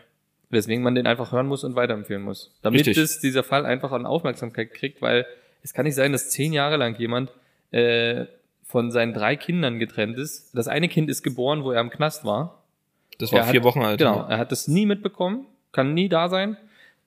Weswegen 0.48 0.84
man 0.84 0.94
den 0.94 1.08
einfach 1.08 1.32
hören 1.32 1.48
muss 1.48 1.64
und 1.64 1.74
weiterempfehlen 1.74 2.22
muss. 2.22 2.52
Damit 2.62 2.86
Richtig. 2.86 2.98
es 2.98 3.18
dieser 3.18 3.42
Fall 3.42 3.66
einfach 3.66 3.90
an 3.90 4.06
Aufmerksamkeit 4.06 4.72
kriegt, 4.72 5.02
weil 5.02 5.26
es 5.64 5.74
kann 5.74 5.86
nicht 5.86 5.96
sein, 5.96 6.12
dass 6.12 6.30
zehn 6.30 6.52
Jahre 6.52 6.76
lang 6.76 6.96
jemand 7.00 7.32
äh, 7.72 8.26
von 8.62 8.92
seinen 8.92 9.14
drei 9.14 9.34
Kindern 9.34 9.80
getrennt 9.80 10.18
ist. 10.18 10.50
Das 10.54 10.68
eine 10.68 10.88
Kind 10.88 11.10
ist 11.10 11.24
geboren, 11.24 11.64
wo 11.64 11.72
er 11.72 11.80
im 11.80 11.90
Knast 11.90 12.24
war. 12.24 12.62
Das 13.18 13.32
war 13.32 13.40
Er 13.40 13.46
vier 13.46 13.58
hat, 13.58 13.64
Wochen 13.64 13.82
alt. 13.82 13.98
Genau, 13.98 14.24
er 14.28 14.38
hat 14.38 14.52
das 14.52 14.68
nie 14.68 14.86
mitbekommen, 14.86 15.46
kann 15.72 15.94
nie 15.94 16.08
da 16.08 16.28
sein. 16.28 16.56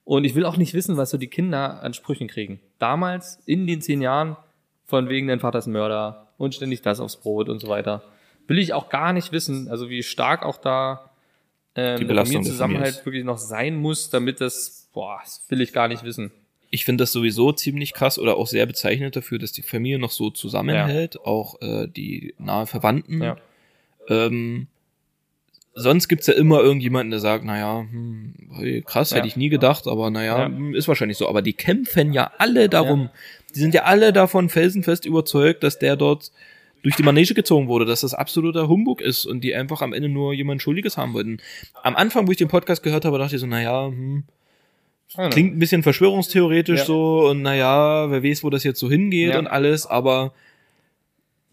Und 0.06 0.24
ich 0.24 0.36
will 0.36 0.46
auch 0.46 0.58
nicht 0.58 0.74
wissen, 0.74 0.98
was 0.98 1.10
so 1.10 1.18
die 1.18 1.28
Kinder 1.28 1.82
an 1.84 1.94
Sprüchen 1.94 2.28
kriegen. 2.28 2.60
Damals, 2.80 3.42
in 3.46 3.68
den 3.68 3.82
zehn 3.82 4.02
Jahren, 4.02 4.38
von 4.86 5.10
wegen 5.10 5.28
dein 5.28 5.40
Vater 5.40 5.60
ist 5.60 5.68
Mörder 5.68 6.28
und 6.38 6.54
ständig 6.54 6.84
das 6.84 7.00
aufs 7.00 7.18
Brot 7.18 7.50
und 7.50 7.60
so 7.60 7.68
weiter. 7.68 8.04
Will 8.48 8.60
ich 8.60 8.74
auch 8.74 8.90
gar 8.90 9.14
nicht 9.14 9.32
wissen, 9.32 9.68
also 9.68 9.90
wie 9.90 10.04
stark 10.04 10.44
auch 10.44 10.58
da 10.58 11.10
ähm, 11.76 11.98
Die 11.98 12.02
der 12.04 12.08
Belastung 12.08 12.14
der 12.14 12.26
Familienzusammenhalt 12.26 12.88
Familie 12.88 13.06
wirklich 13.06 13.24
noch 13.26 13.40
sein 13.40 13.76
muss, 13.76 14.12
damit 14.12 14.42
das, 14.42 14.90
boah, 14.94 15.20
das 15.24 15.44
will 15.50 15.62
ich 15.62 15.74
gar 15.74 15.88
nicht 15.88 16.04
wissen. 16.04 16.32
Ich 16.70 16.86
finde 16.86 17.02
das 17.02 17.12
sowieso 17.12 17.52
ziemlich 17.52 17.94
krass 17.94 18.20
oder 18.20 18.38
auch 18.38 18.48
sehr 18.48 18.66
bezeichnend 18.66 19.16
dafür, 19.16 19.40
dass 19.40 19.52
die 19.54 19.62
Familie 19.64 19.98
noch 19.98 20.12
so 20.12 20.30
zusammenhält, 20.30 21.20
auch 21.22 21.62
äh, 21.62 21.88
die 21.88 22.36
nahe 22.38 22.68
Verwandten. 22.68 23.24
Ja. 23.24 23.38
Ähm, 24.08 24.68
sonst 25.76 26.08
gibt's 26.08 26.28
ja 26.28 26.34
immer 26.34 26.62
irgendjemanden, 26.62 27.12
der 27.12 27.20
sagt, 27.20 27.44
naja, 27.44 27.86
hm, 27.90 28.84
krass, 28.86 29.12
Ja. 29.12 29.18
hätte 29.18 29.28
ich 29.28 29.36
nie 29.36 29.50
gedacht, 29.50 29.88
aber 29.88 30.10
naja, 30.10 30.40
Ja. 30.40 30.46
hm, 30.46 30.74
ist 30.74 30.88
wahrscheinlich 30.88 31.18
so. 31.18 31.28
Aber 31.28 31.42
die 31.42 31.54
kämpfen 31.54 32.14
ja 32.14 32.32
alle 32.38 32.70
darum. 32.70 33.10
Die 33.54 33.60
sind 33.60 33.74
ja 33.74 33.84
alle 33.84 34.12
davon 34.14 34.50
felsenfest 34.50 35.06
überzeugt, 35.06 35.64
dass 35.64 35.78
der 35.80 35.96
dort 35.96 36.32
durch 36.84 36.96
die 36.96 37.04
Manege 37.04 37.34
gezogen 37.34 37.68
wurde, 37.68 37.86
dass 37.86 38.02
das 38.02 38.14
absoluter 38.14 38.68
Humbug 38.68 39.02
ist 39.02 39.26
und 39.26 39.42
die 39.44 39.56
einfach 39.56 39.82
am 39.82 39.92
Ende 39.92 40.08
nur 40.08 40.34
jemand 40.34 40.62
Schuldiges 40.62 40.98
haben 40.98 41.14
wollten. 41.14 41.38
Am 41.84 41.96
Anfang, 41.96 42.28
wo 42.28 42.32
ich 42.32 42.38
den 42.38 42.48
Podcast 42.48 42.84
gehört 42.84 43.06
habe, 43.06 43.18
dachte 43.18 43.36
ich 43.36 43.42
so, 43.42 43.48
naja, 43.48 43.88
hm, 43.88 44.24
klingt 45.32 45.56
ein 45.56 45.60
bisschen 45.60 45.84
verschwörungstheoretisch 45.84 46.84
so 46.84 47.30
und 47.30 47.42
naja, 47.42 48.10
wer 48.12 48.24
weiß, 48.24 48.44
wo 48.44 48.50
das 48.50 48.64
jetzt 48.64 48.80
so 48.80 48.90
hingeht 48.90 49.36
und 49.36 49.48
alles, 49.48 49.86
aber 49.88 50.34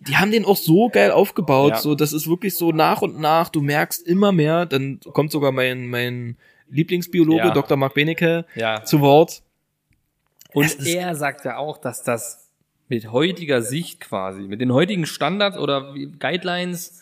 die 0.08 0.16
haben 0.16 0.30
den 0.30 0.44
auch 0.44 0.56
so 0.56 0.88
geil 0.88 1.10
aufgebaut, 1.10 1.70
Ja. 1.72 1.76
so 1.78 1.94
das 1.94 2.12
ist 2.12 2.28
wirklich 2.28 2.56
so 2.56 2.72
nach 2.72 3.02
und 3.02 3.18
nach, 3.20 3.48
du 3.48 3.60
merkst 3.60 4.06
immer 4.06 4.32
mehr, 4.32 4.66
dann 4.66 5.00
kommt 5.12 5.30
sogar 5.30 5.52
mein 5.52 5.86
mein 5.88 6.36
Lieblingsbiologe 6.68 7.38
Ja. 7.48 7.50
Dr. 7.50 7.76
Mark 7.76 7.94
Benecke 7.94 8.46
Ja. 8.54 8.82
zu 8.84 9.00
Wort. 9.00 9.42
Und 10.54 10.64
Es 10.66 10.74
er 10.86 11.14
sagt 11.14 11.44
ja 11.44 11.56
auch, 11.56 11.78
dass 11.78 12.02
das 12.02 12.48
mit 12.88 13.10
heutiger 13.10 13.62
Sicht 13.62 14.00
quasi, 14.00 14.42
mit 14.42 14.60
den 14.60 14.72
heutigen 14.72 15.06
Standards 15.06 15.56
oder 15.56 15.94
Guidelines 16.18 17.01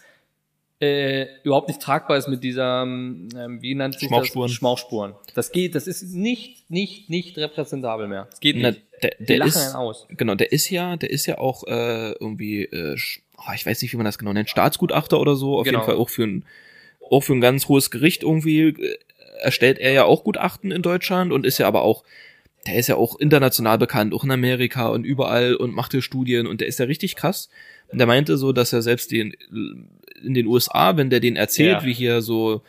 äh, 0.81 1.27
überhaupt 1.45 1.69
nicht 1.69 1.81
tragbar 1.81 2.17
ist 2.17 2.29
mit 2.29 2.43
dieser, 2.43 2.83
ähm, 2.83 3.29
wie 3.61 3.75
nennt 3.75 3.99
sich 3.99 4.09
Schmauchspuren. 4.09 4.49
das? 4.49 4.57
Schmauchspuren. 4.57 5.15
Das 5.35 5.53
geht, 5.53 5.75
das 5.75 5.87
ist 5.87 6.03
nicht, 6.15 6.71
nicht, 6.71 7.11
nicht 7.11 7.37
repräsentabel 7.37 8.09
mehr. 8.09 8.29
Das 8.31 8.41
geht 8.41 8.57
Na, 8.59 8.71
nicht. 8.71 8.83
der, 9.03 9.11
Die 9.19 9.27
der 9.27 9.39
lachen 9.39 9.49
ist 9.49 9.67
einen 9.67 9.77
aus. 9.77 10.07
genau, 10.09 10.35
der 10.35 10.53
ist 10.53 10.71
ja, 10.71 10.97
der 10.97 11.11
ist 11.11 11.27
ja 11.27 11.39
auch 11.39 11.65
äh, 11.67 12.13
irgendwie 12.13 12.63
äh, 12.65 12.97
oh, 13.37 13.53
ich 13.55 13.67
weiß 13.67 13.83
nicht, 13.83 13.93
wie 13.93 13.97
man 13.99 14.07
das 14.07 14.19
genau 14.19 14.33
nennt, 14.33 14.49
Staatsgutachter 14.51 15.21
oder 15.21 15.37
so, 15.37 15.59
auf 15.59 15.65
Genau. 15.65 15.79
jeden 15.81 15.87
Fall 15.87 15.97
auch 15.97 16.09
für 16.09 16.25
ein 16.25 16.45
auch 17.11 17.23
für 17.23 17.33
ein 17.35 17.41
ganz 17.41 17.67
hohes 17.69 17.91
Gericht 17.91 18.23
irgendwie 18.23 18.61
äh, 18.69 18.99
erstellt 19.41 19.79
er 19.79 19.93
ja 19.93 20.05
auch 20.05 20.25
Gutachten 20.25 20.71
in 20.71 20.81
Deutschland 20.83 21.33
und 21.33 21.45
ist 21.45 21.59
ja 21.59 21.67
aber 21.69 21.83
auch 21.83 22.05
der 22.67 22.77
ist 22.77 22.89
ja 22.89 22.97
auch 22.97 23.19
international 23.19 23.79
bekannt, 23.79 24.13
auch 24.15 24.23
in 24.23 24.31
Amerika 24.31 24.89
und 24.89 25.05
überall 25.05 25.55
und 25.55 25.75
macht 25.75 25.93
hier 25.93 26.03
Studien 26.03 26.47
und 26.47 26.61
der 26.61 26.69
ist 26.69 26.79
ja 26.79 26.85
richtig 26.85 27.17
krass. 27.17 27.49
Und 27.89 27.97
der 27.99 28.07
meinte 28.07 28.37
so, 28.37 28.53
dass 28.53 28.73
er 28.75 28.83
selbst 28.83 29.11
den 29.11 29.35
in 30.23 30.35
den 30.35 30.47
USA, 30.47 30.97
wenn 30.97 31.11
der 31.11 31.21
den 31.21 31.37
erzählt, 31.37 31.81
Ja. 31.81 31.85
wie 31.85 31.93
hier 31.93 32.23
so 32.23 32.63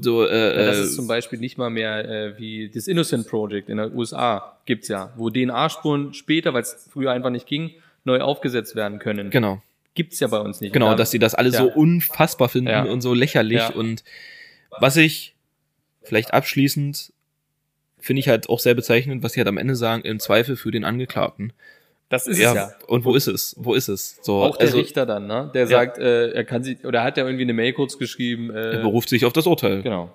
so 0.00 0.24
äh, 0.26 0.56
Ja, 0.58 0.66
das 0.66 0.78
äh, 0.78 0.82
ist 0.84 0.94
zum 0.96 1.06
Beispiel 1.06 1.38
nicht 1.38 1.58
mal 1.58 1.68
mehr 1.68 2.08
äh, 2.08 2.38
wie 2.38 2.70
das 2.70 2.86
Innocent 2.88 3.26
Project 3.28 3.68
in 3.68 3.76
den 3.76 3.94
USA 3.94 4.56
gibt's 4.64 4.88
ja, 4.88 5.12
wo 5.16 5.28
DNA-Spuren 5.28 6.14
später, 6.14 6.54
weil 6.54 6.62
es 6.62 6.88
früher 6.90 7.10
einfach 7.12 7.28
nicht 7.30 7.46
ging, 7.46 7.72
neu 8.04 8.20
aufgesetzt 8.20 8.74
werden 8.74 8.98
können. 8.98 9.30
genau. 9.30 9.60
Gibt's 9.94 10.18
ja 10.20 10.28
bei 10.28 10.38
uns 10.38 10.62
nicht. 10.62 10.72
Genau, 10.72 10.88
Da- 10.92 10.94
dass 10.96 11.10
sie 11.10 11.18
das 11.18 11.34
alle 11.34 11.50
so 11.52 11.68
Ja. 11.68 11.74
unfassbar 11.74 12.48
finden 12.48 12.70
Ja. 12.70 12.84
und 12.84 13.02
so 13.02 13.12
lächerlich. 13.12 13.74
Und 13.74 14.02
was 14.80 14.96
ich 14.96 15.34
vielleicht 16.02 16.32
abschließend 16.32 17.12
finde 17.98 18.20
ich 18.20 18.28
halt 18.28 18.48
auch 18.48 18.58
sehr 18.58 18.72
bezeichnend, 18.74 19.22
was 19.22 19.34
sie 19.34 19.40
halt 19.40 19.48
am 19.48 19.58
Ende 19.58 19.76
sagen, 19.76 20.02
im 20.04 20.18
Zweifel 20.18 20.56
für 20.56 20.70
den 20.70 20.84
Angeklagten. 20.84 21.52
Das 22.12 22.26
ist 22.26 22.38
ja, 22.38 22.50
es 22.50 22.56
ja. 22.56 22.72
Und 22.88 23.06
wo 23.06 23.14
ist 23.14 23.26
es? 23.26 23.56
Wo 23.58 23.72
ist 23.72 23.88
es? 23.88 24.18
So, 24.20 24.42
Auch 24.42 24.58
der 24.58 24.66
also, 24.66 24.76
Richter 24.76 25.06
dann, 25.06 25.26
ne? 25.26 25.50
Der 25.54 25.66
sagt, 25.66 25.96
äh, 25.96 26.32
er 26.32 26.44
kann 26.44 26.62
sie, 26.62 26.76
oder 26.84 26.98
er 26.98 27.04
hat 27.06 27.16
ja 27.16 27.24
irgendwie 27.24 27.44
eine 27.44 27.54
Mail 27.54 27.72
kurz 27.72 27.96
geschrieben. 27.96 28.50
er 28.50 28.80
Äh, 28.80 28.82
beruft 28.82 29.08
sich 29.08 29.24
auf 29.24 29.32
das 29.32 29.46
Urteil. 29.46 29.80
genau. 29.80 30.12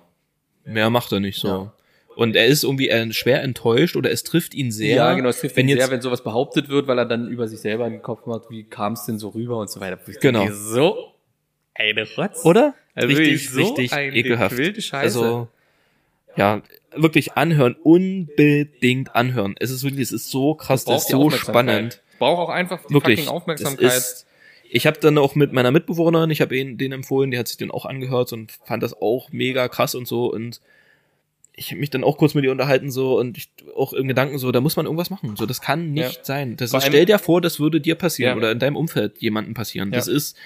Mehr 0.64 0.90
macht 0.90 1.10
er 1.10 1.18
nicht 1.18 1.40
so. 1.40 1.48
Ja. 1.48 1.72
Und 2.14 2.36
er 2.36 2.46
ist 2.46 2.62
irgendwie 2.62 2.88
schwer 3.12 3.42
enttäuscht 3.42 3.96
oder 3.96 4.12
es 4.12 4.22
trifft 4.22 4.54
ihn 4.54 4.70
sehr. 4.70 4.94
ja, 4.94 5.14
genau, 5.14 5.28
es 5.28 5.40
trifft 5.40 5.56
wenn 5.56 5.66
ihn 5.66 5.70
jetzt, 5.70 5.86
sehr, 5.86 5.90
wenn 5.90 6.00
sowas 6.00 6.22
behauptet 6.22 6.68
wird, 6.68 6.86
weil 6.86 6.98
er 6.98 7.04
dann 7.04 7.26
über 7.26 7.48
sich 7.48 7.58
selber 7.58 7.84
in 7.86 7.94
den 7.94 8.02
Kopf 8.02 8.26
macht, 8.26 8.48
wie 8.48 8.62
kam 8.62 8.92
es 8.92 9.04
denn 9.04 9.18
so 9.18 9.30
rüber 9.30 9.56
und 9.56 9.68
so 9.68 9.80
weiter. 9.80 9.98
Ich 10.06 10.20
Genau. 10.20 10.48
So 10.52 11.14
eine 11.74 12.06
Rotz. 12.16 12.44
Oder? 12.44 12.74
Also 12.94 13.08
richtig, 13.08 13.50
so 13.50 13.58
richtig 13.60 13.92
ekelhaft. 13.92 14.50
gequälte 14.56 14.82
Scheiße. 14.82 15.18
Also, 15.18 15.48
ja, 16.36 16.62
wirklich 16.94 17.32
anhören, 17.34 17.76
unbedingt 17.82 19.14
anhören. 19.14 19.54
Es 19.58 19.70
ist 19.70 19.82
wirklich, 19.82 20.02
es 20.02 20.12
ist 20.12 20.30
so 20.30 20.54
krass, 20.54 20.84
das 20.84 21.08
Braucht 21.08 21.32
ist 21.34 21.40
so 21.42 21.50
spannend. 21.50 22.02
Braucht 22.18 22.38
auch 22.40 22.48
einfach 22.48 22.84
die 22.86 22.94
Wirklich. 22.94 23.20
fucking 23.20 23.32
Aufmerksamkeit. 23.34 23.84
Das 23.84 23.96
ist, 23.96 24.26
ich 24.70 24.86
habe 24.86 24.98
dann 25.00 25.16
auch 25.18 25.34
mit 25.34 25.52
meiner 25.52 25.70
Mitbewohnerin, 25.70 26.30
ich 26.30 26.40
habe 26.40 26.54
den 26.76 26.92
empfohlen, 26.92 27.30
die 27.30 27.38
hat 27.38 27.48
sich 27.48 27.56
den 27.56 27.70
auch 27.70 27.84
angehört 27.86 28.32
und 28.32 28.52
fand 28.64 28.82
das 28.82 28.94
auch 29.00 29.30
mega 29.30 29.68
krass 29.68 29.94
und 29.94 30.06
so 30.08 30.32
und 30.32 30.60
ich 31.54 31.70
habe 31.72 31.80
mich 31.80 31.90
dann 31.90 32.04
auch 32.04 32.18
kurz 32.18 32.34
mit 32.34 32.44
ihr 32.44 32.52
unterhalten 32.52 32.90
so 32.90 33.18
und 33.18 33.36
ich 33.36 33.50
auch 33.74 33.92
im 33.92 34.06
Gedanken 34.06 34.38
so, 34.38 34.52
da 34.52 34.60
muss 34.60 34.76
man 34.76 34.86
irgendwas 34.86 35.10
machen. 35.10 35.34
So, 35.36 35.44
das 35.44 35.60
kann 35.60 35.90
nicht 35.92 36.18
Ja. 36.18 36.24
sein. 36.24 36.56
Das 36.56 36.72
ist, 36.72 36.84
stell 36.86 37.04
dir 37.04 37.18
vor, 37.18 37.40
das 37.40 37.58
würde 37.58 37.80
dir 37.80 37.96
passieren 37.96 38.32
Ja. 38.32 38.36
oder 38.36 38.52
in 38.52 38.60
deinem 38.60 38.76
Umfeld 38.76 39.18
jemandem 39.18 39.54
passieren. 39.54 39.90
Das 39.90 40.06
Ja. 40.06 40.12
ist, 40.14 40.36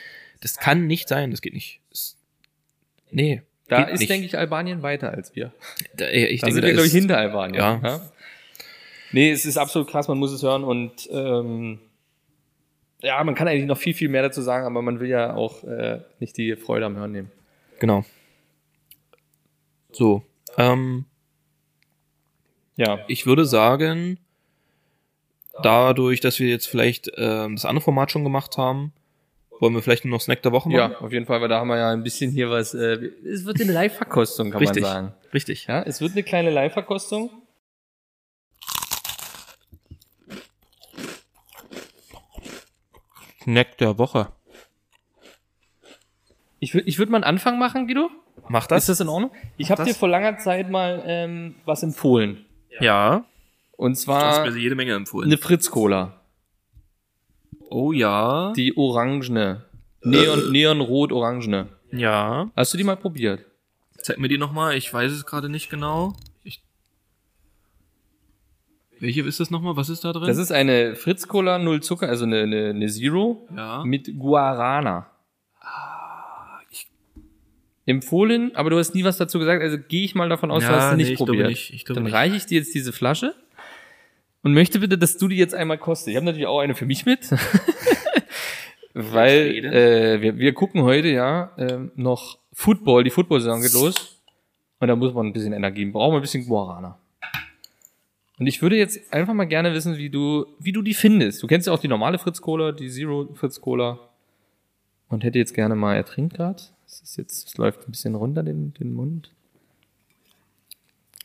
das 0.40 0.57
kann 0.57 0.86
nicht 0.86 1.09
sein. 1.09 1.30
Das 1.30 1.43
geht 1.43 1.53
nicht. 1.53 1.80
Das, 1.90 2.16
nee. 3.11 3.43
Da 3.73 3.83
geht 3.85 3.95
ist, 3.95 4.01
nicht. 4.01 4.11
denke 4.11 4.27
ich, 4.27 4.39
Albanien 4.39 4.83
weiter 4.83 5.11
als 5.11 5.35
wir. 5.35 5.53
Da, 5.97 6.09
ich 6.09 6.41
Da 6.41 6.47
denke, 6.47 6.55
sind 6.55 6.64
wir, 6.64 6.73
glaube 6.73 6.87
ich, 6.87 6.93
hinter 6.93 7.18
Albanien. 7.18 7.61
Ja. 7.61 8.01
Nee, 9.12 9.31
es 9.31 9.45
ist 9.45 9.59
absolut 9.59 9.89
krass, 9.91 10.09
man 10.09 10.18
muss 10.18 10.33
es 10.33 10.43
hören 10.43 10.64
und 10.64 11.09
ähm, 11.12 11.79
ja, 13.03 13.23
man 13.25 13.35
kann 13.35 13.49
eigentlich 13.49 13.66
noch 13.66 13.77
viel, 13.79 13.95
viel 13.95 14.09
mehr 14.09 14.23
dazu 14.23 14.41
sagen, 14.41 14.64
aber 14.64 14.81
man 14.81 15.01
will 15.01 15.09
ja 15.09 15.35
auch 15.35 15.64
äh, 15.64 16.01
nicht 16.20 16.37
die 16.37 16.57
Freude 16.57 16.87
am 16.87 16.97
Hören 16.97 17.12
nehmen. 17.12 17.31
Genau. 17.79 18.05
So. 19.91 20.23
Ähm, 20.57 21.05
Ja. 22.77 23.01
ich 23.09 23.27
würde 23.27 23.45
sagen, 23.45 24.18
dadurch, 25.62 26.20
dass 26.20 26.39
wir 26.39 26.49
jetzt 26.49 26.66
vielleicht 26.66 27.11
ähm, 27.16 27.57
das 27.57 27.64
andere 27.64 27.85
Format 27.85 28.11
schon 28.12 28.25
gemacht 28.25 28.57
haben, 28.57 28.93
wollen 29.63 29.75
wir 29.75 29.81
vielleicht 29.83 30.05
nur 30.05 30.11
noch 30.11 30.21
Snack 30.21 30.43
der 30.43 30.51
Woche 30.51 30.69
machen? 30.69 30.93
Ja, 30.93 30.99
auf 30.99 31.13
jeden 31.13 31.25
Fall, 31.25 31.41
weil 31.41 31.49
da 31.49 31.61
haben 31.61 31.69
wir 31.69 31.79
ja 31.79 31.91
ein 31.93 32.03
bisschen 32.03 32.33
hier 32.33 32.51
was. 32.51 32.75
Äh, 32.75 33.11
es 33.25 33.45
wird 33.45 33.61
eine 33.61 33.71
Live-Verkostung, 33.73 34.51
kann 34.51 34.59
Richtig. 34.59 34.83
man 34.83 34.91
sagen. 34.93 35.15
Richtig. 35.33 35.67
Ja, 35.69 35.83
es 35.85 36.01
wird 36.01 36.13
eine 36.13 36.25
kleine 36.25 36.51
Live-Verkostung. 36.51 37.31
Snack 43.43 43.79
der 43.79 43.99
Woche. 43.99 44.29
Ich 46.59 46.75
würde 46.75 46.89
ich 46.89 46.99
würd 46.99 47.11
mal 47.11 47.19
einen 47.19 47.25
Anfang 47.25 47.59
machen, 47.59 47.87
Guido. 47.87 48.11
Macht 48.49 48.73
Ist 48.73 48.89
das 48.89 49.01
in 49.01 49.09
Ordnung? 49.09 49.31
Ich 49.57 49.71
habe 49.71 49.83
das. 49.85 49.89
dir 49.89 49.95
vor 49.95 50.09
langer 50.09 50.39
Zeit 50.39 50.71
mal 50.71 51.03
ähm, 51.07 51.55
was 51.65 51.83
empfohlen. 51.83 52.45
Ja. 52.81 53.25
Und 53.77 53.93
Du 54.07 54.13
hast 54.13 54.35
zwar 54.37 54.51
mir 54.51 54.57
jede 54.59 54.75
Menge 54.75 54.95
empfohlen. 54.95 55.29
eine 55.29 55.39
Fritz-Cola. 55.39 56.22
Oh 57.73 57.93
ja. 57.93 58.53
Die 58.55 58.77
orangene. 58.77 59.64
Neon, 60.03 60.51
Neonrot-orangene. 60.53 61.68
Ja. 61.93 62.51
Hast 62.57 62.73
du 62.75 62.79
die 62.79 62.85
mal 62.85 62.97
probiert? 62.97 63.45
Zeig 63.99 64.18
mir 64.18 64.29
die 64.29 64.39
nochmal. 64.39 64.77
Ich 64.77 64.93
weiß 64.93 65.12
es 65.12 65.27
gerade 65.27 65.49
nicht 65.49 65.70
genau. 65.70 66.14
Ich 66.43 66.62
Welche 68.99 69.23
ist 69.23 69.39
das 69.41 69.51
nochmal? 69.51 69.77
Was 69.77 69.89
ist 69.89 70.05
da 70.05 70.12
drin? 70.12 70.27
Das 70.27 70.39
ist 70.39 70.51
eine 70.53 70.97
Fritz-Cola, 70.97 71.59
null 71.59 71.83
Zucker, 71.83 72.09
also 72.09 72.25
eine, 72.25 72.41
eine, 72.43 72.70
eine 72.70 72.89
Zero 72.89 73.47
ja. 73.55 73.85
mit 73.85 74.18
Guarana. 74.18 75.07
Empfohlen, 77.85 78.55
aber 78.55 78.70
du 78.70 78.79
hast 78.79 78.95
nie 78.95 79.03
was 79.03 79.16
dazu 79.16 79.41
gesagt, 79.41 79.61
also 79.61 79.77
gehe 79.77 80.05
ich 80.05 80.14
mal 80.14 80.29
davon 80.29 80.53
aus, 80.53 80.62
du 80.62 80.70
Ja, 80.70 80.77
hast 80.77 80.91
sie 80.91 80.97
nicht 80.99 81.07
nee, 81.07 81.12
ich 81.12 81.16
glaube 81.16 81.33
probiert. 81.33 81.49
nicht, 81.49 81.73
ich 81.73 81.83
Dann 81.85 82.05
nicht. 82.05 82.12
reiche 82.12 82.37
ich 82.37 82.47
dir 82.47 82.59
jetzt 82.59 82.73
diese 82.77 82.93
Flasche 82.93 83.35
und 84.43 84.55
möchte 84.55 84.80
bitte, 84.80 84.99
dass 84.99 85.16
du 85.16 85.28
die 85.28 85.36
jetzt 85.36 85.55
einmal 85.55 85.78
kostest. 85.78 86.09
Ich 86.09 86.16
habe 86.16 86.26
natürlich 86.26 86.47
auch 86.47 86.61
eine 86.61 86.74
für 86.74 86.86
mich 86.86 87.07
mit, 87.07 87.30
weil 88.95 89.64
äh, 89.64 90.20
wir, 90.20 90.38
wir 90.38 90.53
gucken 90.55 90.82
heute 90.82 91.09
ja 91.09 91.53
ähm, 91.59 91.93
noch 91.95 92.38
Football, 92.53 93.05
die 93.05 93.11
Football-Saison 93.11 93.62
geht 93.62 93.72
los 93.72 94.22
und 94.78 94.88
da 94.88 94.97
muss 94.97 95.14
man 95.14 95.26
ein 95.26 95.32
bisschen 95.32 95.53
Energie, 95.53 95.84
brauchen 95.86 96.14
wir 96.14 96.18
ein 96.18 96.22
bisschen 96.22 96.47
Guarana. 96.47 96.99
Und 98.38 98.49
ich 98.49 98.61
würde 98.61 98.76
jetzt 98.76 99.12
einfach 99.12 99.34
mal 99.34 99.45
gerne 99.45 99.72
wissen, 99.72 99.99
wie 99.99 100.11
du, 100.11 100.47
wie 100.59 100.72
du 100.72 100.82
die 100.82 100.95
findest. 100.95 101.43
Du 101.43 101.47
kennst 101.47 101.68
ja 101.68 101.72
auch 101.72 101.78
die 101.78 101.86
normale 101.86 102.18
Fritz-Cola, 102.18 102.72
die 102.72 102.88
Zero 102.88 103.28
Fritz-Cola. 103.34 104.01
Und 105.09 105.22
hätte 105.22 105.38
jetzt 105.38 105.55
gerne 105.55 105.76
mal, 105.76 105.95
er 105.95 106.05
trinkt 106.05 106.34
gerade. 106.34 106.61
Es 106.84 107.01
ist 107.03 107.16
jetzt, 107.16 107.49
es 107.49 107.57
läuft 107.57 107.86
ein 107.86 107.93
bisschen 107.93 108.16
runter 108.16 108.43
den, 108.43 108.74
den 108.74 108.95
Mund. 108.95 109.30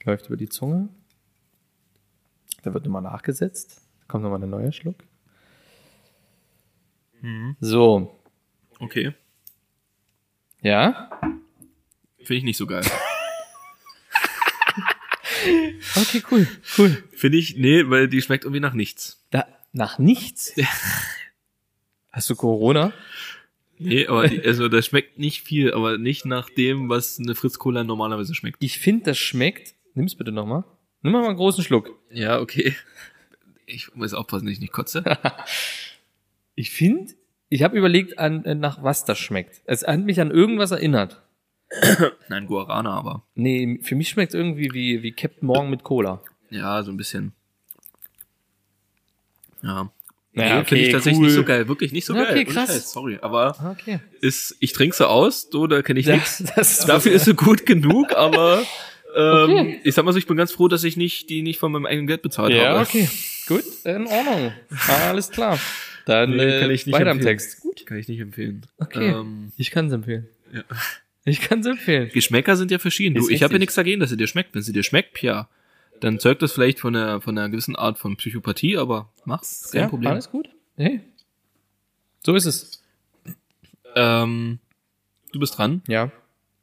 Läuft 0.03 0.27
über 0.27 0.37
die 0.37 0.49
Zunge. 0.49 0.89
Da 2.63 2.73
wird 2.73 2.85
nochmal 2.85 3.01
nachgesetzt. 3.01 3.81
Da 3.99 4.05
kommt 4.07 4.23
nochmal 4.23 4.41
ein 4.43 4.49
neuer 4.49 4.71
Schluck. 4.71 5.03
So, 7.59 8.19
Okay. 8.79 9.13
ja. 10.61 11.09
Finde 12.17 12.35
ich 12.35 12.43
nicht 12.43 12.57
so 12.57 12.67
geil. 12.67 12.83
Okay, 15.95 16.21
cool, 16.31 16.47
cool. 16.77 17.03
Finde 17.13 17.37
ich, 17.37 17.55
nee, 17.57 17.89
weil 17.89 18.07
die 18.07 18.21
schmeckt 18.21 18.43
irgendwie 18.43 18.59
nach 18.59 18.73
nichts. 18.73 19.25
Da, 19.29 19.47
nach 19.71 19.97
nichts. 19.97 20.53
Hast 22.11 22.29
du 22.29 22.35
Corona? 22.35 22.91
Nee, 23.77 24.07
aber 24.07 24.27
die, 24.27 24.41
also 24.43 24.67
das 24.67 24.87
schmeckt 24.87 25.19
nicht 25.19 25.43
viel, 25.43 25.73
aber 25.73 25.97
nicht 25.97 26.25
nach 26.25 26.49
dem, 26.49 26.89
was 26.89 27.19
eine 27.19 27.35
Fritz 27.35 27.59
Cola 27.59 27.83
normalerweise 27.83 28.35
schmeckt. 28.35 28.61
Ich 28.63 28.79
finde, 28.79 29.05
das 29.05 29.17
schmeckt. 29.17 29.75
Nimm's 29.93 30.15
bitte 30.15 30.31
nochmal. 30.31 30.63
Nimm 31.07 31.13
mal 31.21 31.25
einen 31.25 31.37
großen 31.37 31.63
Schluck. 31.63 31.97
Ja, 32.11 32.39
okay. 32.41 32.75
Ich 33.65 33.93
muss 33.95 34.13
aufpassen, 34.13 34.45
dass 34.45 34.53
ich 34.53 34.59
nicht 34.59 34.73
kotze. 34.73 35.03
Ich 36.59 36.71
finde, 36.71 37.13
ich 37.49 37.61
habe 37.61 37.77
überlegt, 37.77 38.17
an, 38.17 38.43
äh, 38.43 38.55
nach 38.55 38.81
was 38.81 39.05
das 39.05 39.19
schmeckt. 39.19 39.61
Es 39.65 39.85
hat 39.85 39.99
mich 39.99 40.19
an 40.19 40.31
irgendwas 40.31 40.71
erinnert. 40.71 41.21
Nein, 42.29 42.47
Guarana, 42.47 42.91
aber. 42.97 43.23
Nee, 43.35 43.79
für 43.83 43.93
mich 43.95 44.09
schmeckt 44.09 44.33
irgendwie 44.33 44.73
wie, 44.73 45.03
wie 45.03 45.11
Captain 45.11 45.45
Morgan 45.45 45.69
mit 45.69 45.83
Cola. 45.83 46.19
Ja, 46.49 46.81
so 46.81 46.89
ein 46.91 46.97
bisschen. 46.97 47.31
Ja. 49.61 49.91
Naja, 50.33 50.55
Nee, 50.55 50.59
okay, 50.61 50.65
finde 50.69 50.83
ich 50.85 50.91
tatsächlich 50.91 51.19
cool. 51.19 51.25
nicht 51.27 51.35
so 51.35 51.43
geil, 51.43 51.67
wirklich 51.67 51.91
nicht 51.91 52.05
so 52.05 52.15
Ja, 52.15 52.23
geil. 52.23 52.31
okay, 52.33 52.45
krass. 52.45 52.69
Scheiß, 52.69 52.91
sorry, 52.91 53.19
aber 53.21 53.55
Okay. 53.79 53.99
ist, 54.21 54.55
ich 54.59 54.73
trinke 54.73 54.95
sie 54.95 55.07
aus, 55.07 55.47
so, 55.51 55.67
da 55.67 55.81
kenne 55.83 55.99
ich 55.99 56.07
Ja, 56.07 56.15
nichts. 56.15 56.43
Dafür 56.87 57.11
ist 57.11 57.25
sie 57.25 57.33
gut 57.35 57.65
genug, 57.65 58.13
aber 58.15 58.63
ähm, 59.17 59.49
Okay. 59.49 59.81
ich 59.83 59.95
sag 59.95 60.05
mal 60.05 60.11
so, 60.13 60.19
ich 60.19 60.27
bin 60.27 60.37
ganz 60.37 60.51
froh, 60.51 60.67
dass 60.67 60.83
ich 60.83 60.95
nicht 60.97 61.29
die 61.29 61.41
nicht 61.41 61.59
von 61.59 61.71
meinem 61.71 61.85
eigenen 61.85 62.07
Geld 62.07 62.21
bezahlt 62.21 62.53
Ja, 62.53 62.69
habe. 62.69 62.79
okay. 62.81 63.09
Gut, 63.47 63.63
in 63.83 64.07
Ordnung. 64.07 64.53
Alles 64.87 65.29
klar. 65.31 65.59
Dann 66.05 66.31
Nee, 66.31 66.43
äh, 66.43 66.59
kann 66.61 66.71
ich 66.71 66.85
nicht 66.85 66.93
weiter 66.95 67.11
am 67.11 67.17
empfehlen. 67.17 67.37
Text. 67.37 67.61
Gut. 67.61 67.85
Kann 67.85 67.97
ich 67.97 68.07
nicht 68.07 68.19
empfehlen. 68.19 68.65
Okay. 68.77 69.09
Ähm, 69.09 69.51
Ich 69.57 69.71
kann 69.71 69.87
es 69.87 69.93
empfehlen. 69.93 70.27
Ja. 70.53 70.63
Ich 71.25 71.41
kann 71.41 71.59
es 71.59 71.65
empfehlen. 71.65 72.09
Geschmäcker 72.13 72.55
sind 72.55 72.71
ja 72.71 72.79
verschieden. 72.79 73.15
Du, 73.15 73.27
ich 73.29 73.43
habe 73.43 73.53
ja 73.53 73.59
nichts 73.59 73.75
dagegen, 73.75 73.99
dass 73.99 74.09
sie 74.09 74.17
dir 74.17 74.27
schmeckt. 74.27 74.55
Wenn 74.55 74.61
sie 74.61 74.71
dir 74.71 74.83
schmeckt, 74.83 75.21
ja, 75.21 75.49
dann 75.99 76.19
zeugt 76.19 76.41
das 76.41 76.53
vielleicht 76.53 76.79
von 76.79 76.95
einer, 76.95 77.19
von 77.19 77.37
einer 77.37 77.49
gewissen 77.49 77.75
Art 77.75 77.97
von 77.97 78.15
Psychopathie, 78.15 78.77
aber 78.77 79.09
mach's, 79.25 79.71
kein 79.71 79.81
ja, 79.81 79.87
Problem. 79.89 80.11
Alles 80.11 80.29
gut. 80.29 80.47
Hey. 80.77 81.01
So 82.25 82.35
ist 82.35 82.45
es. 82.45 82.83
Ähm, 83.95 84.59
du 85.33 85.39
bist 85.39 85.57
dran. 85.57 85.81
Ja. 85.87 86.11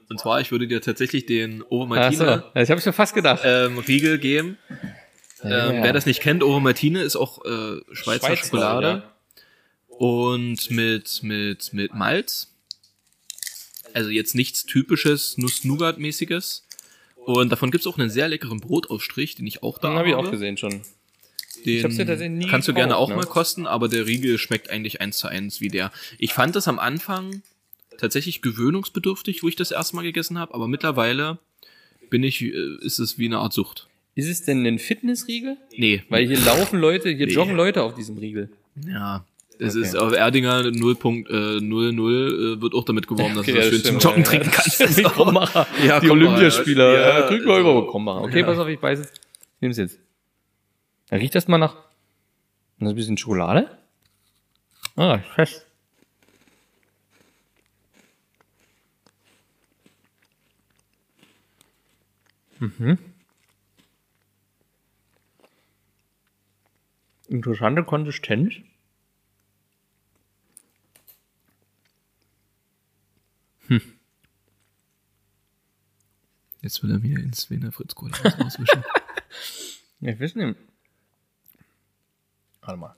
Und 0.08 0.20
zwar, 0.20 0.40
ich 0.40 0.50
würde 0.50 0.66
dir 0.68 0.80
tatsächlich 0.80 1.26
den 1.26 1.62
Ovo 1.62 1.94
Ach 1.94 2.12
so. 2.12 2.24
Martine 2.24 2.44
Ich 2.62 2.70
habe 2.70 2.80
schon 2.80 2.92
fast 2.92 3.14
gedacht. 3.14 3.42
ähm, 3.44 3.78
Riegel 3.78 4.18
geben. 4.18 4.58
Ähm, 5.42 5.50
Ja. 5.50 5.82
Wer 5.82 5.92
das 5.92 6.06
nicht 6.06 6.20
kennt, 6.20 6.42
Ovo 6.42 6.60
Martine 6.60 7.02
ist 7.02 7.16
auch 7.16 7.44
äh, 7.44 7.80
Schweizer 7.92 8.26
Schweiz, 8.26 8.38
Schokolade. 8.40 8.86
ja. 8.88 9.10
Und 9.96 10.70
mit, 10.70 11.22
mit, 11.22 11.72
mit 11.72 11.94
Malz. 11.94 12.50
Also 13.92 14.10
jetzt 14.10 14.34
nichts 14.34 14.64
typisches 14.66 15.38
Nuss-Nougat-mäßiges. 15.38 16.66
Und 17.16 17.50
davon 17.52 17.70
gibt's 17.70 17.86
auch 17.86 17.96
einen 17.98 18.10
sehr 18.10 18.28
leckeren 18.28 18.60
Brotaufstrich, 18.60 19.36
den 19.36 19.46
ich 19.46 19.62
auch 19.62 19.78
da 19.78 19.88
Den 19.90 19.98
habe 19.98 20.08
ich 20.08 20.14
habe. 20.14 20.26
auch 20.26 20.30
gesehen 20.30 20.56
schon. 20.56 20.82
Den 21.64 21.84
hab's 21.84 21.96
ja 21.96 22.04
tatsächlich 22.04 22.38
nie 22.38 22.48
kannst 22.48 22.68
du 22.68 22.74
gerne 22.74 22.96
auch 22.96 23.08
ne? 23.08 23.16
mal 23.16 23.24
kosten, 23.24 23.66
aber 23.66 23.88
der 23.88 24.06
Riegel 24.06 24.36
schmeckt 24.38 24.68
eigentlich 24.68 25.00
eins 25.00 25.16
zu 25.18 25.28
eins 25.28 25.60
wie 25.60 25.68
der. 25.68 25.92
Ich 26.18 26.34
fand 26.34 26.56
das 26.56 26.68
am 26.68 26.78
Anfang 26.78 27.42
tatsächlich 27.98 28.42
gewöhnungsbedürftig, 28.42 29.42
wo 29.42 29.48
ich 29.48 29.56
das 29.56 29.70
erste 29.70 29.96
Mal 29.96 30.02
gegessen 30.02 30.38
habe, 30.38 30.54
aber 30.54 30.68
mittlerweile 30.68 31.38
bin 32.10 32.22
ich, 32.22 32.42
äh, 32.42 32.52
ist 32.82 32.98
es 32.98 33.18
wie 33.18 33.26
eine 33.26 33.38
Art 33.38 33.52
Sucht. 33.52 33.88
Ist 34.14 34.28
es 34.28 34.44
denn 34.44 34.64
ein 34.64 34.78
Fitnessriegel? 34.78 35.56
Nee, 35.76 36.02
Weil 36.08 36.26
hier 36.26 36.38
laufen 36.38 36.78
Leute, 36.78 37.08
hier 37.10 37.26
Nee. 37.26 37.32
joggen 37.32 37.56
Leute 37.56 37.82
auf 37.82 37.94
diesem 37.94 38.18
Riegel. 38.18 38.50
ja. 38.86 39.24
Es 39.60 39.76
Okay. 39.76 39.84
ist 39.86 39.96
auf 39.96 40.12
Erdinger 40.12 40.62
0.00 40.72 42.56
äh, 42.56 42.60
wird 42.60 42.74
auch 42.74 42.84
damit 42.84 43.06
geworben, 43.06 43.36
dass 43.36 43.42
Okay, 43.42 43.52
du 43.52 43.56
das 43.58 43.66
ja, 43.66 43.70
schön 43.70 43.80
stimmt, 43.80 44.02
zum 44.02 44.10
Joggen 44.10 44.24
ja, 44.24 44.28
trinken 44.30 44.46
ja. 44.50 44.52
kannst. 44.52 44.74
Stimmt, 44.74 44.96
wie 44.96 45.02
Krombacher. 45.04 45.66
Ja, 45.86 46.00
die 46.00 46.10
Olympiaspieler. 46.10 46.92
ja. 46.92 47.20
Ja, 47.20 47.26
kriegen 47.28 47.44
wir 47.44 47.52
Euro 47.52 47.86
Krombacher. 47.86 48.22
Okay, 48.22 48.40
Ja. 48.40 48.46
pass 48.46 48.58
auf, 48.58 48.66
ich 48.66 48.80
beiß 48.80 48.98
jetzt. 48.98 49.20
Nimm's 49.60 49.76
jetzt. 49.76 50.00
Ja, 51.10 51.18
riecht 51.18 51.36
das 51.36 51.46
mal 51.46 51.58
nach. 51.58 51.74
Das 52.80 52.88
ist 52.88 52.88
ein 52.88 52.94
bisschen 52.96 53.16
Schokolade? 53.16 53.68
Ah, 54.96 55.18
fest. 55.36 55.64
Mhm. 62.64 62.98
Interessante 67.28 67.84
Konsistenz. 67.84 68.54
Jetzt 76.62 76.82
will 76.82 76.90
er 76.92 76.98
mir 76.98 77.18
ins 77.18 77.50
Wiener 77.50 77.72
Fritz 77.72 77.94
Cola 77.94 78.16
auswischen. 78.38 78.84
Ich 80.00 80.20
weiß 80.20 80.34
nicht. 80.34 80.58
Warte 82.60 82.76
mal. 82.78 82.94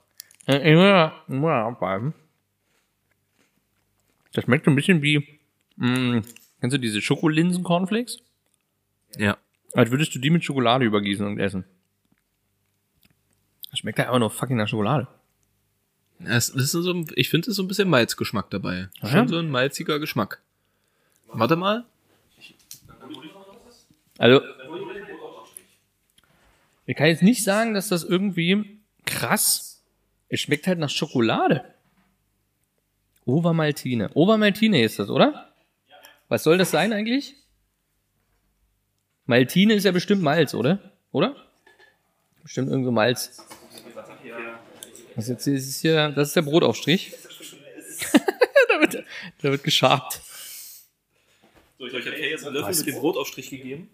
Ich 0.47 0.55
muss 0.55 1.13
ich 1.29 1.35
muss 1.35 1.49
ja 1.49 1.69
abbeißen. 1.69 2.13
Das 4.33 4.43
schmeckt 4.45 4.65
so 4.65 4.73
ein 4.73 4.75
bisschen 4.75 5.03
wie, 5.03 5.39
mh, 5.77 6.23
kennst 6.61 6.75
du 6.75 6.79
diese 6.81 7.01
Schokolinsen-Cornflakes? 7.01 8.19
Ja. 9.19 9.39
Als 9.75 9.91
würdest 9.91 10.15
du 10.15 10.19
die 10.19 10.31
mit 10.31 10.45
Schokolade 10.45 10.85
übergießen 10.85 11.27
und 11.27 11.39
essen. 11.39 11.65
Das 13.71 13.81
schmeckt 13.81 13.99
ja 13.99 14.07
einfach 14.07 14.19
nur 14.21 14.31
fucking 14.31 14.57
nach 14.57 14.69
Schokolade. 14.69 15.07
Es 16.25 16.49
ist 16.49 16.73
so, 16.73 16.91
ein- 16.93 17.07
ich 17.15 17.29
finde, 17.29 17.43
es 17.43 17.49
ist 17.49 17.57
so 17.57 17.63
ein 17.63 17.69
bisschen 17.69 17.91
Malzgeschmack 17.91 18.49
dabei. 18.51 18.89
Ja? 19.03 19.09
Schon 19.09 19.29
so 19.29 19.39
ein 19.39 19.51
malziger 19.51 19.99
Geschmack. 19.99 20.41
Warte 21.27 21.57
mal. 21.57 21.85
Also, 24.19 24.41
ich 26.87 26.97
kann 26.97 27.09
jetzt 27.09 27.23
nicht 27.23 27.45
sagen, 27.45 27.75
dass 27.75 27.89
das 27.89 28.03
irgendwie 28.05 28.79
krass, 29.05 29.83
es 30.29 30.41
schmeckt 30.41 30.67
halt 30.67 30.79
nach 30.79 30.89
Schokolade. 30.89 31.65
Obermaltine. 33.27 34.11
Obermaltine 34.15 34.83
ist 34.83 34.99
das, 34.99 35.11
oder? 35.11 35.53
Was 36.29 36.45
soll 36.45 36.57
das 36.59 36.71
sein 36.71 36.93
eigentlich? 36.93 37.35
Maltine 39.27 39.75
ist 39.75 39.85
ja 39.85 39.93
bestimmt 39.93 40.23
Malz, 40.23 40.55
oder? 40.55 40.79
Oder? 41.13 41.37
Bestimmt 42.43 42.71
irgendwo 42.71 42.91
Malz. 42.91 43.45
Das 45.17 45.25
ist, 45.25 45.29
jetzt, 45.31 45.47
ist 45.47 45.81
hier, 45.81 46.11
das 46.11 46.29
ist 46.29 46.37
der 46.37 46.43
Brotaufstrich. 46.43 47.13
da, 48.69 48.81
wird, 48.81 49.05
da 49.43 49.51
wird 49.51 49.65
geschabt. 49.65 50.21
So, 51.79 51.87
ich 51.87 51.93
habe 51.93 52.03
Kay 52.03 52.31
jetzt 52.31 52.45
einen 52.45 52.55
Löffel 52.55 52.75
mit 52.75 52.87
dem 52.87 53.01
Brotaufstrich 53.01 53.51
gegeben. 53.51 53.91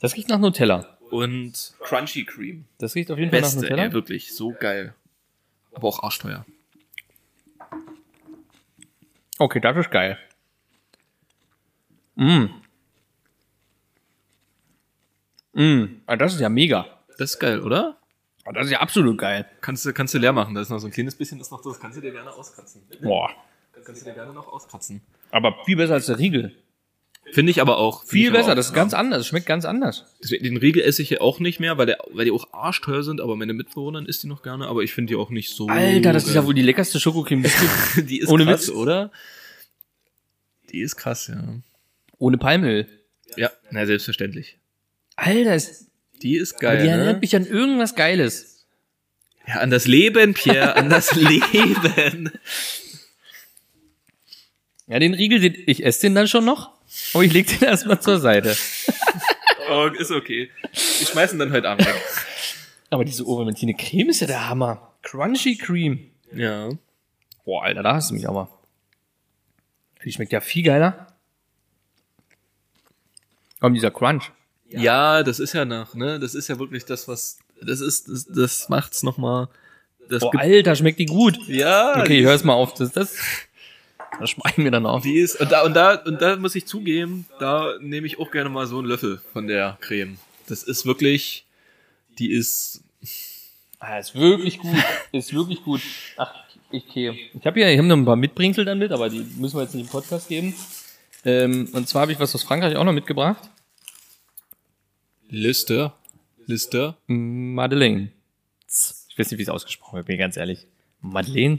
Das 0.00 0.16
riecht 0.16 0.28
nach 0.28 0.38
Nutella. 0.38 0.98
Und 1.10 1.74
Crunchy 1.80 2.24
Cream. 2.24 2.64
Das 2.78 2.94
riecht 2.94 3.10
auf 3.10 3.18
jeden 3.18 3.30
Fall 3.30 3.40
nach 3.40 3.48
Beste, 3.48 3.60
Nutella. 3.60 3.84
ey, 3.84 3.92
wirklich. 3.92 4.34
So 4.34 4.54
geil. 4.58 4.94
Aber 5.74 5.88
auch 5.88 6.02
arschteuer. 6.02 6.46
Okay, 9.38 9.60
das 9.60 9.76
ist 9.76 9.90
geil. 9.90 10.18
Mm. 12.14 12.46
Mm. 15.54 15.84
Das 16.18 16.34
ist 16.34 16.40
ja 16.40 16.48
mega. 16.48 16.86
Das 17.18 17.32
ist 17.32 17.38
geil, 17.38 17.60
oder? 17.60 17.96
Ah, 18.44 18.52
Das 18.52 18.66
ist 18.66 18.72
ja 18.72 18.80
absolut 18.80 19.18
geil. 19.18 19.46
Kannst 19.60 19.84
du, 19.86 19.92
kannst 19.92 20.14
du 20.14 20.18
leer 20.18 20.32
machen. 20.32 20.54
Da 20.54 20.60
ist 20.62 20.70
noch 20.70 20.78
so 20.78 20.86
ein 20.88 20.92
kleines 20.92 21.14
bisschen, 21.14 21.40
ist 21.40 21.50
noch 21.52 21.62
das. 21.62 21.78
Kannst 21.78 21.96
du 21.98 22.00
dir 22.02 22.10
gerne 22.12 22.30
auskratzen. 22.32 22.82
Boah. 23.02 23.30
Kannst 23.84 24.00
du 24.02 24.04
dir 24.06 24.14
gerne 24.14 24.32
noch 24.32 24.48
auskratzen. 24.48 25.00
Aber 25.30 25.56
viel 25.64 25.76
besser 25.76 25.94
als 25.94 26.06
der 26.06 26.18
Riegel. 26.18 26.54
Finde 27.32 27.50
ich 27.52 27.60
aber 27.60 27.78
auch. 27.78 28.04
Viel 28.04 28.32
besser. 28.32 28.52
auch, 28.52 28.56
Das 28.56 28.66
ist 28.66 28.72
ja. 28.72 28.76
ganz 28.76 28.94
anders. 28.94 29.20
Das 29.20 29.26
schmeckt 29.28 29.46
ganz 29.46 29.64
anders. 29.64 30.04
Deswegen, 30.22 30.42
Den 30.44 30.56
Riegel 30.56 30.82
esse 30.82 31.02
ich 31.02 31.10
ja 31.10 31.20
auch 31.20 31.38
nicht 31.38 31.60
mehr, 31.60 31.78
weil, 31.78 31.86
der, 31.86 31.98
weil 32.12 32.24
die 32.24 32.32
auch 32.32 32.52
arschteuer 32.52 33.02
sind, 33.04 33.20
aber 33.20 33.36
meine 33.36 33.52
Mitbewohnerin 33.52 34.06
isst 34.06 34.22
die 34.24 34.26
noch 34.26 34.42
gerne, 34.42 34.66
aber 34.66 34.82
ich 34.82 34.92
finde 34.92 35.12
die 35.12 35.16
auch 35.16 35.30
nicht 35.30 35.50
so. 35.54 35.68
Alter, 35.68 36.12
das 36.12 36.24
ist 36.24 36.34
ja 36.34 36.40
geil. 36.40 36.48
wohl 36.48 36.54
die 36.54 36.62
leckerste 36.62 36.98
Schokocreme. 36.98 37.44
die 37.96 38.02
die 38.02 38.18
ist 38.20 38.28
ohne 38.28 38.44
krass, 38.44 38.68
Witz. 38.68 38.74
oder? 38.74 39.12
Die 40.70 40.80
ist 40.80 40.96
krass, 40.96 41.28
ja. 41.28 41.42
Ohne 42.18 42.38
Palmöl. 42.38 42.88
Ja, 43.36 43.50
na, 43.70 43.86
selbstverständlich. 43.86 44.58
Alter, 45.16 45.54
ist, 45.54 45.86
Die 46.22 46.36
ist 46.36 46.58
geil. 46.58 46.82
die 46.82 46.88
erinnert 46.88 47.14
ne? 47.16 47.20
mich 47.20 47.36
an 47.36 47.46
irgendwas 47.46 47.94
Geiles. 47.94 48.64
Ja, 49.46 49.56
an 49.56 49.70
das 49.70 49.86
Leben, 49.86 50.34
Pierre, 50.34 50.76
an 50.76 50.88
das 50.88 51.14
Leben. 51.16 52.30
Ja, 54.86 54.98
den 54.98 55.14
Riegel, 55.14 55.40
den, 55.40 55.56
ich 55.66 55.84
esse 55.84 56.02
den 56.02 56.14
dann 56.14 56.28
schon 56.28 56.44
noch. 56.44 56.72
Aber 57.14 57.24
ich 57.24 57.32
leg 57.32 57.46
den 57.46 57.62
erstmal 57.62 58.00
zur 58.00 58.18
Seite. 58.20 58.56
Oh, 59.70 59.86
ist 59.86 60.10
okay. 60.10 60.50
Wir 60.98 61.06
schmeißen 61.06 61.38
dann 61.38 61.50
heute 61.52 61.66
Abend. 61.68 61.86
Aber 62.90 63.04
diese 63.06 63.24
Obermentine 63.26 63.72
Creme 63.74 64.10
ist 64.10 64.20
ja 64.20 64.26
der 64.26 64.48
Hammer. 64.48 64.92
Crunchy 65.02 65.56
Cream. 65.56 66.10
Ja. 66.34 66.68
Boah, 67.46 67.62
Alter, 67.64 67.82
da 67.82 67.94
hast 67.94 68.10
du 68.10 68.14
mich 68.14 68.28
aber. 68.28 68.50
Die 70.04 70.12
schmeckt 70.12 70.32
ja 70.32 70.40
viel 70.42 70.64
geiler. 70.64 71.06
Komm, 73.60 73.72
dieser 73.72 73.92
Crunch. 73.92 74.30
Ja, 74.80 75.22
das 75.22 75.38
ist 75.40 75.52
ja 75.52 75.64
nach, 75.64 75.94
ne? 75.94 76.18
Das 76.20 76.34
ist 76.34 76.48
ja 76.48 76.58
wirklich 76.58 76.84
das, 76.84 77.08
was. 77.08 77.38
Das 77.60 77.80
ist, 77.80 78.08
das, 78.08 78.26
das 78.26 78.68
macht's 78.68 79.02
nochmal. 79.02 79.48
Das 80.08 80.22
gibt, 80.22 80.36
Alter, 80.36 80.74
schmeckt 80.74 80.98
die 80.98 81.06
gut. 81.06 81.38
ja, 81.46 82.00
Okay, 82.00 82.22
hör's 82.22 82.44
mal 82.44 82.54
auf. 82.54 82.74
Das, 82.74 82.92
das, 82.92 83.16
das 84.18 84.30
schmeißen 84.30 84.64
wir 84.64 84.70
dann 84.70 84.84
auf. 84.86 85.02
Die 85.02 85.18
ist, 85.18 85.40
und 85.40 85.52
da, 85.52 85.62
und 85.62 85.74
da, 85.74 85.94
und 85.94 86.20
da 86.20 86.36
muss 86.36 86.54
ich 86.54 86.66
zugeben, 86.66 87.26
da 87.38 87.74
nehme 87.80 88.06
ich 88.06 88.18
auch 88.18 88.30
gerne 88.30 88.50
mal 88.50 88.66
so 88.66 88.78
einen 88.78 88.88
Löffel 88.88 89.20
von 89.32 89.46
der 89.46 89.78
Creme. 89.80 90.18
Das 90.48 90.62
ist 90.64 90.84
wirklich, 90.86 91.46
die 92.18 92.32
ist, 92.32 92.82
Ah, 93.78 93.98
ist 93.98 94.14
wirklich 94.14 94.58
gut. 94.58 94.76
Ist 95.10 95.34
wirklich 95.34 95.62
gut. 95.64 95.80
Ach, 96.16 96.32
ich 96.70 96.84
okay. 96.88 97.30
Ich 97.38 97.44
habe 97.46 97.58
hier, 97.58 97.68
ich 97.70 97.78
habe 97.78 97.88
noch 97.88 97.96
ein 97.96 98.04
paar 98.04 98.14
Mitbringsel 98.16 98.64
dann 98.64 98.78
mit, 98.78 98.92
aber 98.92 99.08
die 99.08 99.26
müssen 99.36 99.56
wir 99.56 99.62
jetzt 99.62 99.74
nicht 99.74 99.84
im 99.86 99.90
Podcast 99.90 100.28
geben. 100.28 100.54
Ähm, 101.24 101.68
und 101.72 101.88
zwar 101.88 102.02
habe 102.02 102.12
ich 102.12 102.20
was 102.20 102.34
aus 102.34 102.42
Frankreich 102.44 102.76
auch 102.76 102.84
noch 102.84 102.92
mitgebracht. 102.92 103.42
Liste, 105.32 105.94
Liste. 106.44 106.94
Madeleine. 107.06 108.12
Ich 109.08 109.18
weiß 109.18 109.30
nicht, 109.30 109.38
wie 109.38 109.42
es 109.42 109.48
ausgesprochen 109.48 109.96
wird, 109.96 110.06
bin 110.06 110.16
ich 110.16 110.20
ganz 110.20 110.36
ehrlich. 110.36 110.66
Madeleine? 111.00 111.58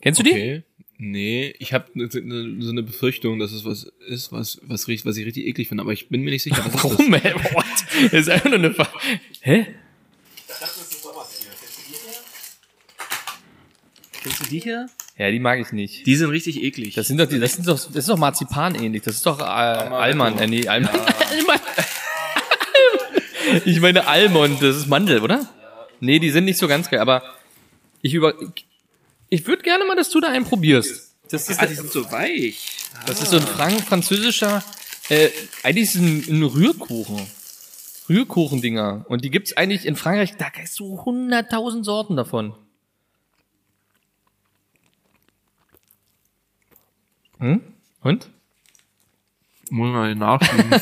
Kennst 0.00 0.20
du 0.20 0.24
die? 0.24 0.30
Okay. 0.30 0.62
Nee, 0.96 1.54
ich 1.58 1.74
habe 1.74 1.90
ne, 1.92 2.08
ne, 2.10 2.62
so 2.62 2.70
eine 2.70 2.82
Befürchtung, 2.82 3.38
dass 3.38 3.52
es 3.52 3.66
was 3.66 3.92
ist, 4.08 4.32
was, 4.32 4.58
was, 4.62 4.88
riecht, 4.88 5.04
was 5.04 5.18
ich 5.18 5.26
richtig 5.26 5.46
eklig 5.46 5.68
finde, 5.68 5.82
aber 5.82 5.92
ich 5.92 6.08
bin 6.08 6.22
mir 6.22 6.30
nicht 6.30 6.44
sicher. 6.44 6.64
Was 6.64 6.66
ist 6.74 6.84
das? 6.84 6.98
Warum, 6.98 7.12
ey? 7.12 7.34
What? 7.52 7.64
Das 8.10 8.20
ist 8.20 8.30
einfach 8.30 8.48
nur 8.48 8.58
eine 8.58 8.72
Ver 8.72 8.88
Hä? 9.42 9.66
Kennst 14.22 14.40
du 14.40 14.44
die 14.46 14.60
hier? 14.60 14.88
Ja, 15.18 15.30
die 15.30 15.40
mag 15.40 15.60
ich 15.60 15.72
nicht. 15.72 16.06
Die 16.06 16.16
sind 16.16 16.30
richtig 16.30 16.62
eklig. 16.62 16.94
Das 16.94 17.06
sind 17.08 17.18
doch 17.18 17.26
die, 17.26 17.38
das 17.38 17.54
sind 17.54 17.68
doch, 17.68 17.74
das 17.74 17.96
ist 17.96 18.08
doch 18.08 18.16
Marzipan 18.16 18.76
ähnlich. 18.76 19.02
Das 19.02 19.16
ist 19.16 19.26
doch 19.26 19.40
äh, 19.40 19.42
Alman, 19.42 20.38
äh, 20.38 20.46
nee, 20.46 20.66
Alman. 20.66 20.90
Alman. 21.30 21.60
Ich 23.64 23.80
meine 23.80 24.06
Almond, 24.06 24.62
das 24.62 24.76
ist 24.76 24.86
Mandel, 24.88 25.20
oder? 25.20 25.48
Nee, 26.00 26.18
die 26.18 26.30
sind 26.30 26.44
nicht 26.44 26.58
so 26.58 26.68
ganz 26.68 26.90
geil, 26.90 27.00
aber 27.00 27.22
ich 28.00 28.14
über, 28.14 28.34
ich 29.28 29.46
würde 29.46 29.62
gerne 29.62 29.84
mal, 29.84 29.96
dass 29.96 30.10
du 30.10 30.20
da 30.20 30.28
einen 30.28 30.44
probierst. 30.44 31.14
Das 31.30 31.48
ist, 31.48 31.60
ah, 31.60 31.66
die 31.66 31.74
sind 31.74 31.90
so 31.90 32.10
weich. 32.10 32.66
das 33.06 33.22
ist 33.22 33.30
so 33.30 33.36
ein 33.36 33.46
Frank 33.46 33.80
französischer, 33.82 34.62
äh, 35.08 35.30
eigentlich 35.62 35.84
ist 35.84 35.94
es 35.96 36.00
ein, 36.00 36.24
ein 36.28 36.42
Rührkuchen. 36.42 37.26
Rührkuchendinger. 38.08 39.04
Und 39.08 39.24
die 39.24 39.30
gibt's 39.30 39.56
eigentlich 39.56 39.86
in 39.86 39.96
Frankreich, 39.96 40.36
da 40.36 40.50
kriegst 40.50 40.78
du 40.80 41.04
hunderttausend 41.04 41.84
Sorten 41.84 42.16
davon. 42.16 42.54
Hm? 47.38 47.60
Und? 48.02 48.30
Muss 49.70 49.90
mal 49.90 50.14
nachschieben. 50.14 50.70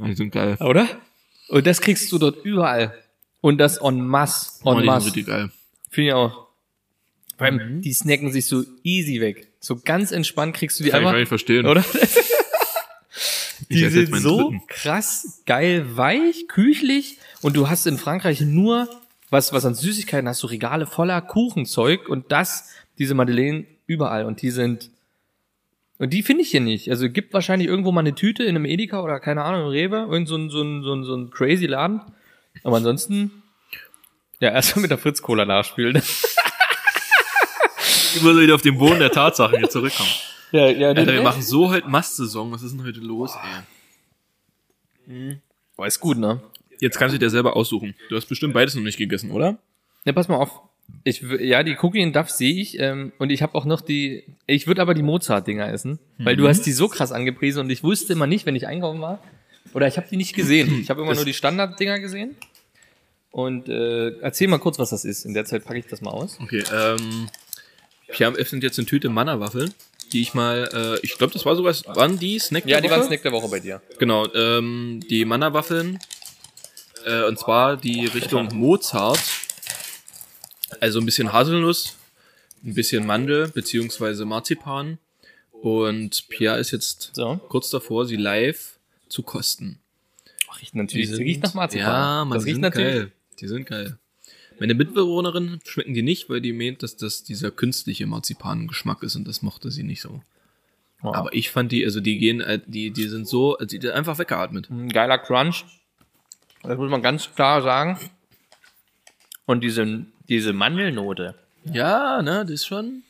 Ah, 0.00 0.06
die 0.06 0.14
sind 0.14 0.30
geil. 0.32 0.56
Oder? 0.60 0.88
Und 1.48 1.66
das 1.66 1.80
kriegst 1.80 2.10
du 2.12 2.18
dort 2.18 2.44
überall. 2.44 2.94
Und 3.40 3.58
das 3.58 3.76
en 3.78 4.00
masse. 4.06 4.60
Oh, 4.64 4.70
En 4.72 4.76
die 4.76 4.80
sind 4.82 4.86
masse. 4.86 5.06
richtig 5.06 5.26
geil. 5.26 5.50
Finde 5.90 6.08
ich 6.08 6.14
auch. 6.14 6.46
Vor 7.36 7.46
allem, 7.46 7.80
die 7.82 7.92
snacken 7.92 8.30
sich 8.32 8.46
so 8.46 8.64
easy 8.84 9.20
weg. 9.20 9.48
So 9.60 9.76
ganz 9.76 10.12
entspannt 10.12 10.54
kriegst 10.54 10.78
du 10.78 10.84
die 10.84 10.90
Kann 10.90 11.00
ich 11.00 11.04
gar 11.04 11.10
einfach. 11.10 11.20
nicht 11.20 11.28
verstehen. 11.28 11.66
Oder? 11.66 11.84
Ich 13.68 13.78
Die 13.78 13.88
sind 13.88 14.14
so 14.16 14.50
dritten. 14.50 14.66
krass 14.68 15.42
geil 15.46 15.96
weich, 15.96 16.46
küchlich. 16.48 17.18
Und 17.42 17.56
du 17.56 17.68
hast 17.68 17.86
in 17.86 17.96
Frankreich 17.98 18.40
nur, 18.40 18.88
was, 19.30 19.52
was 19.52 19.64
an 19.64 19.74
Süßigkeiten 19.74 20.28
hast, 20.28 20.42
du 20.42 20.46
Regale 20.48 20.86
voller 20.86 21.20
Kuchenzeug. 21.22 22.08
Und 22.08 22.32
das, 22.32 22.68
diese 22.98 23.14
Madeleine 23.14 23.64
überall. 23.86 24.24
Und 24.26 24.42
die 24.42 24.50
sind, 24.50 24.90
und 26.02 26.10
die 26.12 26.24
finde 26.24 26.42
ich 26.42 26.50
hier 26.50 26.60
nicht. 26.60 26.90
Also 26.90 27.08
gibt 27.08 27.32
wahrscheinlich 27.32 27.68
irgendwo 27.68 27.92
mal 27.92 28.00
eine 28.00 28.16
Tüte 28.16 28.42
in 28.42 28.56
einem 28.56 28.64
Edeka 28.64 29.02
oder 29.02 29.20
keine 29.20 29.44
Ahnung, 29.44 29.66
im 29.66 29.68
Rewe. 29.68 30.08
Irgend 30.10 30.26
so 30.26 30.34
ein, 30.34 30.50
so 30.50 30.60
ein, 30.60 30.82
so 30.82 30.92
ein, 30.92 31.04
so 31.04 31.14
ein 31.14 31.30
crazy 31.30 31.66
Laden. 31.66 32.00
Aber 32.64 32.78
ansonsten, 32.78 33.30
ja, 34.40 34.50
erstmal 34.50 34.82
mit 34.82 34.90
der 34.90 34.98
Fritz-Cola 34.98 35.44
nachspülen. 35.44 36.02
Ich 38.14 38.20
muss 38.20 38.36
wieder 38.36 38.56
auf 38.56 38.62
den 38.62 38.78
Boden 38.78 38.98
der 38.98 39.12
Tatsachen 39.12 39.58
hier 39.58 39.70
zurückkommen. 39.70 40.10
ja, 40.50 40.66
ja, 40.70 40.88
Alter, 40.88 41.12
wir 41.12 41.22
machen 41.22 41.40
so 41.40 41.70
heute 41.70 41.88
Mastsaison. 41.88 42.50
Was 42.50 42.64
ist 42.64 42.72
denn 42.72 42.84
heute 42.84 42.98
los, 42.98 43.36
ey? 45.06 45.38
Boah, 45.76 45.86
ist 45.86 46.00
gut, 46.00 46.18
ne? 46.18 46.42
Jetzt 46.80 46.98
kannst 46.98 47.14
du 47.14 47.20
dir 47.20 47.30
selber 47.30 47.54
aussuchen. 47.54 47.94
Du 48.08 48.16
hast 48.16 48.26
bestimmt 48.26 48.54
beides 48.54 48.74
noch 48.74 48.82
nicht 48.82 48.98
gegessen, 48.98 49.30
oder? 49.30 49.58
Ja, 50.04 50.12
pass 50.12 50.26
mal 50.26 50.38
auf. 50.38 50.62
Ich, 51.04 51.22
ja, 51.40 51.62
die 51.62 51.76
Cookie 51.80 52.02
and 52.02 52.14
Duff 52.14 52.30
sehe 52.30 52.54
ich 52.60 52.78
ähm, 52.78 53.12
und 53.18 53.30
ich 53.30 53.42
habe 53.42 53.54
auch 53.56 53.64
noch 53.64 53.80
die. 53.80 54.24
Ich 54.46 54.66
würde 54.66 54.82
aber 54.82 54.94
die 54.94 55.02
Mozart-Dinger 55.02 55.68
essen, 55.72 55.98
weil 56.18 56.36
du 56.36 56.46
hast 56.46 56.62
die 56.62 56.72
so 56.72 56.88
krass 56.88 57.10
angepriesen 57.12 57.60
und 57.60 57.70
ich 57.70 57.82
wusste 57.82 58.12
immer 58.12 58.26
nicht, 58.28 58.46
wenn 58.46 58.54
ich 58.54 58.66
einkaufen 58.68 59.00
war, 59.00 59.18
oder 59.74 59.88
ich 59.88 59.96
habe 59.96 60.06
die 60.10 60.16
nicht 60.16 60.34
gesehen. 60.34 60.80
Ich 60.80 60.90
habe 60.90 61.02
immer 61.02 61.14
nur 61.14 61.24
die 61.24 61.34
Standard-Dinger 61.34 61.98
gesehen. 61.98 62.36
Und 63.30 63.68
äh, 63.68 64.10
erzähl 64.20 64.46
mal 64.48 64.58
kurz, 64.58 64.78
was 64.78 64.90
das 64.90 65.04
ist. 65.06 65.24
In 65.24 65.32
der 65.34 65.44
Zeit 65.46 65.64
packe 65.64 65.78
ich 65.78 65.86
das 65.86 66.02
mal 66.02 66.10
aus. 66.10 66.38
Okay, 66.40 66.62
ähm, 66.72 67.28
Pierre 68.08 68.34
öffnet 68.34 68.62
jetzt 68.62 68.78
eine 68.78 68.86
Tüte 68.86 69.08
Manna-Waffeln, 69.08 69.72
die 70.12 70.20
ich 70.20 70.34
mal, 70.34 70.68
äh, 70.72 71.04
ich 71.04 71.16
glaube, 71.16 71.32
das 71.32 71.46
war 71.46 71.56
sogar, 71.56 71.74
waren 71.96 72.18
die 72.18 72.38
Snack 72.38 72.64
Ja, 72.66 72.72
der 72.76 72.82
die 72.82 72.88
Woche? 72.90 72.98
waren 73.00 73.06
Snack 73.06 73.22
der 73.22 73.32
Woche 73.32 73.48
bei 73.48 73.58
dir. 73.60 73.80
Genau, 73.98 74.26
ähm, 74.34 75.00
die 75.08 75.24
Manna-Waffeln, 75.24 75.98
äh, 77.06 77.24
und 77.24 77.38
zwar 77.38 77.78
die 77.78 78.04
Richtung 78.04 78.50
Mozart, 78.52 79.18
also 80.80 81.00
ein 81.00 81.04
bisschen 81.06 81.32
Haselnuss, 81.32 81.96
ein 82.64 82.74
bisschen 82.74 83.06
Mandel 83.06 83.48
beziehungsweise 83.48 84.24
Marzipan. 84.24 84.98
Und 85.50 86.28
Pierre 86.28 86.58
ist 86.58 86.70
jetzt 86.72 87.10
So. 87.14 87.36
kurz 87.48 87.70
davor, 87.70 88.06
sie 88.06 88.16
live 88.16 88.78
zu 89.08 89.22
kosten. 89.22 89.78
Ach, 90.50 90.60
riecht 90.60 90.74
natürlich, 90.74 91.06
Die 91.06 91.10
das 91.10 91.16
sind- 91.18 91.26
riecht 91.26 91.42
nach 91.44 91.54
Marzipan. 91.54 91.86
Ja, 91.86 92.24
man, 92.24 92.36
das 92.36 92.44
die 92.44 92.50
riecht 92.50 92.54
sind 92.56 92.62
natürlich. 92.62 92.94
geil. 92.94 93.12
Die 93.40 93.48
sind 93.48 93.66
geil. 93.66 93.98
Meine 94.58 94.74
Mitbewohnerin 94.74 95.60
schmecken 95.64 95.94
die 95.94 96.02
nicht, 96.02 96.28
weil 96.28 96.40
die 96.40 96.52
meint, 96.52 96.82
dass 96.82 96.96
das 96.96 97.24
dieser 97.24 97.50
künstliche 97.50 98.06
Marzipan-Geschmack 98.06 99.02
ist 99.02 99.16
und 99.16 99.26
das 99.26 99.42
mochte 99.42 99.70
sie 99.70 99.82
nicht 99.82 100.00
so. 100.00 100.20
Ja. 101.02 101.14
Aber 101.14 101.32
ich 101.34 101.50
fand 101.50 101.72
die, 101.72 101.84
also 101.84 102.00
die 102.00 102.18
gehen, 102.18 102.40
äh, 102.40 102.60
die, 102.64 102.90
die 102.90 103.08
sind 103.08 103.26
so, 103.26 103.56
also 103.56 103.66
die 103.76 103.80
sind 103.84 103.92
einfach 103.94 104.18
weggeatmet. 104.18 104.70
Ein 104.70 104.88
geiler 104.88 105.18
Crunch. 105.18 105.64
Das 106.62 106.76
muss 106.78 106.90
man 106.90 107.02
ganz 107.02 107.34
klar 107.34 107.62
sagen. 107.62 107.98
Und 109.46 109.64
diese, 109.64 110.06
diese 110.32 110.52
Mandelnote. 110.54 111.34
Ja, 111.64 112.22
ne, 112.22 112.40
das 112.42 112.50
ist 112.52 112.66
schon. 112.66 113.02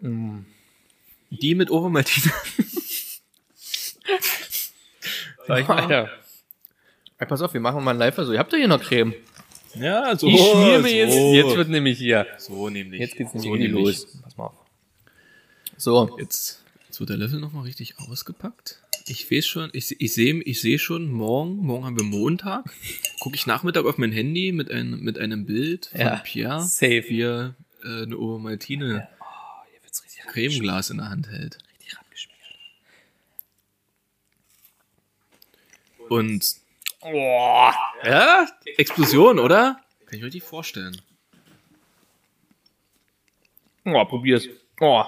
Mm. 0.00 0.40
Die 1.30 1.54
mit 1.54 1.70
Ovomaltine. 1.70 2.32
Sag 5.46 5.60
ich 5.60 5.68
mal. 5.68 5.80
Alter. 5.80 6.10
Ey, 7.18 7.26
pass 7.26 7.40
auf, 7.40 7.54
wir 7.54 7.60
machen 7.60 7.82
mal 7.82 7.92
einen 7.92 8.00
Live-Versuch. 8.00 8.34
Ihr 8.34 8.38
habt 8.38 8.52
doch 8.52 8.58
hier 8.58 8.68
noch 8.68 8.82
Creme. 8.82 9.14
Ja, 9.74 10.14
so. 10.16 10.26
Ich 10.26 10.38
schmier 10.38 10.78
mir 10.80 10.94
jetzt. 10.94 11.14
so. 11.14 11.32
Jetzt 11.32 11.56
wird 11.56 11.68
nämlich 11.70 11.98
hier. 11.98 12.26
so 12.36 12.68
nämlich. 12.68 13.00
Jetzt 13.00 13.16
geht's 13.16 13.32
nämlich 13.32 13.50
so 13.50 13.56
nämlich. 13.56 13.72
los. 13.72 14.20
Pass 14.22 14.36
mal 14.36 14.46
auf. 14.46 14.66
So. 15.78 16.18
Jetzt, 16.18 16.64
jetzt 16.86 17.00
wird 17.00 17.10
der 17.10 17.16
Löffel 17.16 17.40
nochmal 17.40 17.64
richtig 17.64 17.98
ausgepackt. 17.98 18.82
Ich 19.10 19.30
weiß 19.30 19.46
schon, 19.46 19.70
ich, 19.72 20.00
ich 20.00 20.14
sehe 20.14 20.40
ich 20.42 20.60
seh 20.60 20.78
schon 20.78 21.10
morgen, 21.10 21.56
morgen 21.56 21.84
haben 21.86 21.96
wir 21.96 22.04
Montag, 22.04 22.70
gucke 23.20 23.36
ich 23.36 23.46
Nachmittag 23.46 23.84
auf 23.86 23.96
mein 23.98 24.12
Handy 24.12 24.52
mit 24.52 24.70
einem, 24.70 25.00
mit 25.00 25.18
einem 25.18 25.46
Bild 25.46 25.86
von 25.86 26.00
Ja, 26.00 26.16
Pierre, 26.16 26.60
safe. 26.62 27.04
wie 27.08 27.22
er 27.22 27.54
äh, 27.84 28.02
eine 28.02 28.16
Hier 29.70 29.82
wird's 29.82 30.02
richtig 30.04 30.22
Cremeglas 30.26 30.90
in 30.90 30.98
der 30.98 31.08
Hand 31.08 31.28
hält. 31.28 31.58
richtig 31.70 31.96
rangeschmiert. 31.96 32.38
Und 36.10 36.56
ja, 38.04 38.46
Explosion, 38.76 39.38
oder? 39.38 39.80
Kann 40.06 40.14
ich 40.16 40.20
mir 40.20 40.26
richtig 40.26 40.42
vorstellen. 40.42 41.00
Oh, 43.86 44.04
probier's. 44.04 44.46
Oh. 44.80 45.04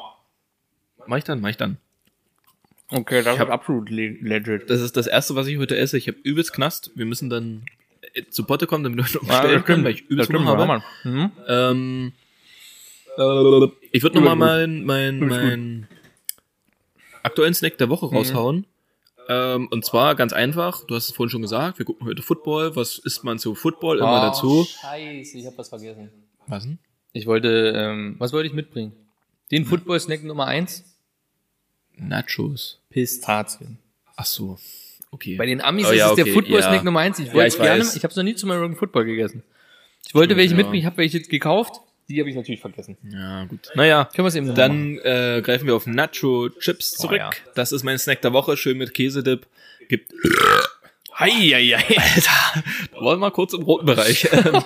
Mach 1.07 1.19
ich 1.19 1.25
dann, 1.25 1.41
mach 1.41 1.51
ich 1.51 1.57
dann. 1.59 1.77
Okay, 2.93 3.23
das 3.23 3.39
hab- 3.39 3.49
ist 3.49 3.53
absolut 3.53 3.89
le 3.91 4.09
legit. 4.21 4.69
Das 4.69 4.81
ist 4.81 4.97
das 4.97 5.07
erste, 5.07 5.35
was 5.37 5.47
ich 5.47 5.59
heute 5.59 5.77
esse. 5.77 5.97
Ich 5.97 6.09
habe 6.09 6.19
übelst 6.23 6.53
Knast. 6.53 6.91
Wir 6.95 7.07
müssen 7.07 7.31
dann 7.31 7.65
äh, 8.15 8.25
zu 8.31 8.45
Potte 8.45 8.67
kommen, 8.67 8.83
damit 8.85 8.99
wir 8.99 9.05
noch 9.21 9.29
Ja, 9.29 9.41
bestellen 9.41 9.55
das 9.59 9.65
können, 9.65 9.85
weil 9.85 9.93
ich 9.93 10.03
übelst 10.09 10.33
Hunger 10.33 10.59
ja, 10.59 10.67
habe. 10.67 10.83
Mhm. 11.05 11.33
Ähm, 11.49 12.13
äh, 13.17 13.69
ich 13.93 14.03
würde 14.03 14.21
nochmal 14.21 14.67
Gut. 14.67 14.85
mein, 14.87 15.21
mein, 15.21 15.87
aktuellen 17.23 17.55
Snack 17.55 17.79
der 17.79 17.87
Mhm. 17.87 17.91
Woche 17.91 18.07
raushauen. 18.07 18.67
Ähm, 19.29 19.69
und 19.71 19.85
zwar 19.85 20.15
ganz 20.17 20.33
einfach, 20.33 20.85
du 20.87 20.95
hast 20.97 21.09
es 21.09 21.15
vorhin 21.15 21.31
schon 21.31 21.43
gesagt, 21.43 21.79
wir 21.79 21.87
gucken 21.87 22.07
heute 22.07 22.23
Football. 22.23 22.75
Was 22.75 22.99
isst 22.99 23.23
man 23.23 23.39
zu 23.39 23.55
Football 23.55 23.99
immer 23.99 24.19
Oh, 24.19 24.27
dazu? 24.27 24.67
Scheiße, 24.81 25.39
ich 25.39 25.47
hab 25.47 25.57
was 25.57 25.69
vergessen. 25.69 26.11
Was 26.49 26.65
denn? 26.65 26.79
Ich 27.13 27.27
wollte, 27.27 27.73
ähm, 27.77 28.17
was 28.19 28.33
wollte 28.33 28.49
ich 28.49 28.53
mitbringen? 28.55 28.93
Den 29.53 29.65
Football-Snack 29.65 30.25
Nummer 30.25 30.47
eins? 30.47 30.90
Nachos. 31.97 32.81
Pistazien. 32.91 33.79
Ach 34.17 34.25
so. 34.27 34.59
Okay. 35.11 35.37
Bei 35.37 35.47
den 35.47 35.61
Amis 35.61 35.87
Oh 35.87 35.91
ist 35.91 35.99
ja, 35.99 36.11
es 36.11 36.15
der 36.17 36.25
okay, 36.25 36.33
Football-Snack 36.35 36.77
ja. 36.77 36.83
Nummer 36.85 37.01
eins. 37.01 37.19
Ich 37.19 37.29
Ja, 37.29 37.35
wollte 37.35 37.49
ich 37.57 37.63
gerne, 37.63 37.85
ich 37.97 38.05
habe 38.05 38.15
noch 38.15 38.23
nie 38.23 38.35
zum 38.35 38.51
American 38.51 38.77
Football 38.77 39.05
gegessen. 39.07 39.43
Ich 40.07 40.15
wollte 40.15 40.29
Stimmt, 40.29 40.39
welche 40.39 40.51
ja. 40.53 40.57
mitbringen, 40.59 40.81
ich 40.81 40.87
habe 40.87 40.97
welche 40.99 41.19
jetzt 41.19 41.31
gekauft. 41.31 41.81
Die 42.09 42.19
habe 42.21 42.29
ich 42.31 42.37
natürlich 42.37 42.61
vergessen. 42.61 42.97
ja, 43.09 43.45
gut. 43.45 43.71
Naja, 43.75 44.05
Können 44.05 44.25
wir 44.25 44.29
es 44.29 44.35
eben 44.35 44.55
dann 44.55 44.99
äh, 44.99 45.41
greifen 45.45 45.67
wir 45.67 45.75
auf 45.77 45.87
Nacho 45.87 46.49
Chips 46.49 46.93
zurück. 46.93 47.19
ja. 47.19 47.31
Das 47.55 47.71
ist 47.73 47.83
mein 47.85 47.99
Snack 47.99 48.21
der 48.23 48.33
Woche, 48.33 48.57
schön 48.57 48.79
mit 48.79 48.95
Käsedip. 48.95 49.47
Gibt 49.89 50.13
Hei, 51.19 51.31
hei, 51.31 51.77
hei. 51.77 51.99
Alter, 52.15 52.63
da 52.93 53.01
wollen 53.01 53.19
wir 53.21 53.27
mal 53.27 53.31
kurz 53.31 53.53
im 53.53 53.63
roten 53.63 53.87
Bereich. 53.87 54.29
Ähm, 54.33 54.63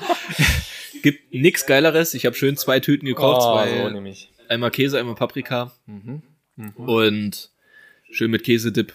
Gibt 1.02 1.34
nix 1.34 1.66
geileres. 1.66 2.14
Ich 2.14 2.24
habe 2.26 2.34
schön 2.36 2.56
zwei 2.56 2.80
Tüten 2.80 3.06
gekauft, 3.06 3.42
Oh, 3.44 3.52
zwei, 3.54 3.90
so 3.90 4.48
einmal 4.48 4.70
Käse, 4.70 4.98
einmal 4.98 5.14
Paprika 5.14 5.72
Mhm. 5.86 6.22
Und 6.76 7.50
schön 8.10 8.30
mit 8.30 8.44
Käsedip, 8.44 8.94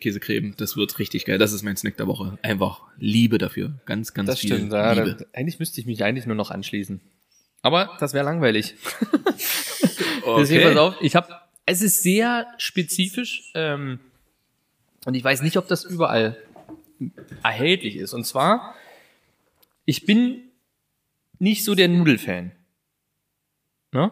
Käsecreme. 0.00 0.54
Das 0.56 0.76
wird 0.76 0.98
richtig 0.98 1.24
geil. 1.24 1.38
Das 1.38 1.52
ist 1.52 1.62
mein 1.62 1.76
Snack 1.76 1.96
der 1.96 2.06
Woche. 2.06 2.38
Einfach 2.42 2.82
Liebe 2.98 3.38
dafür, 3.38 3.74
ganz, 3.86 4.14
ganz 4.14 4.28
Das 4.28 4.40
viel 4.40 4.54
stimmt. 4.54 4.72
Ja, 4.72 4.92
Liebe. 4.92 5.16
da, 5.16 5.24
eigentlich 5.32 5.58
müsste 5.58 5.80
ich 5.80 5.86
mich 5.86 6.04
eigentlich 6.04 6.26
nur 6.26 6.36
noch 6.36 6.50
anschließen. 6.50 7.00
Aber 7.62 7.96
das 8.00 8.12
wäre 8.14 8.24
langweilig. 8.24 8.74
Deswegen 10.38 10.62
pass 10.64 10.76
auf, 10.76 10.94
ich 11.00 11.14
habe, 11.16 11.28
es 11.66 11.82
ist 11.82 12.02
sehr 12.02 12.46
spezifisch 12.58 13.50
ähm, 13.54 14.00
und 15.04 15.14
ich 15.14 15.24
weiß 15.24 15.42
nicht, 15.42 15.56
ob 15.56 15.68
das 15.68 15.84
überall 15.84 16.36
erhältlich 17.42 17.96
ist. 17.96 18.12
Und 18.12 18.24
zwar, 18.24 18.74
ich 19.84 20.04
bin 20.04 20.42
nicht 21.38 21.64
so 21.64 21.74
der 21.74 21.88
Nudelfan. 21.88 22.52
Ne? 23.92 24.10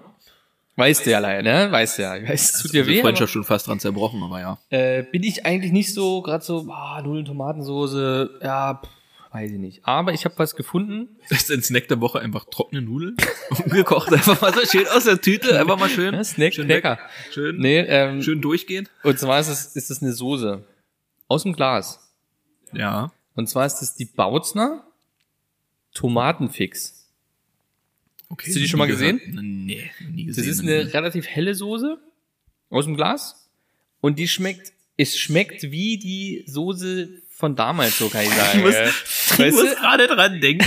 Weißt 0.77 1.07
du 1.07 1.11
ja 1.11 1.20
leider, 1.20 1.43
ne? 1.43 1.70
Weißt 1.72 1.99
du 1.99 2.03
ja. 2.03 2.16
Ich 2.16 2.29
weiß, 2.29 2.55
es 2.55 2.62
tut 2.62 2.72
dir 2.72 2.87
weh. 2.87 3.01
Freundschaft 3.01 3.33
schon 3.33 3.45
fast 3.45 3.68
dran 3.68 3.79
zerbrochen, 3.79 4.22
aber 4.22 4.41
ja. 4.41 4.59
Äh, 4.70 5.05
bin 5.05 5.22
ich 5.22 5.47
eigentlich 5.47 5.70
nicht 5.72 5.95
so, 5.95 6.20
gerade 6.22 6.45
so, 6.45 6.66
ah, 6.70 7.01
Nudeln, 7.03 7.25
Tomatensoße, 7.25 8.41
ja, 8.43 8.81
pff, 8.83 8.91
weiß 9.33 9.53
ich 9.53 9.59
nicht. 9.59 9.85
Aber 9.87 10.12
ich 10.12 10.25
habe 10.25 10.35
was 10.39 10.57
gefunden. 10.57 11.16
Das 11.29 11.43
ist 11.43 11.51
ein 11.53 11.62
Snack 11.62 11.87
der 11.89 12.01
Woche 12.01 12.18
einfach 12.18 12.47
trockene 12.51 12.83
Nudeln. 12.83 13.16
Umgekocht, 13.64 14.12
einfach 14.12 14.41
mal 14.41 14.53
so 14.53 14.66
schön 14.66 14.87
aus 14.89 15.05
der 15.05 15.20
Tüte, 15.20 15.59
einfach 15.61 15.79
mal 15.79 15.89
schön. 15.89 16.12
Ja, 16.12 16.25
Snack, 16.25 16.55
schön 16.55 16.66
lecker. 16.66 16.99
Schön, 17.31 17.57
Nee, 17.59 17.79
ähm, 17.81 18.20
schön 18.22 18.41
durchgehen. 18.41 18.89
und 19.05 19.16
zwar 19.18 19.39
ist 19.39 19.49
es, 19.49 19.77
ist 19.77 19.91
es 19.93 20.03
eine 20.03 20.12
Soße. 20.12 20.64
Aus 21.29 21.45
dem 21.45 21.53
Glas. 21.53 22.01
Ja. 22.72 23.12
Und 23.37 23.49
zwar 23.49 23.64
ist 23.66 23.81
es 23.81 23.95
die 23.95 24.07
Bautzner 24.07 24.85
Tomatenfix. 25.95 27.03
Okay. 28.29 28.47
Hast 28.49 28.57
du 28.57 28.61
die 28.61 28.68
schon 28.68 28.79
mal 28.79 28.87
gesehen? 28.87 29.18
gehört. 29.18 29.43
Nee, 29.43 29.91
nie 30.11 30.27
Das 30.27 30.37
gesehen. 30.37 30.51
ist 30.51 30.61
eine 30.61 30.95
relativ 30.95 31.27
helle 31.27 31.55
Soße 31.55 31.99
aus 32.70 32.85
dem 32.85 32.97
Glas. 32.97 33.49
Und 34.01 34.18
die 34.18 34.29
schmeckt, 34.29 34.72
es 34.97 35.16
schmeckt 35.18 35.62
wie 35.70 35.99
die 35.99 36.45
Soße 36.47 37.09
von 37.31 37.57
damals, 37.57 37.99
so 37.99 38.09
kann 38.09 38.22
ich 38.22 38.31
sagen. 38.35 38.59
Ich 38.59 38.64
muss, 38.64 38.75
ich 39.39 39.53
muss 39.55 39.77
gerade 39.77 40.07
dran 40.07 40.41
denken. 40.41 40.66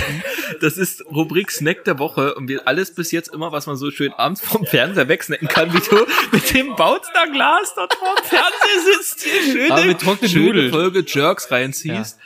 Das 0.60 0.76
ist 0.76 1.04
Rubrik 1.06 1.50
Snack 1.50 1.84
der 1.84 1.98
Woche 1.98 2.34
und 2.34 2.48
wir 2.48 2.66
alles 2.68 2.94
bis 2.94 3.10
jetzt 3.12 3.28
immer, 3.32 3.52
was 3.52 3.66
man 3.66 3.76
so 3.76 3.90
schön 3.90 4.12
abends 4.12 4.40
vom 4.40 4.64
Fernseher 4.66 5.08
wegsnacken 5.08 5.48
kann, 5.48 5.72
wie 5.72 5.78
du 5.78 6.06
mit 6.32 6.52
dem 6.54 6.74
Bautzner 6.76 7.30
Glas 7.32 7.72
dort 7.74 7.94
vor 7.94 8.14
dem 8.16 8.24
Fernseher 8.24 8.94
sitzt, 8.98 9.22
hier 9.22 9.52
schöne, 9.52 9.72
Aber 9.74 9.84
mit 9.84 10.00
trockenen 10.00 10.30
schöne 10.30 10.46
Nudeln. 10.46 10.70
Folge 10.70 11.04
Jerks 11.06 11.50
reinziehst, 11.50 12.18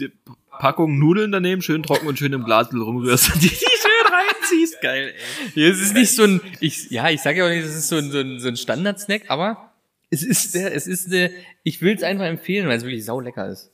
die 0.00 0.10
Packung 0.58 0.98
Nudeln 0.98 1.30
daneben, 1.32 1.62
schön 1.62 1.82
trocken 1.82 2.06
und 2.06 2.18
schön 2.18 2.32
im 2.32 2.44
Glas 2.44 2.72
rumrührst 2.72 3.34
und 3.34 3.42
die, 3.42 3.48
die 3.48 3.56
reinziehst. 4.14 4.80
Geil, 4.80 5.14
ey. 5.54 5.62
Ja, 5.62 5.70
es 5.70 5.80
ist 5.80 5.94
nicht 5.94 6.10
so 6.12 6.24
ein, 6.24 6.40
ich, 6.60 6.90
ja, 6.90 7.08
ich 7.10 7.20
sage 7.20 7.38
ja 7.38 7.46
auch 7.46 7.50
nicht, 7.50 7.64
es 7.64 7.74
ist 7.74 7.88
so 7.88 7.96
ein, 7.96 8.10
so 8.10 8.18
ein, 8.18 8.38
so 8.40 8.48
ein 8.48 8.56
Standard-Snack, 8.56 9.24
aber 9.28 9.72
es 10.10 10.22
ist 10.22 10.54
der, 10.54 10.74
es 10.74 10.86
ist 10.86 11.06
eine, 11.08 11.30
ich 11.62 11.82
will 11.82 11.94
es 11.94 12.02
einfach 12.02 12.26
empfehlen, 12.26 12.68
weil 12.68 12.76
es 12.76 12.84
wirklich 12.84 13.04
sau 13.04 13.20
lecker 13.20 13.48
ist. 13.48 13.70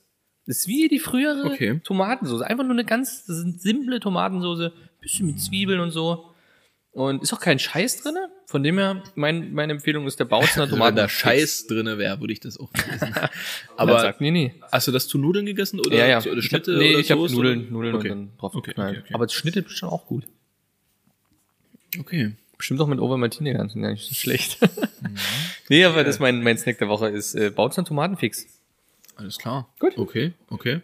Das 0.47 0.57
ist 0.59 0.67
wie 0.67 0.87
die 0.87 0.99
frühere 0.99 1.45
Okay. 1.45 1.79
Tomatensoße. 1.83 2.45
Einfach 2.45 2.63
nur 2.63 2.73
eine 2.73 2.85
ganz, 2.85 3.25
das 3.25 3.37
ist 3.37 3.45
eine 3.45 3.59
simple 3.59 3.99
Tomatensoße, 3.99 4.73
bisschen 4.99 5.27
mit 5.27 5.39
Zwiebeln 5.39 5.79
und 5.79 5.91
so. 5.91 6.30
Und 6.93 7.23
ist 7.23 7.31
auch 7.31 7.39
kein 7.39 7.57
Scheiß 7.57 8.03
drinne. 8.03 8.29
Von 8.45 8.63
dem 8.63 8.77
her, 8.77 9.01
mein, 9.15 9.53
meine 9.53 9.71
Empfehlung 9.71 10.07
ist 10.07 10.19
der 10.19 10.25
Bautzner 10.25 10.63
Also 10.63 10.71
wenn 10.73 10.79
Tomaten. 10.79 10.95
da 10.97 11.07
Scheiß 11.07 11.67
drinne 11.67 11.97
wäre, 11.97 12.19
würde 12.19 12.33
ich 12.33 12.41
das 12.41 12.59
auch 12.59 12.71
nicht 12.73 12.87
essen. 12.89 13.15
Aber 13.77 13.99
sagt 14.01 14.19
nie, 14.19 14.31
nie. 14.31 14.53
hast 14.71 14.87
du 14.87 14.91
das 14.91 15.07
zu 15.07 15.17
Nudeln 15.17 15.45
gegessen 15.45 15.79
oder, 15.79 15.95
Ja, 15.95 16.05
ja. 16.05 16.19
zu, 16.19 16.29
oder 16.29 16.39
Ich 16.39 16.45
hab, 16.45 16.49
Schnitte 16.65 16.77
nee, 16.77 16.95
ich 16.95 17.09
habe 17.11 17.21
Nudeln, 17.31 17.61
oder? 17.61 17.71
Nudeln 17.71 17.95
okay. 17.95 18.11
und 18.11 18.17
dann 18.17 18.37
drauf 18.37 18.55
Okay, 18.55 18.71
okay, 18.71 18.99
okay. 18.99 19.13
Aber 19.13 19.29
Schnitte 19.29 19.61
ist 19.61 19.77
schon 19.77 19.87
auch 19.89 20.05
gut. 20.05 20.25
Okay. 21.97 22.33
Bestimmt 22.57 22.81
auch 22.81 22.87
mit 22.87 22.99
Overmartini 22.99 23.53
ganz 23.53 23.73
gar 23.73 23.89
nicht 23.91 24.05
so 24.07 24.13
schlecht. 24.13 24.59
nee, 25.69 25.83
aber 25.85 26.03
das 26.03 26.19
mein, 26.19 26.43
mein 26.43 26.57
Snack 26.57 26.77
der 26.77 26.89
Woche 26.89 27.07
ist 27.07 27.35
äh, 27.35 27.49
Bautzner 27.49 27.85
Tomatenfix. 27.85 28.45
Alles 29.15 29.37
klar. 29.37 29.69
Gut. 29.79 29.97
Okay, 29.97 30.33
okay. 30.49 30.81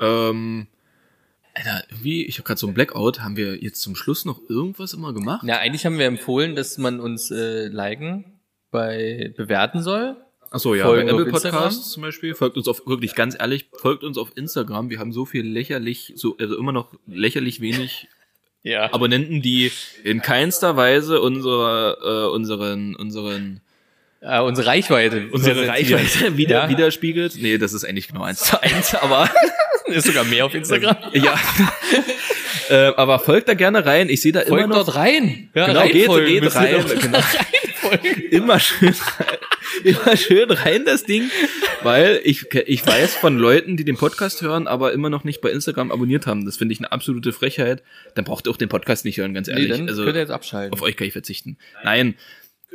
Ähm, 0.00 0.66
Alter, 1.54 1.84
irgendwie, 1.90 2.24
ich 2.24 2.38
habe 2.38 2.46
gerade 2.46 2.58
so 2.58 2.66
ein 2.66 2.74
Blackout. 2.74 3.20
Haben 3.20 3.36
wir 3.36 3.56
jetzt 3.62 3.82
zum 3.82 3.94
Schluss 3.94 4.24
noch 4.24 4.40
irgendwas 4.48 4.94
immer 4.94 5.12
gemacht? 5.12 5.42
Na, 5.44 5.58
eigentlich 5.58 5.84
haben 5.84 5.98
wir 5.98 6.06
empfohlen, 6.06 6.56
dass 6.56 6.78
man 6.78 6.98
uns 7.00 7.30
äh, 7.30 7.68
liken 7.68 8.24
bei 8.70 9.34
bewerten 9.36 9.82
soll. 9.82 10.16
Achso, 10.50 10.74
ja, 10.74 10.84
Folgen 10.84 11.08
bei 11.08 11.12
Apple? 11.12 11.26
Podcasts 11.32 11.90
zum 11.90 12.02
Beispiel. 12.02 12.34
Folgt 12.34 12.56
uns 12.56 12.68
auf, 12.68 12.86
wirklich 12.86 13.14
ganz 13.14 13.36
ehrlich, 13.38 13.66
folgt 13.72 14.02
uns 14.04 14.18
auf 14.18 14.32
Instagram. 14.36 14.90
Wir 14.90 14.98
haben 14.98 15.12
so 15.12 15.24
viel 15.24 15.46
lächerlich, 15.46 16.12
so, 16.16 16.36
also 16.38 16.56
immer 16.58 16.72
noch 16.72 16.94
lächerlich 17.06 17.60
wenig 17.60 18.08
Ja. 18.64 18.92
Abonnenten, 18.92 19.42
die 19.42 19.72
in 20.04 20.22
keinster 20.22 20.76
Weise 20.76 21.20
unsere, 21.20 21.98
äh, 22.30 22.32
unseren, 22.32 22.94
unseren, 22.94 23.60
äh, 24.20 24.38
unsere 24.40 24.68
Reichweite. 24.68 25.30
unsere. 25.32 25.66
Reichweite 25.66 26.36
wieder, 26.36 26.64
Ja. 26.64 26.68
widerspiegelt. 26.68 27.38
Nee, 27.40 27.58
das 27.58 27.72
ist 27.72 27.84
eigentlich 27.84 28.06
genau 28.06 28.22
eins 28.22 28.38
zu 28.44 28.62
eins, 28.62 28.94
aber 28.94 29.28
Ist 29.96 30.06
sogar 30.06 30.24
mehr 30.24 30.46
auf 30.46 30.54
Instagram. 30.54 30.96
Ja. 31.12 31.38
äh, 32.68 32.74
aber 32.96 33.18
folgt 33.18 33.48
da 33.48 33.54
gerne 33.54 33.84
rein. 33.84 34.08
Ich 34.08 34.20
sehe 34.20 34.32
da 34.32 34.40
immer 34.40 34.58
Folgt 34.58 34.68
noch. 34.70 34.84
dort 34.84 34.96
rein. 34.96 35.50
Ja, 35.54 35.66
Genau, 35.66 35.82
geht, 35.86 35.92
geht 36.26 36.54
rein. 36.54 36.74
doch. 36.84 36.94
Genau. 37.02 37.20
Immer 38.30 38.58
schön 38.58 38.88
rein, 38.94 39.38
immer 39.84 40.16
schön 40.16 40.50
rein 40.50 40.84
das 40.86 41.04
Ding, 41.04 41.30
weil 41.82 42.20
ich 42.24 42.46
ich 42.66 42.86
weiß 42.86 43.16
von 43.16 43.36
Leuten, 43.36 43.76
die 43.76 43.84
den 43.84 43.96
Podcast 43.96 44.40
hören, 44.40 44.66
aber 44.66 44.92
immer 44.92 45.10
noch 45.10 45.24
nicht 45.24 45.40
bei 45.42 45.50
Instagram 45.50 45.90
abonniert 45.90 46.26
haben. 46.26 46.46
Das 46.46 46.56
finde 46.56 46.72
ich 46.72 46.78
eine 46.80 46.90
absolute 46.90 47.32
Frechheit. 47.32 47.82
Dann 48.14 48.24
braucht 48.24 48.46
ihr 48.46 48.50
auch 48.50 48.56
den 48.56 48.70
Podcast 48.70 49.04
nicht 49.04 49.18
hören, 49.18 49.34
ganz 49.34 49.48
Nee, 49.48 49.54
ehrlich. 49.54 49.70
dann 49.72 49.88
also 49.88 50.04
könnt 50.04 50.16
ihr 50.16 50.20
jetzt 50.20 50.30
abschalten. 50.30 50.72
auf 50.72 50.80
euch 50.80 50.96
kann 50.96 51.06
ich 51.06 51.12
verzichten. 51.12 51.58
Nein, 51.84 52.14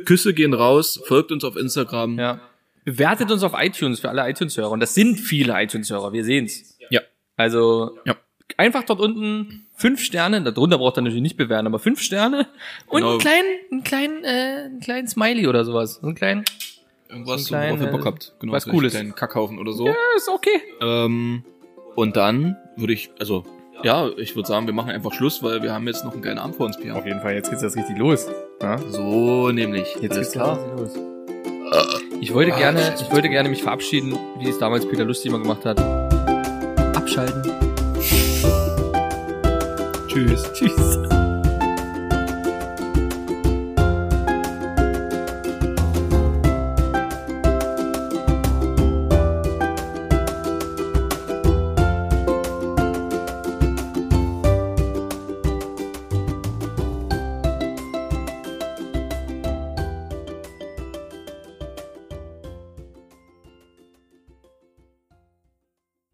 Küsse 0.04 0.34
gehen 0.34 0.54
raus, 0.54 1.00
folgt 1.04 1.32
uns 1.32 1.42
auf 1.42 1.56
Instagram. 1.56 2.16
Ja. 2.18 2.40
Bewertet 2.84 3.32
uns 3.32 3.42
auf 3.42 3.52
iTunes 3.56 3.98
für 4.00 4.08
alle 4.10 4.28
iTunes-Hörer. 4.30 4.70
Und 4.70 4.80
das 4.80 4.94
sind 4.94 5.18
viele 5.18 5.60
iTunes-Hörer, 5.60 6.12
wir 6.12 6.24
sehen's. 6.24 6.77
Also 7.38 7.96
Ja. 8.04 8.14
einfach 8.58 8.82
dort 8.84 9.00
unten 9.00 9.64
fünf 9.76 10.02
Sterne, 10.02 10.42
darunter 10.42 10.76
braucht 10.76 10.98
ihr 10.98 11.02
natürlich 11.02 11.22
nicht 11.22 11.36
bewerten, 11.38 11.66
aber 11.66 11.78
fünf 11.78 12.00
Sterne 12.02 12.46
und 12.88 13.00
Genau. 13.00 13.10
einen 13.12 13.20
kleinen, 13.20 13.48
einen 13.72 13.84
kleinen, 13.84 14.24
äh, 14.24 14.28
einen 14.66 14.80
kleinen 14.80 15.08
Smiley 15.08 15.46
oder 15.46 15.64
sowas. 15.64 15.94
So 16.02 16.06
einen 16.08 16.16
kleinen, 16.16 16.44
Irgendwas, 17.08 17.44
So 17.44 17.54
einen 17.54 17.64
worauf 17.70 17.80
ihr 17.80 17.86
kleinen, 17.86 17.96
Bock 17.96 18.06
habt. 18.06 18.34
Genau, 18.40 18.52
was 18.52 18.66
Cooles. 18.66 18.94
einen 18.94 19.14
Kackhaufen 19.14 19.58
oder 19.58 19.72
so. 19.72 19.86
ja, 19.86 19.94
ist 20.16 20.28
okay. 20.28 20.60
Ähm, 20.82 21.42
und 21.94 22.16
dann 22.18 22.56
würde 22.76 22.92
ich, 22.92 23.10
also, 23.18 23.44
ja, 23.82 24.08
ich 24.18 24.34
würde 24.36 24.46
sagen, 24.48 24.66
wir 24.66 24.74
machen 24.74 24.90
einfach 24.90 25.12
Schluss, 25.14 25.42
weil 25.42 25.62
wir 25.62 25.72
haben 25.72 25.86
jetzt 25.86 26.04
noch 26.04 26.12
einen 26.12 26.20
geilen 26.22 26.38
Abend 26.38 26.56
vor 26.56 26.66
uns, 26.66 26.76
Pia. 26.76 26.98
jeden 27.06 27.20
Fall, 27.20 27.34
jetzt 27.34 27.48
geht's 27.48 27.62
jetzt 27.62 27.76
richtig 27.76 27.96
los. 27.96 28.26
Ja? 28.60 28.76
So 28.88 29.50
nämlich. 29.52 29.86
Jetzt 30.02 30.16
Alles 30.16 30.32
geht's 30.32 30.44
richtig 30.44 30.76
los. 30.76 30.98
Ich 32.20 32.34
wollte 32.34 32.52
Ah, 32.54 32.58
gerne, 32.58 32.94
ich 33.00 33.10
wollte 33.12 33.28
gerne 33.28 33.48
mich 33.48 33.62
verabschieden, 33.62 34.18
wie 34.40 34.48
es 34.48 34.58
damals 34.58 34.86
Peter 34.86 35.04
Lustig 35.04 35.30
immer 35.30 35.38
gemacht 35.40 35.64
hat. 35.64 35.78
Abschalten. 37.18 37.52
Tschüss. 40.08 40.52
Tschüss. 40.52 41.17